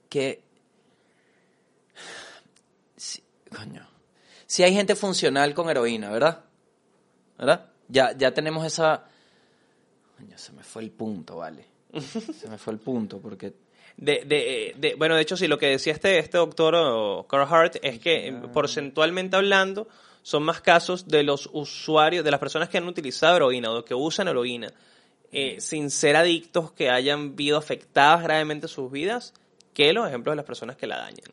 [0.10, 0.42] que...
[3.56, 3.88] Coño.
[4.46, 6.44] Si hay gente funcional con heroína, ¿verdad?
[7.38, 7.66] ¿Verdad?
[7.88, 9.06] Ya, ya tenemos esa...
[10.18, 11.66] Coño, se me fue el punto, vale.
[12.00, 13.54] Se me fue el punto, porque...
[13.96, 17.48] De, de, de- bueno, de hecho, sí, lo que decía este, este doctor o, Carl
[17.52, 19.88] Hart es que eh, porcentualmente hablando
[20.22, 23.96] son más casos de los usuarios, de las personas que han utilizado heroína o que
[23.96, 24.72] usan heroína,
[25.32, 29.34] eh, sin ser adictos que hayan visto afectadas gravemente sus vidas,
[29.74, 31.32] que los ejemplos de las personas que la dañan.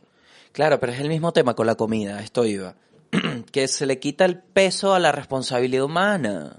[0.53, 2.76] Claro, pero es el mismo tema con la comida, esto iba.
[3.53, 6.57] que se le quita el peso a la responsabilidad humana.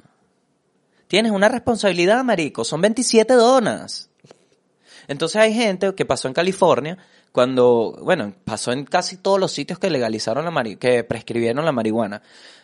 [1.16, 4.09] Tienes una responsabilidad, marico, son 27 donas.
[5.07, 6.97] Entonces hay gente que pasó en California
[7.32, 11.72] cuando, bueno, pasó en casi todos los sitios que legalizaron la mari que prescribieron la
[11.72, 12.22] marihuana.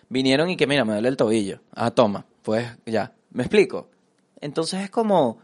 [0.09, 1.61] Vinieron y que, mira, me duele el tobillo.
[1.73, 3.13] Ah, toma, pues ya.
[3.29, 3.87] ¿Me explico?
[4.41, 5.39] Entonces es como,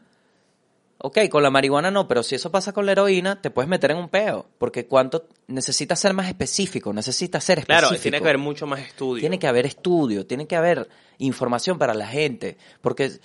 [0.99, 3.91] ok, con la marihuana no, pero si eso pasa con la heroína, te puedes meter
[3.91, 4.47] en un peo.
[4.57, 7.89] Porque cuánto, necesitas ser más específico, necesitas ser específico.
[7.89, 9.21] Claro, tiene que haber mucho más estudio.
[9.21, 10.87] Tiene que haber estudio, tiene que haber
[11.19, 12.57] información para la gente.
[12.81, 13.19] Porque,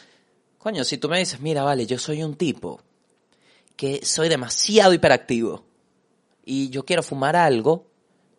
[0.59, 2.81] coño, si tú me dices, mira, vale, yo soy un tipo
[3.77, 5.65] que soy demasiado hiperactivo
[6.45, 7.87] y yo quiero fumar algo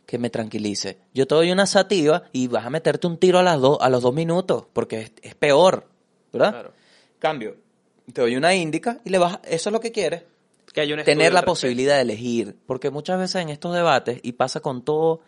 [0.06, 1.00] que me tranquilice.
[1.14, 3.90] Yo te doy una sativa y vas a meterte un tiro a, las dos a
[3.90, 5.88] los dos minutos porque es, es peor,
[6.32, 6.52] ¿verdad?
[6.52, 6.74] Claro.
[7.20, 7.56] Cambio,
[8.12, 10.24] te doy una índica y le vas, eso es lo que quieres
[10.74, 14.60] Que un tener la posibilidad de elegir, porque muchas veces en estos debates, y pasa
[14.60, 15.22] con todo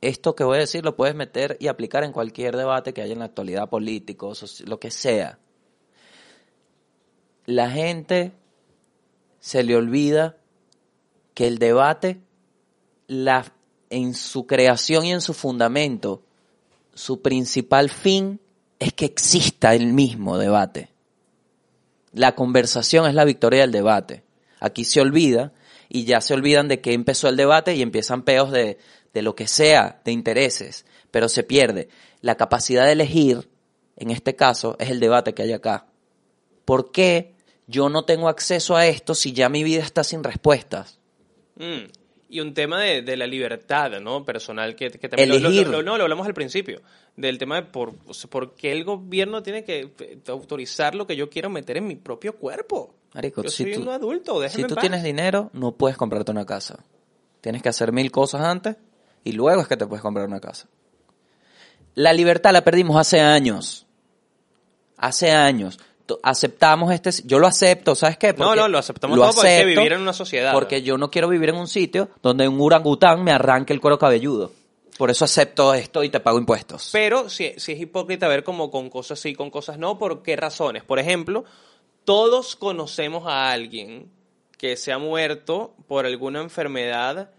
[0.00, 3.12] esto que voy a decir, lo puedes meter y aplicar en cualquier debate que haya
[3.12, 4.32] en la actualidad político,
[4.66, 5.38] lo que sea.
[7.46, 8.32] La gente
[9.40, 10.36] se le olvida
[11.34, 12.20] que el debate,
[13.06, 13.52] la,
[13.90, 16.22] en su creación y en su fundamento,
[16.94, 18.40] su principal fin
[18.78, 20.91] es que exista el mismo debate.
[22.12, 24.24] La conversación es la victoria del debate.
[24.60, 25.52] Aquí se olvida
[25.88, 28.78] y ya se olvidan de que empezó el debate y empiezan peos de,
[29.12, 31.88] de lo que sea, de intereses, pero se pierde.
[32.20, 33.50] La capacidad de elegir,
[33.96, 35.86] en este caso, es el debate que hay acá.
[36.64, 37.34] ¿Por qué
[37.66, 40.98] yo no tengo acceso a esto si ya mi vida está sin respuestas?
[41.56, 42.01] Mm.
[42.34, 44.24] Y un tema de, de la libertad, ¿no?
[44.24, 45.28] Personal que, que también...
[45.28, 45.68] lo- lo- Elegir.
[45.68, 46.80] lo- no, lo hablamos al principio.
[47.14, 47.94] Del tema de por,
[48.30, 51.96] por qué el gobierno tiene que eh, autorizar lo que yo quiero meter en mi
[51.96, 52.94] propio cuerpo.
[53.12, 54.80] Marico, yo si soy tú- un adulto, déjame Si en tú paz.
[54.82, 56.82] tienes dinero, no puedes comprarte una casa.
[57.42, 58.76] Tienes que hacer mil cosas antes
[59.24, 60.68] y luego es que te puedes comprar una casa.
[61.94, 63.86] La libertad la perdimos hace años.
[64.96, 65.78] Hace años.
[66.22, 67.10] Aceptamos este...
[67.24, 68.32] Yo lo acepto, ¿sabes qué?
[68.32, 70.52] No, no, lo aceptamos todo porque hay que vivir en una sociedad.
[70.52, 73.98] Porque yo no quiero vivir en un sitio donde un orangután me arranque el cuero
[73.98, 74.52] cabelludo.
[74.98, 76.90] Por eso acepto esto y te pago impuestos.
[76.92, 80.36] Pero si, si es hipócrita ver como con cosas sí, con cosas no, ¿por qué
[80.36, 80.84] razones?
[80.84, 81.44] Por ejemplo,
[82.04, 84.10] todos conocemos a alguien
[84.58, 87.30] que se ha muerto por alguna enfermedad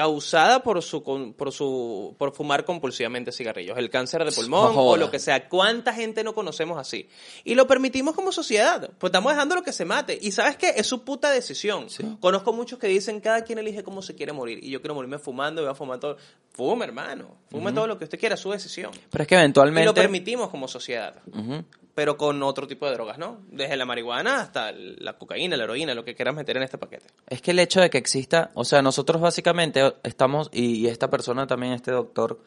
[0.00, 4.96] causada por su con- por su por fumar compulsivamente cigarrillos, el cáncer de pulmón o
[4.96, 5.46] lo que sea.
[5.48, 7.06] ¿Cuánta gente no conocemos así?
[7.44, 8.90] Y lo permitimos como sociedad.
[8.98, 10.18] Pues estamos dejando lo que se mate.
[10.20, 10.70] Y ¿sabes qué?
[10.76, 11.86] Es su puta decisión.
[12.18, 15.18] Conozco muchos que dicen cada quien elige cómo se quiere morir y yo quiero morirme
[15.18, 16.16] fumando, voy a fumar todo.
[16.52, 17.36] Fume, hermano.
[17.50, 18.90] Fume todo lo que usted quiera, su decisión.
[19.10, 19.84] Pero es que Y eventualmente...
[19.86, 21.14] lo permitimos como sociedad.
[21.26, 21.62] Ujú.
[22.00, 23.42] Pero con otro tipo de drogas, ¿no?
[23.50, 27.04] Desde la marihuana hasta la cocaína, la heroína, lo que quieras meter en este paquete.
[27.28, 31.46] Es que el hecho de que exista, o sea, nosotros básicamente estamos, y, esta persona
[31.46, 32.40] también, este doctor,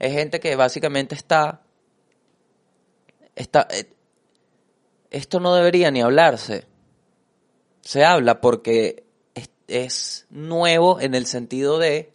[0.00, 1.62] es gente que básicamente está,
[3.36, 3.92] está, eh,
[5.12, 6.66] esto no debería ni hablarse.
[7.82, 9.04] Se habla porque
[9.68, 12.12] es nuevo en el sentido de,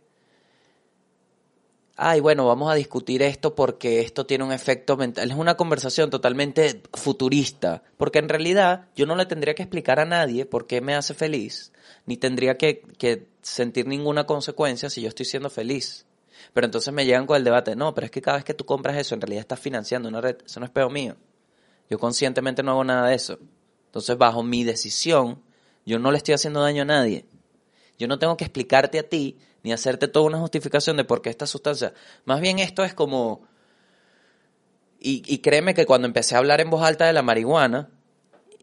[1.96, 5.32] ay, bueno, vamos a discutir esto porque esto tiene un efecto mental.
[5.32, 10.06] Es una conversación totalmente futurista, porque en realidad yo no le tendría que explicar a
[10.06, 11.72] nadie por qué me hace feliz,
[12.06, 16.06] ni tendría que, que sentir ninguna consecuencia si yo estoy siendo feliz.
[16.54, 18.66] Pero entonces me llegan con el debate, no, pero es que cada vez que tú
[18.66, 21.16] compras eso, en realidad estás financiando una red, eso no es peo mío.
[21.90, 23.40] Yo conscientemente no hago nada de eso.
[23.88, 25.42] Entonces, bajo mi decisión,
[25.86, 27.26] yo no le estoy haciendo daño a nadie.
[27.98, 31.32] Yo no tengo que explicarte a ti ni hacerte toda una justificación de por qué
[31.32, 31.92] esta sustancia.
[32.24, 33.42] Más bien esto es como...
[35.00, 37.90] Y, créeme que cuando empecé a hablar en voz alta de la marihuana,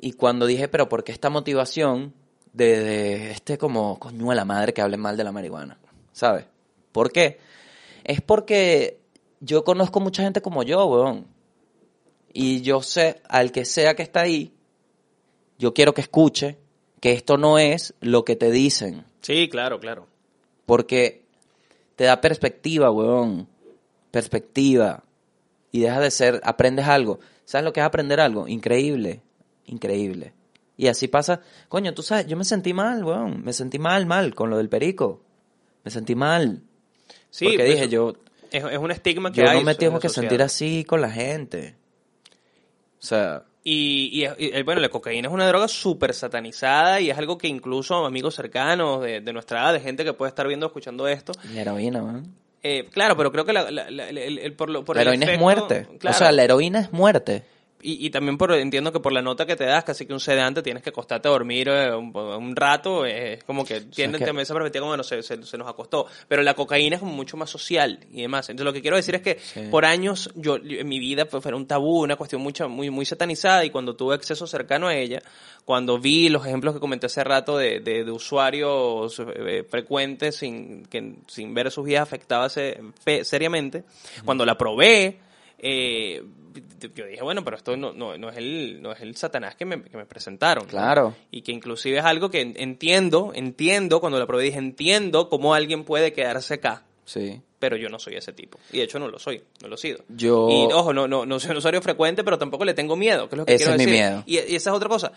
[0.00, 2.14] y cuando dije, pero ¿por qué esta motivación
[2.52, 5.78] de, de este como coño a la madre que hable mal de la marihuana?
[6.12, 6.46] ¿Sabes?
[6.92, 7.38] ¿Por qué?
[8.04, 9.00] Es porque
[9.40, 11.26] yo conozco mucha gente como yo, weón.
[12.32, 14.52] Y yo sé, al que sea que está ahí,
[15.58, 16.58] yo quiero que escuche
[17.00, 19.04] que esto no es lo que te dicen.
[19.20, 20.11] Sí, claro, claro.
[20.72, 21.26] Porque
[21.96, 23.46] te da perspectiva, weón.
[24.10, 25.04] Perspectiva.
[25.70, 27.20] Y deja de ser, aprendes algo.
[27.44, 28.48] ¿Sabes lo que es aprender algo?
[28.48, 29.20] Increíble.
[29.66, 30.32] Increíble.
[30.78, 31.42] Y así pasa.
[31.68, 33.44] Coño, tú sabes, yo me sentí mal, weón.
[33.44, 35.20] Me sentí mal, mal con lo del perico.
[35.84, 36.62] Me sentí mal.
[37.28, 38.14] Sí, porque dije, yo,
[38.50, 40.30] Es, es un estigma que yo hay no me en tengo que sociedad.
[40.30, 41.76] sentir así con la gente.
[42.98, 47.10] O sea, Y, y, y, eh, bueno, la cocaína es una droga súper satanizada y
[47.10, 50.48] es algo que incluso amigos cercanos de, de nuestra edad, de gente que puede estar
[50.48, 52.34] viendo o escuchando esto, la heroína, weón.
[52.64, 55.08] eh, claro, pero creo que la, la- la- el- el- por, lo, por La el
[55.08, 55.86] heroína es muerte.
[56.00, 57.44] claro, O sea, la heroína es muerte.
[57.82, 60.20] Y, y también por, entiendo que por la nota que te das, casi que un
[60.20, 64.12] sedante, tienes que acostarte a dormir eh, un, un rato, eh, es como que tienen
[64.12, 67.00] que- también esa perspectiva como, bueno, se, se- se nos acostó, pero la cocaína es
[67.00, 68.48] como mucho más social y demás.
[68.48, 69.38] Entonces lo que quiero decir es que
[69.70, 73.04] por años yo en mi vida pues, fue un tabú, una cuestión mucho, muy, muy
[73.04, 75.20] satanizada y cuando tuve acceso cercano a ella,
[75.64, 80.84] cuando vi los ejemplos que comenté hace rato de, de, de usuarios eh, frecuentes sin,
[80.86, 83.84] que, sin ver sus vidas afectadas eh, fe- seriamente,
[84.24, 85.18] cuando la probé,
[85.58, 86.22] eh,
[86.94, 89.64] yo dije, bueno, pero esto no, no, no es el, no es el Satanás que
[89.64, 90.64] me, que me presentaron.
[90.64, 90.70] ¿no?
[90.70, 91.14] Claro.
[91.30, 95.84] Y que inclusive es algo que entiendo, entiendo, cuando la probé dije, entiendo cómo alguien
[95.84, 97.40] puede quedarse acá, Sí.
[97.58, 98.58] pero yo no soy ese tipo.
[98.72, 100.04] Y de hecho no lo soy, no lo he sido.
[100.08, 103.28] Yo- Y ojo, no, no, no soy un usuario frecuente, pero tampoco le tengo miedo,
[103.28, 104.00] que es lo que Ese quiero es mi decir.
[104.08, 104.22] miedo.
[104.26, 105.12] Y, y esa es otra cosa.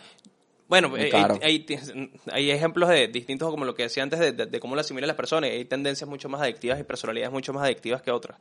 [0.67, 4.45] Bueno, eh, hay, hay- hay ejemplos de distintos, como lo que decía antes, de, de-
[4.47, 5.51] de cómo lo asimilan las personas.
[5.51, 8.39] Hay tendencias mucho más adictivas y personalidades mucho más adictivas que otras.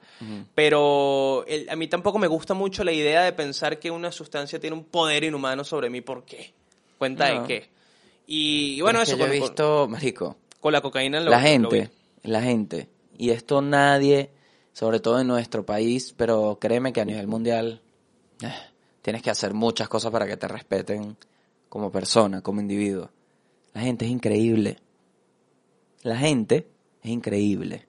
[0.54, 4.58] Pero el- a mí tampoco me gusta mucho la idea de pensar que una sustancia
[4.60, 6.00] tiene un poder inhumano sobre mí.
[6.00, 6.54] ¿Por qué?
[6.98, 7.42] ¿Cuenta No.
[7.42, 7.68] de qué?
[8.26, 11.30] Y, y bueno, es eso yo con, he con- visto, marico, con la cocaína lo
[11.30, 11.90] la lo gente,
[12.22, 12.88] la gente.
[13.18, 14.30] Y esto nadie,
[14.72, 17.82] sobre todo en nuestro país, pero créeme que a nivel mundial
[18.42, 18.48] eh,
[19.02, 21.16] tienes que hacer muchas cosas para que te respeten
[21.74, 23.10] como persona, como individuo.
[23.72, 24.78] La gente es increíble.
[26.04, 26.68] La gente
[27.02, 27.88] es increíble.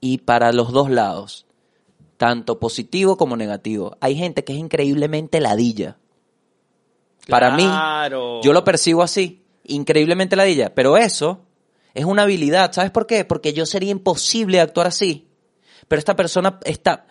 [0.00, 1.44] Y para los dos lados,
[2.16, 3.98] tanto positivo como negativo.
[4.00, 5.98] Hay gente que es increíblemente ladilla.
[7.28, 8.36] Para Claro.
[8.36, 11.44] mí, yo lo percibo así, increíblemente ladilla, pero eso
[11.92, 12.72] Es una habilidad.
[12.72, 13.26] ¿Sabes por qué?
[13.26, 15.28] Porque yo sería imposible actuar así.
[15.86, 17.04] Pero esta persona está...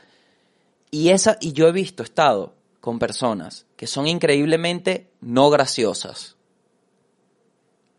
[0.89, 6.35] Y, esa, y yo he visto, estado con personas que son increíblemente no graciosas.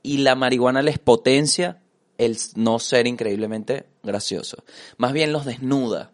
[0.00, 1.82] Y la marihuana les potencia
[2.18, 4.62] el no ser increíblemente gracioso.
[4.96, 6.12] Más bien los desnuda.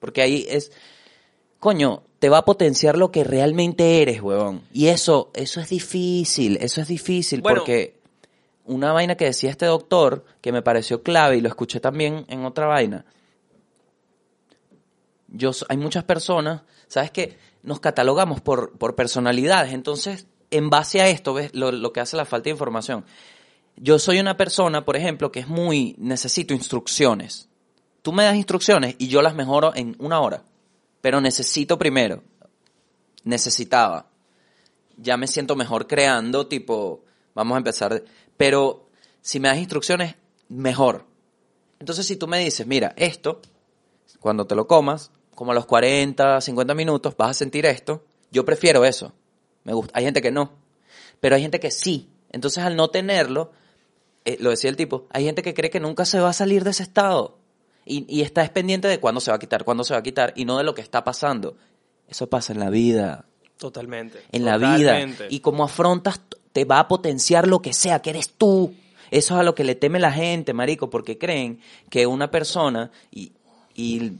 [0.00, 0.72] Porque ahí es,
[1.60, 4.62] coño, te va a potenciar lo que realmente eres, huevón.
[4.72, 7.58] Y eso, eso es difícil, eso es difícil Bueno.
[7.58, 8.00] porque
[8.64, 12.46] una vaina que decía este doctor, que me pareció clave y lo escuché también en
[12.46, 13.04] otra vaina.
[15.28, 17.36] Yo, hay muchas personas, ¿sabes qué?
[17.64, 19.72] Nos catalogamos por, por personalidades.
[19.72, 21.52] Entonces, en base a esto, ¿ves?
[21.52, 23.04] Lo, lo que hace la falta de información.
[23.76, 27.48] Yo soy una persona, por ejemplo, que es muy, necesito instrucciones.
[28.02, 30.44] Tú me das instrucciones y yo las mejoro en una hora.
[31.00, 32.22] Pero necesito primero.
[33.24, 34.06] Necesitaba.
[34.96, 37.04] Ya me siento mejor creando, tipo,
[37.34, 38.04] vamos a empezar.
[38.36, 38.88] Pero
[39.20, 40.14] si me das instrucciones,
[40.48, 41.06] mejor.
[41.80, 43.40] Entonces, si tú me dices, mira, esto,
[44.20, 48.04] cuando te lo comas, como a los 40, 50 minutos, vas a sentir esto.
[48.30, 49.12] Yo prefiero eso.
[49.64, 49.92] Me gusta.
[49.96, 50.52] Hay gente que no.
[51.20, 52.08] Pero hay gente que sí.
[52.30, 53.52] Entonces, al no tenerlo,
[54.24, 56.64] eh, lo decía el tipo, hay gente que cree que nunca se va a salir
[56.64, 57.38] de ese estado.
[57.84, 60.02] Y, y está es pendiente de cuándo se va a quitar, cuándo se va a
[60.02, 61.56] quitar, y no de lo que está pasando.
[62.08, 63.26] Eso pasa en la vida.
[63.56, 64.20] Totalmente.
[64.32, 64.92] En la vida.
[64.92, 65.26] Totalmente.
[65.30, 66.20] Y como afrontas,
[66.52, 68.74] te va a potenciar lo que sea, que eres tú.
[69.10, 72.90] Eso es a lo que le teme la gente, marico, porque creen que una persona,
[73.10, 73.32] y,
[73.74, 74.12] y,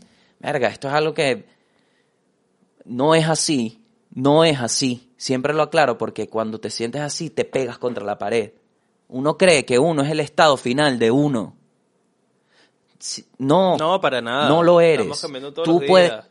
[0.53, 1.47] verga, esto es algo que
[2.85, 5.11] no es así, no es así.
[5.17, 8.53] Siempre lo aclaro porque cuando te sientes así te pegas contra la pared.
[9.09, 11.57] Uno cree que uno es el estado final de uno.
[13.39, 14.49] No, No, para nada.
[14.49, 15.01] no lo eres.
[15.01, 16.27] Estamos cambiando todos Tú los puedes, días.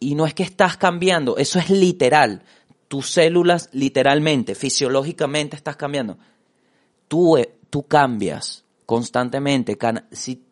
[0.00, 2.42] y no es que estás cambiando, eso es literal.
[2.88, 6.18] Tus células literalmente, fisiológicamente estás cambiando.
[7.06, 9.78] Tú, eh, tú cambias constantemente.
[10.10, 10.44] si,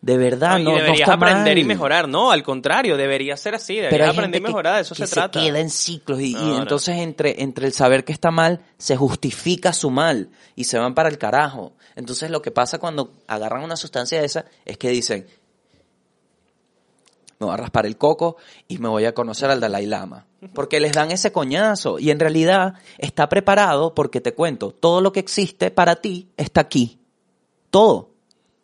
[0.00, 2.08] de verdad, no, no deberías está aprender y mejorar.
[2.08, 3.76] No, al contrario, debería ser así.
[3.76, 4.76] Deberías Pero aprender y mejorar.
[4.76, 5.40] De eso que se trata.
[5.40, 6.58] queda en ciclos y, y no.
[6.58, 10.94] entonces entre, entre el saber que está mal, se justifica su mal y se van
[10.94, 11.72] para el carajo.
[11.96, 15.26] Entonces lo que pasa cuando agarran una sustancia de esa es que dicen,
[17.40, 18.36] me voy a raspar el coco
[18.68, 20.26] y me voy a conocer al Dalai Lama.
[20.54, 25.12] Porque les dan ese coñazo y en realidad está preparado porque te cuento, todo lo
[25.12, 27.00] que existe para ti está aquí.
[27.70, 28.10] Todo.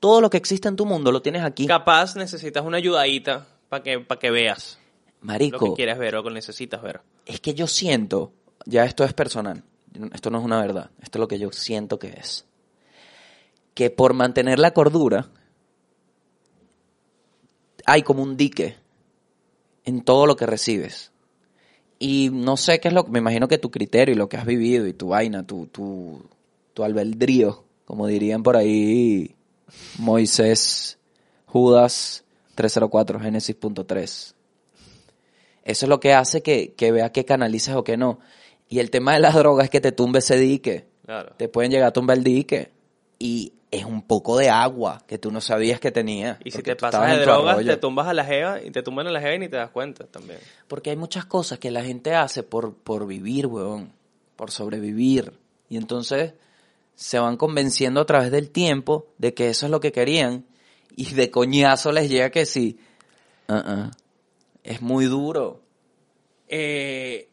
[0.04, 1.66] Todo lo que existe en tu mundo lo tienes aquí.
[1.66, 4.78] Capaz necesitas una ayudadita para que, para que veas
[5.22, 5.70] lo Marico.
[5.70, 7.00] que quieres ver o lo que necesitas ver.
[7.24, 8.30] Es que yo siento,
[8.66, 9.64] ya esto es personal,
[10.12, 12.44] esto no es una verdad, esto es lo que yo siento que es.
[13.72, 15.30] Que por mantener la cordura
[17.86, 18.76] hay como un dique
[19.86, 21.12] en todo lo que recibes.
[21.98, 24.36] Y no sé qué es lo que, me imagino que tu criterio y lo que
[24.36, 26.28] has vivido y tu vaina, tu, tu,
[26.74, 29.34] tu albedrío, como dirían por ahí
[29.98, 30.98] Moisés,
[31.46, 32.24] Judas
[32.54, 34.34] 304, Génesis.3.
[35.64, 38.18] Eso es lo que hace que, que vea que canalices o que no.
[38.68, 40.88] Y el tema de las drogas es que te tumbe ese dique.
[41.04, 41.32] Claro.
[41.36, 42.72] Te pueden llegar a tumbar el dique.
[43.18, 46.38] Y es un poco de agua que tú no sabías que tenía.
[46.44, 49.10] Y si te pasas de drogas, te tumbas a la jeva y te tumban a
[49.10, 50.38] la jeva y ni te das cuenta también.
[50.68, 53.92] Porque hay muchas cosas que la gente hace por, por vivir, weón.
[54.36, 55.32] Por sobrevivir.
[55.68, 56.34] Y entonces
[56.94, 60.46] se van convenciendo a través del tiempo de que eso es lo que querían.
[60.96, 62.78] Y de coñazo les llega que sí.
[63.48, 63.90] Uh-uh.
[64.62, 65.62] Es muy duro.
[66.48, 67.28] Eh,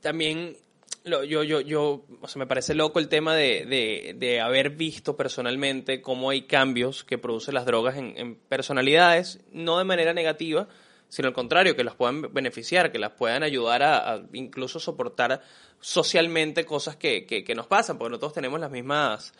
[0.00, 0.56] también
[1.04, 5.16] yo, yo, yo, o sea, me parece loco el tema de, de, de haber visto
[5.16, 10.68] personalmente cómo hay cambios que producen las drogas en, en personalidades, no de manera negativa,
[11.08, 15.42] sino al contrario, que las puedan beneficiar, que las puedan ayudar a, incluso soportar
[15.80, 19.32] socialmente cosas que, que, que nos pasan, porque no todos tenemos las mismas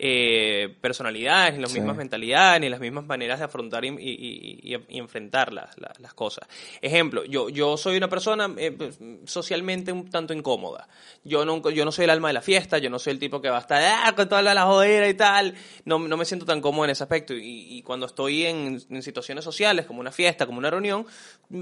[0.00, 1.78] eh, personalidades, ni las Sí.
[1.80, 5.76] mismas mentalidades, ni las mismas maneras de afrontar y, y- y- y- y enfrentar las,
[5.78, 6.46] las- las cosas.
[6.80, 10.88] Ejemplo, yo, yo soy una persona eh, pues, socialmente un tanto incómoda.
[11.24, 13.40] Yo no, yo no soy el alma de la fiesta, yo no soy el tipo
[13.42, 15.54] que va a estar "Ah, con toda la, la jodera y tal.
[15.84, 17.34] No, no me siento tan cómodo en ese aspecto.
[17.34, 21.06] Y, cuando estoy en, en situaciones sociales, como una fiesta, como una reunión,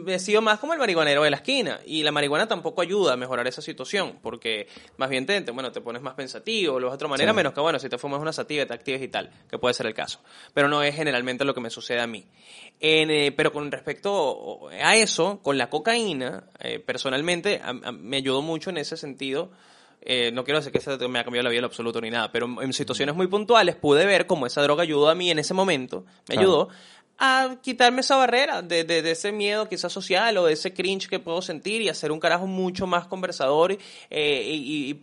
[0.08, 1.80] he sido más como el marihuanero de la esquina.
[1.86, 4.68] Y la marihuana tampoco ayuda a mejorar esa situación, porque
[4.98, 7.36] más bien te, bueno, te pones más pensativo, lo de otra manera, Sí.
[7.36, 9.86] menos que, bueno, si te fumas una sativa, te actives y tal, que puede ser
[9.86, 10.20] el caso.
[10.52, 12.24] Pero no es generalmente lo que me sucede a mí.
[12.80, 18.18] En, eh, pero con respecto a eso, con la cocaína, eh, personalmente, a- a- me
[18.18, 19.50] ayudó mucho en ese sentido.
[20.02, 22.30] Eh, no quiero decir que eso me ha cambiado la vida en absoluto ni nada,
[22.30, 25.54] pero en situaciones muy puntuales pude ver cómo esa droga ayudó a mí en ese
[25.54, 26.40] momento, me Claro.
[26.42, 26.68] ayudó
[27.18, 31.08] a quitarme esa barrera de, de, de ese miedo quizás social o de ese cringe
[31.08, 33.72] que puedo sentir y hacer un carajo mucho más conversador
[34.10, 34.94] y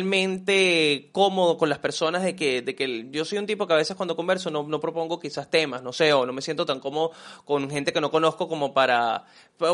[0.00, 3.76] socialmente cómodo con las personas de que, de que yo soy un tipo que a
[3.76, 6.80] veces cuando converso no, no propongo quizás temas, no sé, o no me siento tan
[6.80, 7.10] cómodo
[7.44, 9.24] con gente que no conozco como para...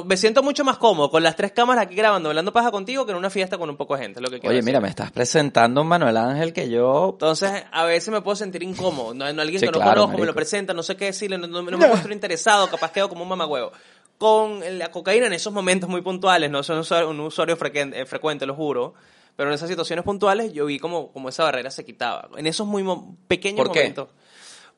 [0.06, 3.12] Me siento mucho más cómodo con las tres cámaras aquí grabando, hablando paja contigo que
[3.12, 4.66] en una fiesta con un poco de gente, lo que quiero Oye, decir.
[4.66, 7.10] mira, me estás presentando un Manuel Ángel que yo...
[7.12, 9.14] Entonces, a veces me puedo sentir incómodo.
[9.14, 11.38] No, no alguien Sí, que no claro, conozco, me lo presenta, no sé qué decirle,
[11.38, 13.72] no, no- no me muestro interesado, capaz quedo como un mamagüevo.
[14.18, 18.06] Con la cocaína en esos momentos muy puntuales, no soy un usuario, un usuario eh,
[18.06, 18.94] frecuente, lo juro,
[19.36, 22.28] pero en esas situaciones puntuales yo vi como, como esa barrera se quitaba.
[22.36, 23.80] En esos muy mo- pequeños ¿Por qué?
[23.80, 24.08] momentos.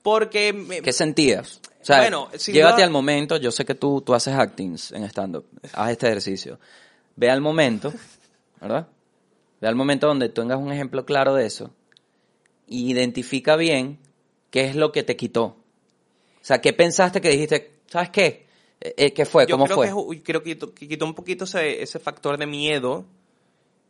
[0.02, 0.52] Porque...
[0.52, 1.60] me- ¿Qué sentías?
[1.80, 5.04] O sea, Bueno, llévate duda- al momento, yo sé que tú, tú haces actings en
[5.04, 6.58] stand-up, haz este ejercicio.
[7.16, 7.92] Ve al momento,
[8.60, 8.88] ¿verdad?
[9.60, 11.70] Ve al momento donde tengas un ejemplo claro de eso
[12.66, 13.98] y identifica bien
[14.50, 15.44] qué es lo que te quitó.
[15.44, 17.78] O sea, ¿qué pensaste que dijiste?
[17.86, 18.46] ¿Sabes qué?
[18.80, 19.46] Eh, eh, ¿Qué fue?
[19.46, 20.16] yo ¿Cómo creo fue?
[20.16, 20.56] Que, creo que
[20.88, 23.04] quitó un poquito ese, ese factor de miedo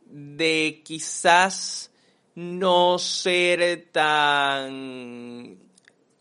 [0.09, 1.91] de quizás
[2.35, 5.57] no ser tan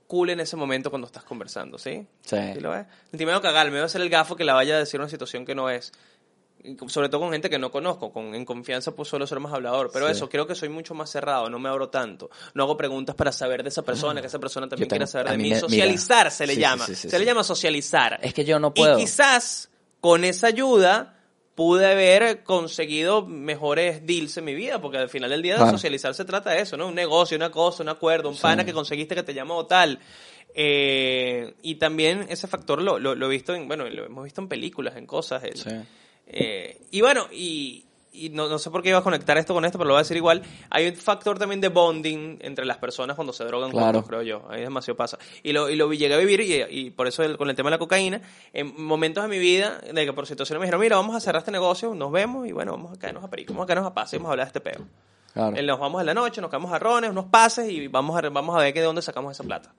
[0.06, 2.06] cool en ese momento cuando estás conversando, ¿sí?
[2.22, 2.36] Sí.
[2.54, 2.86] ¿Sí lo ves?
[3.10, 5.08] Sentí miedo cagar, me voy a hacer el gafo que la vaya a decir una
[5.08, 5.92] situación que no es.
[6.88, 9.90] Sobre todo con gente que no conozco, con, en confianza pues suelo ser más hablador,
[9.92, 10.12] pero Sí.
[10.12, 13.30] eso, creo que soy mucho más cerrado, no me abro tanto, no hago preguntas para
[13.30, 15.60] saber de esa persona, que esa persona también quiera saber de mí me- mira.
[15.60, 18.18] socializar se le Sí, llama, se le llama socializar.
[18.22, 18.98] Es que yo no puedo.
[18.98, 19.70] Y quizás
[20.00, 21.17] con esa ayuda
[21.58, 25.72] pude haber conseguido mejores deals en mi vida, porque al final del día de Claro.
[25.72, 26.86] socializar se trata de eso, ¿no?
[26.86, 28.42] Un negocio, una cosa, un acuerdo, un Sí.
[28.42, 29.98] pana que conseguiste que te llamó o tal.
[30.54, 34.40] Eh, y también ese factor lo, lo, lo he visto en, bueno, lo hemos visto
[34.40, 35.42] en películas, en cosas.
[35.42, 35.70] el- Sí.
[36.28, 39.64] eh, y bueno, y, y no, no sé por qué iba a conectar esto con
[39.64, 40.42] esto, pero lo voy a decir igual.
[40.70, 44.00] Hay un factor también de bonding entre las personas cuando se drogan Claro.
[44.02, 44.42] juntos, creo yo.
[44.50, 45.18] Ahí demasiado pasa.
[45.42, 47.68] Y lo, y lo llegué a vivir, y, y por eso el- con el tema
[47.70, 48.20] de la cocaína,
[48.52, 51.40] en momentos de mi vida, de que por situaciones me dijeron, mira, vamos a cerrar
[51.40, 53.94] este negocio, nos vemos, y bueno, vamos a caernos a perico, vamos a caernos a
[53.94, 54.84] pase, vamos a hablar de este peo.
[55.34, 55.56] Claro.
[55.56, 58.28] Eh, Nos vamos en la noche, nos caemos a rones, unos pases, y vamos a,
[58.30, 59.72] vamos a ver que de dónde sacamos esa plata.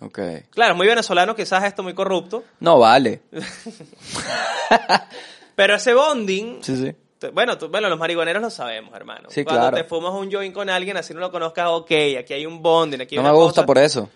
[0.00, 0.18] Ok.
[0.50, 3.22] Claro, muy venezolano, quizás esto muy corrupto, No, vale.
[5.54, 6.96] pero ese bonding Sí, sí.
[7.32, 9.28] Bueno, tú- bueno, los marihuaneros lo sabemos, hermano.
[9.30, 9.76] Sí, Cuando claro.
[9.76, 13.00] te fumas un joint con alguien, así no lo conozcas, ok, aquí hay un bonding,
[13.00, 14.10] aquí hay No me gusta cosa, por eso.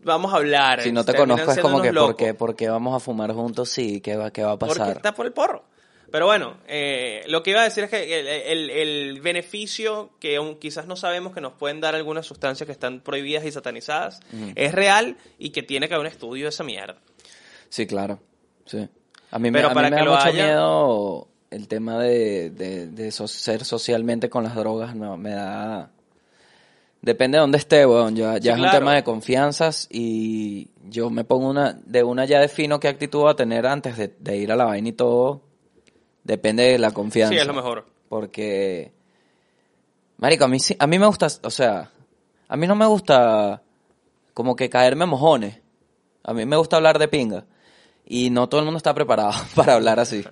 [0.00, 0.82] Vamos a hablar.
[0.82, 3.70] Si no te conozco es como que, ¿por qué, ¿por qué vamos a fumar juntos?
[3.70, 4.96] Sí, ¿qué va, qué va a Porque pasar?
[4.96, 5.64] está por el porro.
[6.10, 10.36] Pero bueno, eh, lo que iba a decir es que el, el- el beneficio que
[10.36, 14.20] aún quizás no sabemos que nos pueden dar algunas sustancias que están prohibidas y satanizadas
[14.54, 16.96] es real y que tiene que haber un estudio de esa mierda.
[17.68, 18.20] Sí, claro.
[18.66, 18.86] Sí.
[19.32, 21.68] A mí, me- Pero a mí para me que da lo mucho haya- miedo el
[21.68, 24.94] tema de, de, de so- ser socialmente con las drogas.
[24.94, 25.90] No, me da...
[27.00, 28.16] Depende de dónde esté, weón.
[28.16, 28.72] Ya, ya es claro.
[28.72, 31.72] un tema de confianzas y yo me pongo una...
[31.84, 34.64] De una ya defino qué actitud voy a tener antes de, de ir a la
[34.64, 35.42] vaina y todo.
[36.22, 37.34] Depende de la confianza.
[37.34, 37.86] Sí, es lo mejor.
[38.08, 38.92] Porque...
[40.16, 41.28] Marico, a mí, sí- a mí me gusta...
[41.42, 41.90] O sea,
[42.48, 43.62] a mí no me gusta
[44.32, 45.60] como que caerme mojones.
[46.22, 47.44] A mí me gusta hablar de pinga.
[48.06, 50.24] Y no todo el mundo está preparado para hablar así.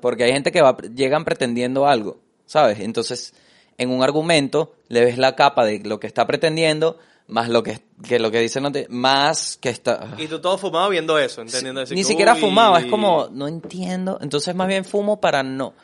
[0.00, 2.80] Porque hay gente que va, llegan pretendiendo algo, ¿sabes?
[2.80, 3.34] Entonces,
[3.78, 7.80] en un argumento le ves la capa de lo que está pretendiendo, más lo que,
[8.06, 10.14] que lo que dice no te, más que está...
[10.18, 12.40] Y tú todo fumado viendo eso, entendiendo decir, Ni siquiera "Uy".
[12.40, 14.18] fumaba, es como, no entiendo.
[14.20, 15.74] Entonces, más bien fumo para no...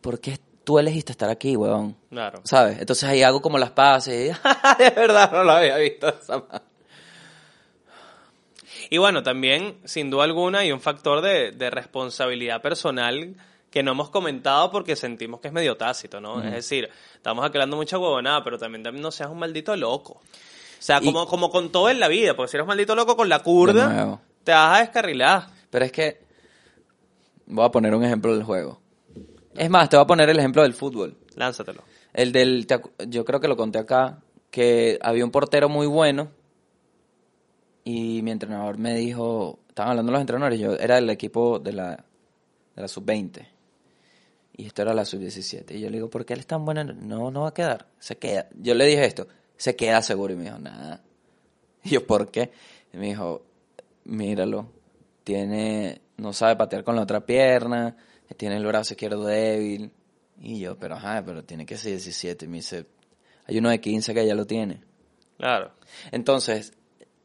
[0.00, 1.96] ¿Por qué tú elegiste estar aquí, weón?
[2.10, 2.40] Claro.
[2.44, 2.78] ¿Sabes?
[2.80, 4.36] Entonces ahí hago como las pases.
[4.36, 6.42] y, de verdad, no lo había visto esa.
[8.92, 13.34] Y bueno, también, sin duda alguna, hay un factor de, de responsabilidad personal
[13.70, 16.42] que no hemos comentado porque sentimos que es medio tácito, ¿no?
[16.42, 20.20] Es decir, estamos aclarando mucha huevonada, pero también, también no seas un maldito loco.
[20.20, 20.20] O
[20.78, 23.16] sea, Y- como, como con todo en la vida, porque si eres un maldito loco
[23.16, 25.46] con la curda, te vas a descarrilar.
[25.70, 26.20] Pero es que
[27.46, 28.78] voy a poner un ejemplo del juego.
[29.56, 31.16] Es más, te voy a poner el ejemplo del fútbol.
[31.34, 31.82] Lánzatelo.
[32.12, 32.66] El del,
[33.08, 34.18] yo creo que lo conté acá,
[34.50, 36.28] que había un portero muy bueno
[37.84, 42.04] y mi entrenador me dijo, estaban hablando los entrenadores, yo era del equipo de la,
[42.76, 43.46] de la sub-20
[44.54, 45.74] y esto era la sub-17.
[45.74, 46.84] Y yo le digo, ¿por qué él es tan bueno?
[46.84, 48.48] No, no va a quedar, se queda.
[48.54, 49.26] Yo le dije esto,
[49.56, 51.02] se queda seguro y me dijo, nada.
[51.84, 52.52] Y yo, ¿por qué?
[52.92, 53.42] Y me dijo,
[54.04, 54.70] míralo,
[55.24, 57.96] tiene, no sabe patear con la otra pierna,
[58.36, 59.90] tiene el brazo izquierdo débil.
[60.40, 62.44] Y yo, pero ajá, pero tiene que ser 17.
[62.44, 62.86] Y me dice,
[63.46, 64.80] hay uno de 15 que ya lo tiene.
[65.38, 65.72] Claro.
[66.12, 66.72] Entonces,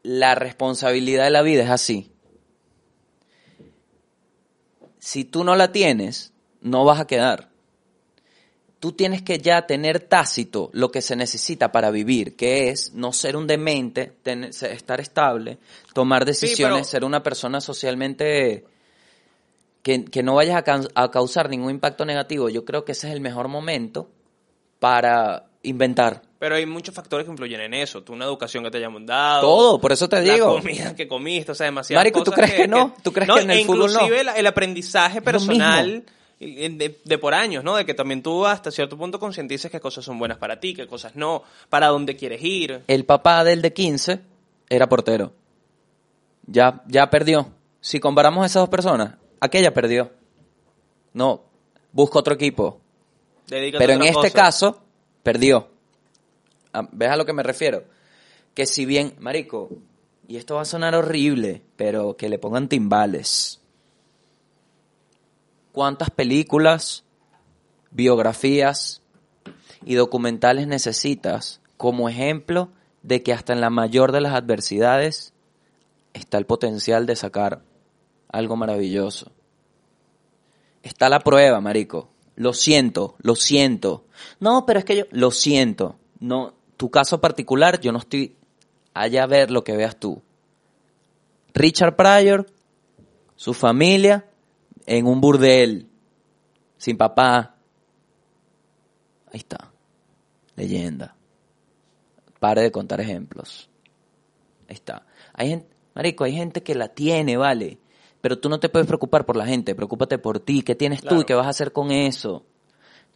[0.08, 2.14] la responsabilidad de la vida es así.
[5.00, 6.32] Si tú no la tienes,
[6.62, 7.50] no vas a quedar.
[8.80, 13.12] Tú tienes que ya tener tácito lo que se necesita para vivir, que es no
[13.12, 15.58] ser un demente, tener- estar estable,
[15.94, 18.66] tomar decisiones, pero- ser una persona socialmente
[19.82, 22.48] que, que no vayas a, a causar ningún impacto negativo.
[22.50, 24.10] Yo creo que ese es el mejor momento
[24.80, 26.22] para inventar.
[26.40, 28.04] Pero hay muchos factores que influyen en eso.
[28.04, 29.42] Tú, una educación que te hayan dado.
[29.42, 30.56] Todo, por eso te la digo.
[30.58, 32.94] comida que comiste, o sea, demasiadas Marico, ¿tú crees que no?
[33.04, 33.86] ¿Tú crees que en el fútbol no?
[33.94, 36.04] inclusive la- el aprendizaje personal
[36.40, 37.76] de, de por años, ¿no?
[37.76, 40.86] De que también tú hasta cierto punto concientices qué cosas son buenas para ti, qué
[40.86, 42.84] cosas no, para dónde quieres ir.
[42.88, 44.20] El papá del de 15
[44.70, 45.34] era portero.
[46.46, 47.52] Ya, ya perdió.
[47.82, 50.12] Si comparamos esas dos personas, aquella perdió.
[51.14, 51.42] No,
[51.92, 52.80] busca otro equipo.
[53.48, 54.32] Dedícate Pero a en este cosa.
[54.34, 54.82] caso,
[55.24, 55.70] perdió.
[56.78, 57.86] Ah, ¿Ves a lo que me refiero?
[58.54, 59.70] Que si bien, marico,
[60.28, 63.62] y esto va a sonar horrible, pero que le pongan timbales.
[65.72, 67.04] ¿Cuántas películas,
[67.90, 69.02] biografías
[69.86, 72.70] y documentales necesitas como ejemplo
[73.02, 75.34] de que hasta en la mayor de las adversidades
[76.14, 77.64] está el potencial de sacar
[78.30, 79.32] algo maravilloso?
[80.84, 82.10] Está la prueba, marico.
[82.36, 84.06] Lo siento, lo siento.
[84.40, 85.96] No, pero es que yo lo siento.
[86.20, 88.36] No, tu caso particular, yo no estoy
[88.94, 90.22] allá a ver lo que veas tú.
[91.54, 92.46] Richard Pryor,
[93.36, 94.26] su familia,
[94.86, 95.88] en un burdel,
[96.78, 97.56] sin papá.
[99.32, 99.72] Ahí está.
[100.56, 101.16] Leyenda.
[102.40, 103.70] Pare de contar ejemplos.
[104.70, 105.06] Ahí está.
[105.34, 107.80] Hay gente, marico, hay gente que la tiene, vale.
[108.22, 111.22] Pero tú no te puedes preocupar por la gente, preocúpate por ti, qué tienes tú
[111.22, 112.46] y qué vas a hacer con eso.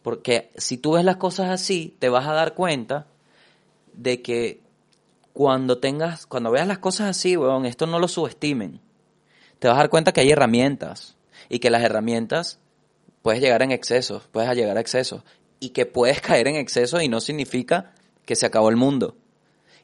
[0.02, 3.06] Porque si tú ves las cosas así, te vas a dar cuenta
[3.94, 4.60] de que
[5.32, 8.80] cuando tengas, cuando veas las cosas así, weón, esto no lo subestimen.
[9.58, 11.16] Te vas a dar cuenta que hay herramientas
[11.48, 12.58] y que las herramientas
[13.22, 15.22] puedes llegar en excesos, puedes llegar a excesos
[15.60, 17.92] y que puedes caer en excesos y no significa
[18.24, 19.16] que se acabó el mundo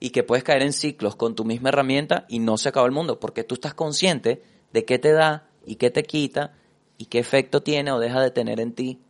[0.00, 2.92] y que puedes caer en ciclos con tu misma herramienta y no se acabó el
[2.92, 6.54] mundo porque tú estás consciente de qué te da y qué te quita
[6.98, 9.00] y qué efecto tiene o deja de tener en ti.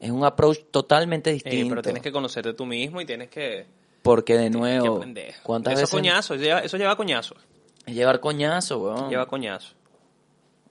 [0.00, 1.68] Es un approach totalmente Eh, distinto.
[1.70, 3.66] pero tienes que conocerte tú mismo y tienes que,
[4.02, 5.00] Porque de nuevo.
[5.42, 7.36] ¿cuántas eso veces coñazo, eso lleva, eso lleva coñazo.
[7.86, 9.08] es llevar coñazo, weón?
[9.10, 9.74] Lleva coñazo.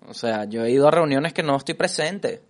[0.08, 2.41] O sea, yo he ido a reuniones que no estoy presente,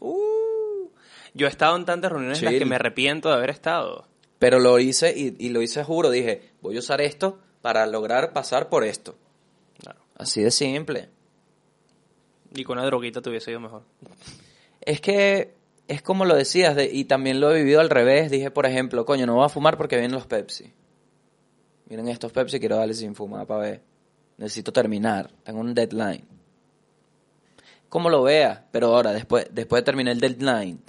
[0.00, 0.88] Uh,
[1.34, 4.06] yo he estado en tantas reuniones en las que me arrepiento de haber estado.
[4.38, 8.32] pero lo hice y, y lo hice juro, dije, voy a usar esto para lograr
[8.32, 9.16] pasar por esto.
[9.80, 9.98] Claro.
[10.16, 11.08] Así de simple.
[12.54, 13.82] Y con una droguita te hubiese ido mejor.
[14.80, 15.54] Es que
[15.88, 18.30] es como lo decías, de- y también lo he vivido al revés.
[18.30, 20.72] Dije, por ejemplo, coño, no voy a fumar porque vienen los Pepsi.
[21.88, 23.82] Miren estos Pepsi, quiero darle sin fumar para ver.
[24.36, 26.24] Necesito terminar, tengo un deadline.
[27.88, 30.80] Como lo veas, pero ahora, después, después de terminar el deadline,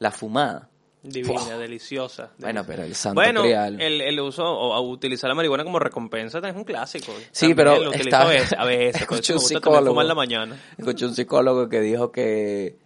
[0.00, 0.68] la fumada.
[1.02, 1.56] Divina, Fua.
[1.56, 2.30] deliciosa.
[2.38, 6.40] Bueno, pero el santo Bueno, el, el uso o a utilizar la marihuana como recompensa
[6.46, 7.12] es un clásico.
[7.30, 10.02] Sí, También pero lo está- a veces, a Escuché un psicólogo.
[10.02, 10.60] la mañana.
[10.76, 12.76] Escuché un psicólogo que dijo que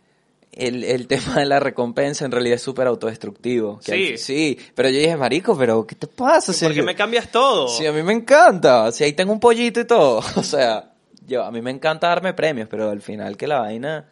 [0.56, 3.81] el, el tema de la recompensa en realidad es súper autodestructivo.
[3.82, 4.16] Sí.
[4.18, 6.52] sí, pero yo dije, marico, pero ¿qué te pasa?
[6.52, 7.68] ¿Por qué me cambias todo?
[7.68, 8.90] Sí, a mí me encanta.
[8.93, 10.22] Si ahí tengo un pollito y todo.
[10.36, 10.93] O sea,
[11.26, 14.09] yo a mí me encanta darme premios, pero al final que la vaina,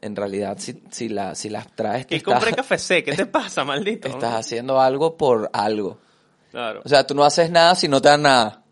[0.00, 4.08] en realidad, si, si, la, si las traes, compré café C, ¿qué te pasa, maldito?
[4.08, 5.98] estás haciendo algo por algo.
[6.50, 6.82] Claro.
[6.84, 8.62] O sea, tú no haces nada si no te dan nada.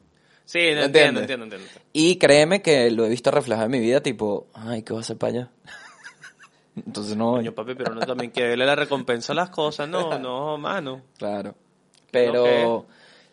[0.44, 1.20] Sí, entiendo, ¿entiendes?
[1.23, 1.69] entiendo, entiendo.
[1.93, 5.05] Y créeme que lo he visto reflejado en mi vida, tipo, ay, ¿qué voy a
[5.05, 5.51] hacer para allá?
[6.74, 7.32] Entonces no.
[7.32, 9.89] Coño, papi, pero no también quiere darle la recompensa a las cosas.
[9.89, 11.03] No, no, mano.
[11.19, 11.55] Claro.
[12.11, 12.86] Pero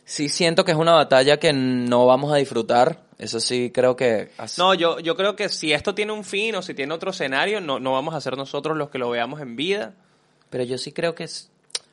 [0.06, 3.02] sí siento que es una batalla que no vamos a disfrutar.
[3.18, 4.32] Eso sí creo que...
[4.38, 7.12] así- No, yo, yo creo que si esto tiene un fin o si tiene otro
[7.12, 9.94] escenario, no, no vamos a ser nosotros los que lo veamos en vida.
[10.50, 11.52] Pero yo sí creo que es...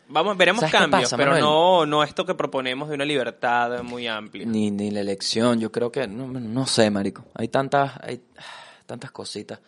[0.08, 1.42] Vamos, veremos ¿Sabes qué cambios, pasa, pero Manuel?
[1.44, 4.46] no, no esto que proponemos de una libertad muy amplia.
[4.46, 6.06] Ni, ni la elección, yo creo que...
[6.06, 7.24] No, no sé, marico.
[7.34, 7.92] Hay tantas...
[8.02, 8.20] Hay
[8.86, 9.58] tantas cositas.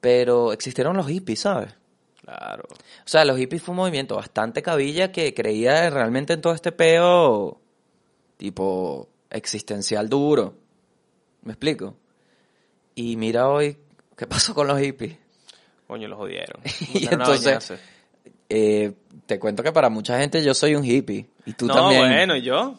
[0.00, 1.74] Pero existieron los hippies, ¿sabes?
[2.22, 2.64] Claro.
[2.70, 6.72] O sea, los hippies fue un movimiento bastante cabilla que creía realmente en todo este
[6.72, 7.60] peo
[8.36, 10.54] tipo existencial duro.
[11.42, 11.96] ¿Me explico?
[12.94, 13.76] Y mira hoy,
[14.16, 15.16] ¿qué pasó con los hippies?
[15.86, 16.60] Coño, los odiaron.
[16.94, 17.72] Y entonces,
[18.48, 18.92] eh,
[19.26, 21.26] te cuento que para mucha gente yo soy un hippie.
[21.46, 22.08] Y tú no, también.
[22.08, 22.78] bueno, ¿y yo?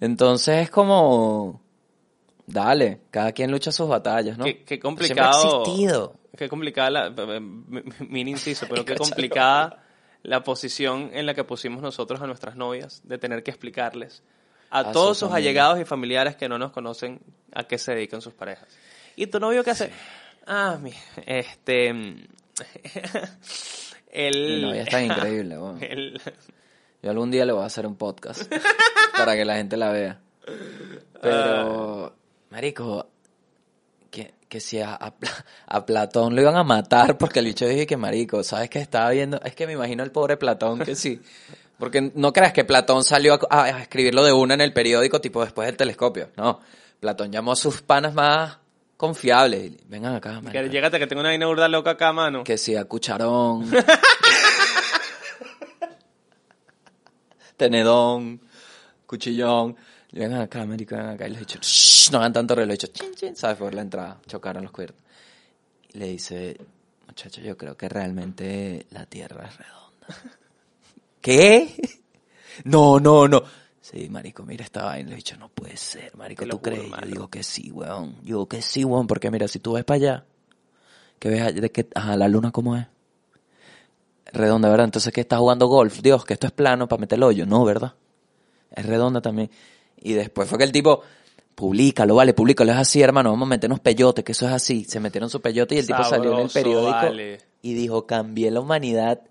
[0.00, 1.60] Entonces es como,
[2.46, 4.44] dale, cada quien lucha sus batallas, ¿no?
[4.44, 5.62] Qué, qué complicado.
[5.64, 6.14] existido.
[6.36, 7.10] Qué complicada la.
[7.10, 9.82] mi- mi- Mini inciso, pero qué complicada
[10.22, 14.22] la posición en la que pusimos nosotros a nuestras novias de tener que explicarles
[14.70, 15.50] a, A todos su sus familia.
[15.50, 17.20] allegados y familiares que no nos conocen
[17.54, 18.68] a qué se dedican sus parejas.
[19.14, 19.90] ¿Y tu novio qué hace?
[20.46, 20.92] Ah, mi,
[21.26, 21.88] este.
[24.10, 25.78] el, Mi novia es tan increíble, weón.
[25.82, 26.20] el-
[27.02, 28.52] Yo algún día le voy a hacer un podcast
[29.16, 30.20] para que la gente la vea.
[31.22, 32.14] Pero,
[32.56, 33.06] marico,
[34.10, 37.66] ¿qué- que si a, a Pla- a Platón lo iban a matar porque el bicho
[37.66, 39.38] dije que marico, ¿sabes qué estaba viendo?
[39.42, 41.20] Es que me imagino al pobre Platón que sí.
[41.78, 45.44] Porque no creas que Platón salió a, a escribirlo de una en el periódico tipo
[45.44, 46.30] después del telescopio.
[46.38, 46.60] No,
[46.98, 48.56] Platón llamó a sus panas más
[48.96, 49.72] confiables.
[49.86, 50.72] Vengan acá, Que marico.
[50.72, 52.42] llégate que tengo una vaina burda loca acá, mano.
[52.42, 53.70] Que si a cucharón.
[57.58, 58.40] tenedón,
[59.06, 59.76] cuchillón.
[60.12, 61.26] Vengan acá, marico, vengan acá.
[61.26, 62.70] Y les he dicho, "Shh, no hagan tanto reloj.
[62.70, 63.56] He dicho, chin, chin, ¿sabes?
[63.56, 65.00] Por la entrada, chocaron los cuernos.
[65.92, 66.56] Y le dice,
[67.06, 70.06] muchacho, yo creo que realmente la Tierra es redonda.
[71.20, 71.74] ¿Qué?
[72.64, 73.42] No, no, no.
[73.80, 75.10] Sí, marico, mira esta vaina.
[75.10, 76.90] Le he dicho, no puede ser, marico, ¿tú crees?
[76.90, 78.16] Yo digo que sí, weón.
[78.16, 80.24] Yo digo que sí, weón, porque mira, si tú ves para allá,
[81.18, 82.86] que ves de que, ajá, la luna cómo es.
[84.32, 84.86] Redonda, ¿verdad?
[84.86, 86.00] Entonces, ¿qué estás jugando golf?
[86.02, 87.46] Dios, que esto es plano para meter el hoyo.
[87.46, 87.94] No, ¿verdad?
[88.70, 89.50] Es redonda también.
[90.06, 91.02] Y después fue que el tipo,
[91.56, 94.84] públicalo, vale, públicalo, es así, hermano, vamos a meternos peyote, que eso es así.
[94.84, 97.40] Se metieron su peyote y el tipo salió en el periódico vale.
[97.60, 99.22] y dijo, cambié la humanidad.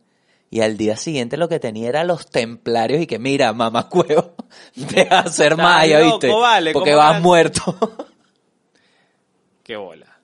[0.50, 4.34] Y al día siguiente lo que tenía era los templarios y que, mira, mamá cuevo,
[4.76, 6.28] deja de ser Estás maya, ¿viste?
[6.30, 7.78] vale, Porque ¿cómo vas muerto.
[9.64, 10.20] Qué bola.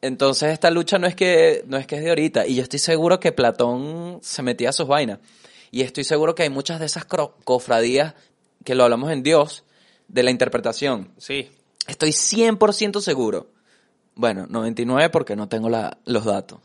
[0.00, 2.80] Entonces esta lucha no es que no es que es de ahorita y yo estoy
[2.80, 5.20] seguro que Platón se metía a sus vainas
[5.70, 7.06] y estoy seguro que hay muchas de esas
[7.44, 8.14] cofradías
[8.64, 9.64] que lo hablamos en Dios
[10.08, 11.10] de la interpretación.
[11.18, 11.50] Sí.
[11.86, 13.48] Estoy 100% seguro.
[14.14, 16.60] Bueno, 99 porque no tengo la- los datos.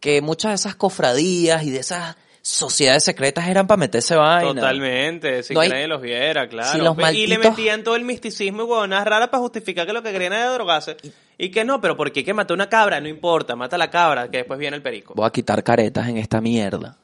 [0.00, 4.54] Que muchas de esas cofradías y de esas sociedades secretas eran para meterse vaina.
[4.54, 6.72] Totalmente, sin No que hay- nadie los viera, claro.
[6.72, 10.02] Si los y le metían todo el misticismo y huevonas raras para justificar que lo
[10.02, 10.96] que querían era drogarse.
[11.38, 13.00] Y que no, pero ¿por qué que mató una cabra?
[13.00, 15.14] No importa, mata a la cabra, que después viene el perico.
[15.14, 16.96] Voy a quitar caretas en esta mierda.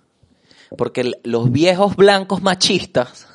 [0.79, 3.27] Porque los viejos blancos machistas,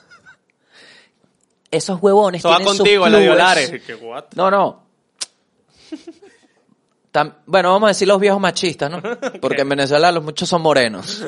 [1.71, 3.25] esos huevones tienen sus contigo, la clubes.
[3.25, 3.81] violares.
[3.85, 4.25] ¿Qué what?
[4.35, 4.83] No, no.
[7.11, 9.01] Tam- bueno, vamos a decir los viejos machistas, ¿no?
[9.41, 11.23] Porque en Venezuela los muchos son morenos.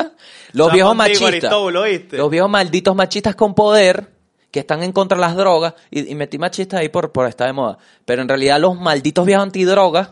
[0.52, 1.52] los viejos contigo, machistas.
[1.52, 2.16] ¿oíste?
[2.16, 4.12] Los viejos malditos machistas con poder
[4.50, 5.74] que están en contra de las drogas.
[5.90, 7.78] Y, y metí machistas ahí por, por estar de moda.
[8.04, 10.10] Pero en realidad los malditos viejos antidrogas,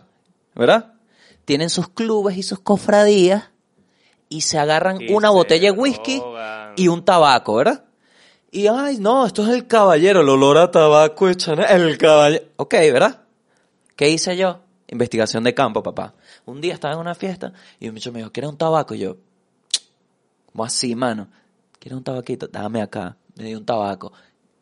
[0.54, 0.94] ¿verdad?
[1.44, 3.50] Tienen sus clubes y sus cofradías
[4.28, 6.72] y se agarran Y una se botella de whisky drogan.
[6.76, 7.84] y un tabaco, ¿verdad?
[8.52, 12.44] Y ay, no, esto es el caballero, el olor a tabaco de Chanel, el caballero.
[12.56, 13.22] Ok, ¿verdad?
[13.94, 14.60] ¿Qué hice yo?
[14.88, 16.14] Investigación de campo, papá.
[16.46, 18.94] Un día estaba en una fiesta y un bicho me dijo, ¿quieres un tabaco?
[18.94, 19.16] Y yo,
[20.50, 21.28] ¿cómo así, mano?
[21.78, 22.48] ¿Quieres un tabaquito?
[22.48, 23.16] Dame acá.
[23.36, 24.12] Me dio un tabaco.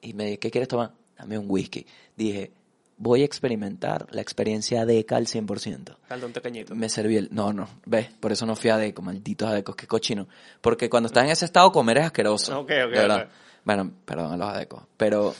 [0.02, 0.92] Y me dije, ¿qué quieres tomar?
[1.18, 1.86] Dame un whisky.
[2.14, 2.52] Dije,
[2.98, 5.96] voy a experimentar la experiencia DECA al 100%.
[6.06, 6.74] Falta un pequeñito.
[6.74, 7.28] Me serví el...
[7.32, 10.28] No, no, ves, por eso no fui a Deco, malditos adecos, qué cochino.
[10.60, 12.60] Porque cuando estás en ese estado, comer es asqueroso.
[12.60, 13.28] Ok, ok, de verdad.
[13.68, 14.82] Bueno, perdón a los adecos.
[14.96, 15.34] Pero,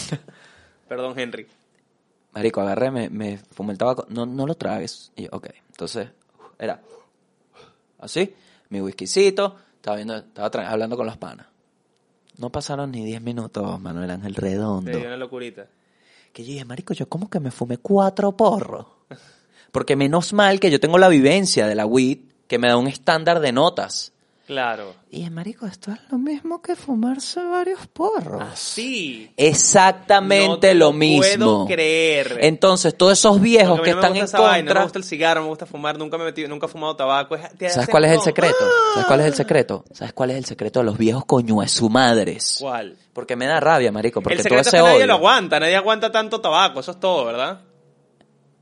[0.88, 1.46] Perdón, Henry.
[2.32, 4.06] marico, agarré, me, me fumé el tabaco.
[4.08, 5.12] No, no lo tragues.
[5.14, 5.48] Y yo, ok.
[5.68, 6.08] Entonces,
[6.58, 6.80] era
[7.98, 8.34] así,
[8.70, 11.46] mi whiskycito, estaba viendo, estaba hablando con los panas.
[12.38, 14.90] No pasaron ni 10 minutos, Manuel Ángel Redondo.
[14.90, 15.66] Te dio una locurita.
[16.32, 18.86] Que yo dije, marico, yo como que me fumé cuatro porros.
[19.70, 22.86] Porque menos mal que yo tengo la vivencia de la weed que me da un
[22.86, 24.13] estándar de notas.
[24.46, 24.94] Claro.
[25.10, 28.42] Y marico, esto es lo mismo que fumarse varios porros.
[28.42, 29.32] Así.
[29.38, 31.64] Exactamente No te lo, lo mismo.
[31.64, 32.38] puedo creer.
[32.40, 34.74] Entonces, todos esos viejos que no están en vaina, no contra...
[34.74, 36.94] me gusta el cigarro, no me gusta fumar, nunca me he metido, nunca he fumado
[36.94, 37.36] tabaco.
[37.68, 38.56] ¿Sabes cuál es el secreto?
[38.92, 39.84] ¿Sabes cuál es el secreto?
[39.92, 42.58] ¿Sabes cuál es el secreto de los viejos coño de su madres?
[42.60, 42.98] ¿Cuál?
[43.14, 45.06] Porque me da rabia, marico, porque el todo secreto es ese que nadie odio.
[45.06, 47.60] lo aguanta, nadie aguanta tanto tabaco, eso es todo, ¿verdad?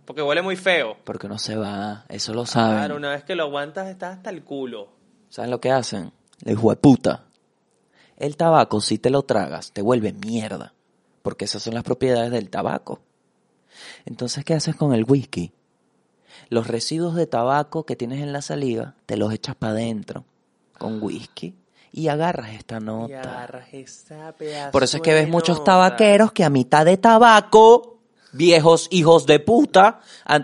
[0.04, 0.96] Porque huele muy feo.
[1.04, 2.76] Porque no se va, eso lo saben.
[2.76, 5.01] Claro, una vez que lo aguantas estás hasta el culo.
[5.32, 6.12] ¿Saben lo que hacen?
[6.42, 7.24] La hijo de puta.
[8.18, 10.74] El tabaco, si te lo tragas, te vuelve mierda.
[11.22, 13.00] Porque esas son las propiedades del tabaco.
[14.04, 15.50] Entonces, ¿qué haces con el whisky?
[16.50, 20.26] Los residuos de tabaco que tienes en la saliva, te los echas para adentro
[20.76, 21.54] con whisky
[21.92, 23.22] y agarras esta Y nota.
[23.22, 27.91] agarras esa pedazo Por eso es que ves muchos tabaqueros que a mitad de tabaco,
[28.32, 30.00] viejos hijos de puta,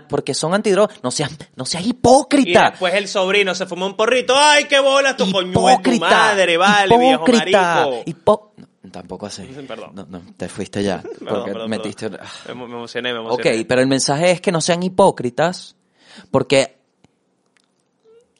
[0.07, 2.69] porque son antidrogas, no seas, no seas Y hipócrita.
[2.71, 4.33] después el sobrino se fumó un porrito.
[4.37, 6.57] ¡Ay, qué bola tu coño tu hipócrita, madre!
[6.57, 9.43] Vale, viejo hipócrita, hipo- no, tampoco así.
[9.67, 9.91] Perdón.
[9.93, 11.01] No, no, te fuiste ya.
[11.01, 12.09] Perdón, porque perdón, metiste.
[12.09, 12.27] perdón.
[12.47, 13.65] Me, me emocioné, me Ok, emocioné.
[13.65, 15.75] pero el mensaje es que no sean hipócritas,
[16.31, 16.77] porque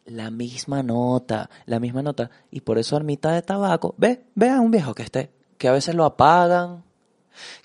[0.06, 4.50] la misma nota, la misma nota, y por eso a mitad de tabaco, ve, ve
[4.50, 6.84] a un viejo que esté, que a veces lo apagan,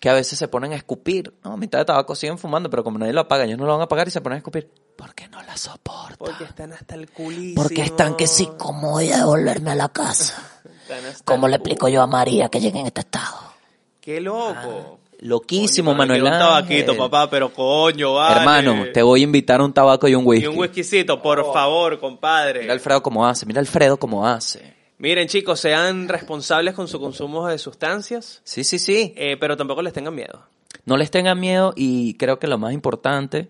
[0.00, 2.84] que a veces se ponen a escupir, no, a mitad de tabaco siguen fumando, pero
[2.84, 4.70] como nadie lo apaga, ellos no lo van a apagar y se ponen a escupir,
[4.96, 6.16] porque no la soportan.
[6.18, 7.62] Porque están hasta el culísimo.
[7.62, 10.50] Porque están que sí, ¿cómo voy a devolverme a la casa?
[10.84, 13.54] Están hasta ¿Cómo el le explico yo a María que llegue en este estado?
[14.02, 15.00] ¡Qué loco!
[15.20, 18.40] Loquísimo, Coño, pero Manuel un tabaquito, papá, pero coño, vale.
[18.40, 20.44] Hermano, te voy a invitar un tabaco y un whisky.
[20.44, 22.60] Y un whiskycito, por favor, compadre.
[22.60, 24.74] Mira Alfredo cómo hace, mira Alfredo cómo hace.
[24.98, 29.12] Miren, chicos, sean responsables con su consumo de sustancias, Sí, sí, sí.
[29.16, 30.46] eh, pero tampoco les tengan miedo.
[30.84, 33.48] No les tengan miedo y creo que lo más importante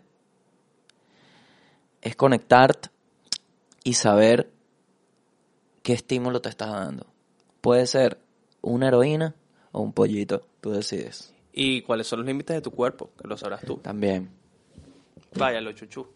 [2.02, 2.90] es conectarte
[3.82, 4.50] y saber
[5.82, 7.06] qué estímulo te estás dando.
[7.60, 8.18] Puede ser
[8.62, 9.34] una heroína
[9.72, 11.34] o un pollito, tú decides.
[11.52, 13.76] Y cuáles son los límites de tu cuerpo, que lo sabrás tú.
[13.78, 14.30] También.
[15.36, 16.06] Váyalo, chuchu.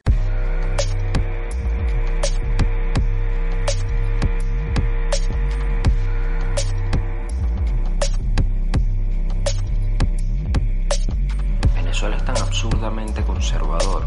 [12.00, 14.04] Venezuela es tan absurdamente conservador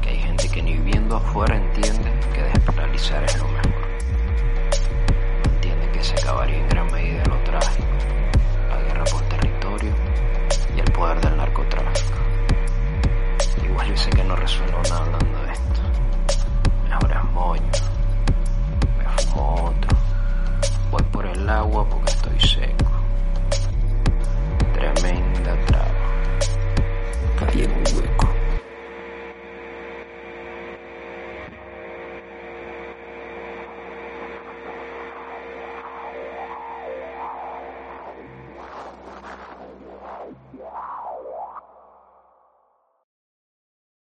[0.00, 3.88] que hay gente que ni viviendo afuera entiende que despenalizar es lo mejor.
[5.44, 7.86] Entiende que se acabaría en gran medida lo trágico,
[8.70, 9.92] la guerra por territorio
[10.74, 12.18] y el poder del narcotráfico.
[13.62, 15.80] Igual yo que no resuena nada hablando de esto.
[16.88, 17.72] Me ahora moño,
[18.96, 19.98] me fumo otro,
[20.90, 22.81] voy por el agua porque estoy seco.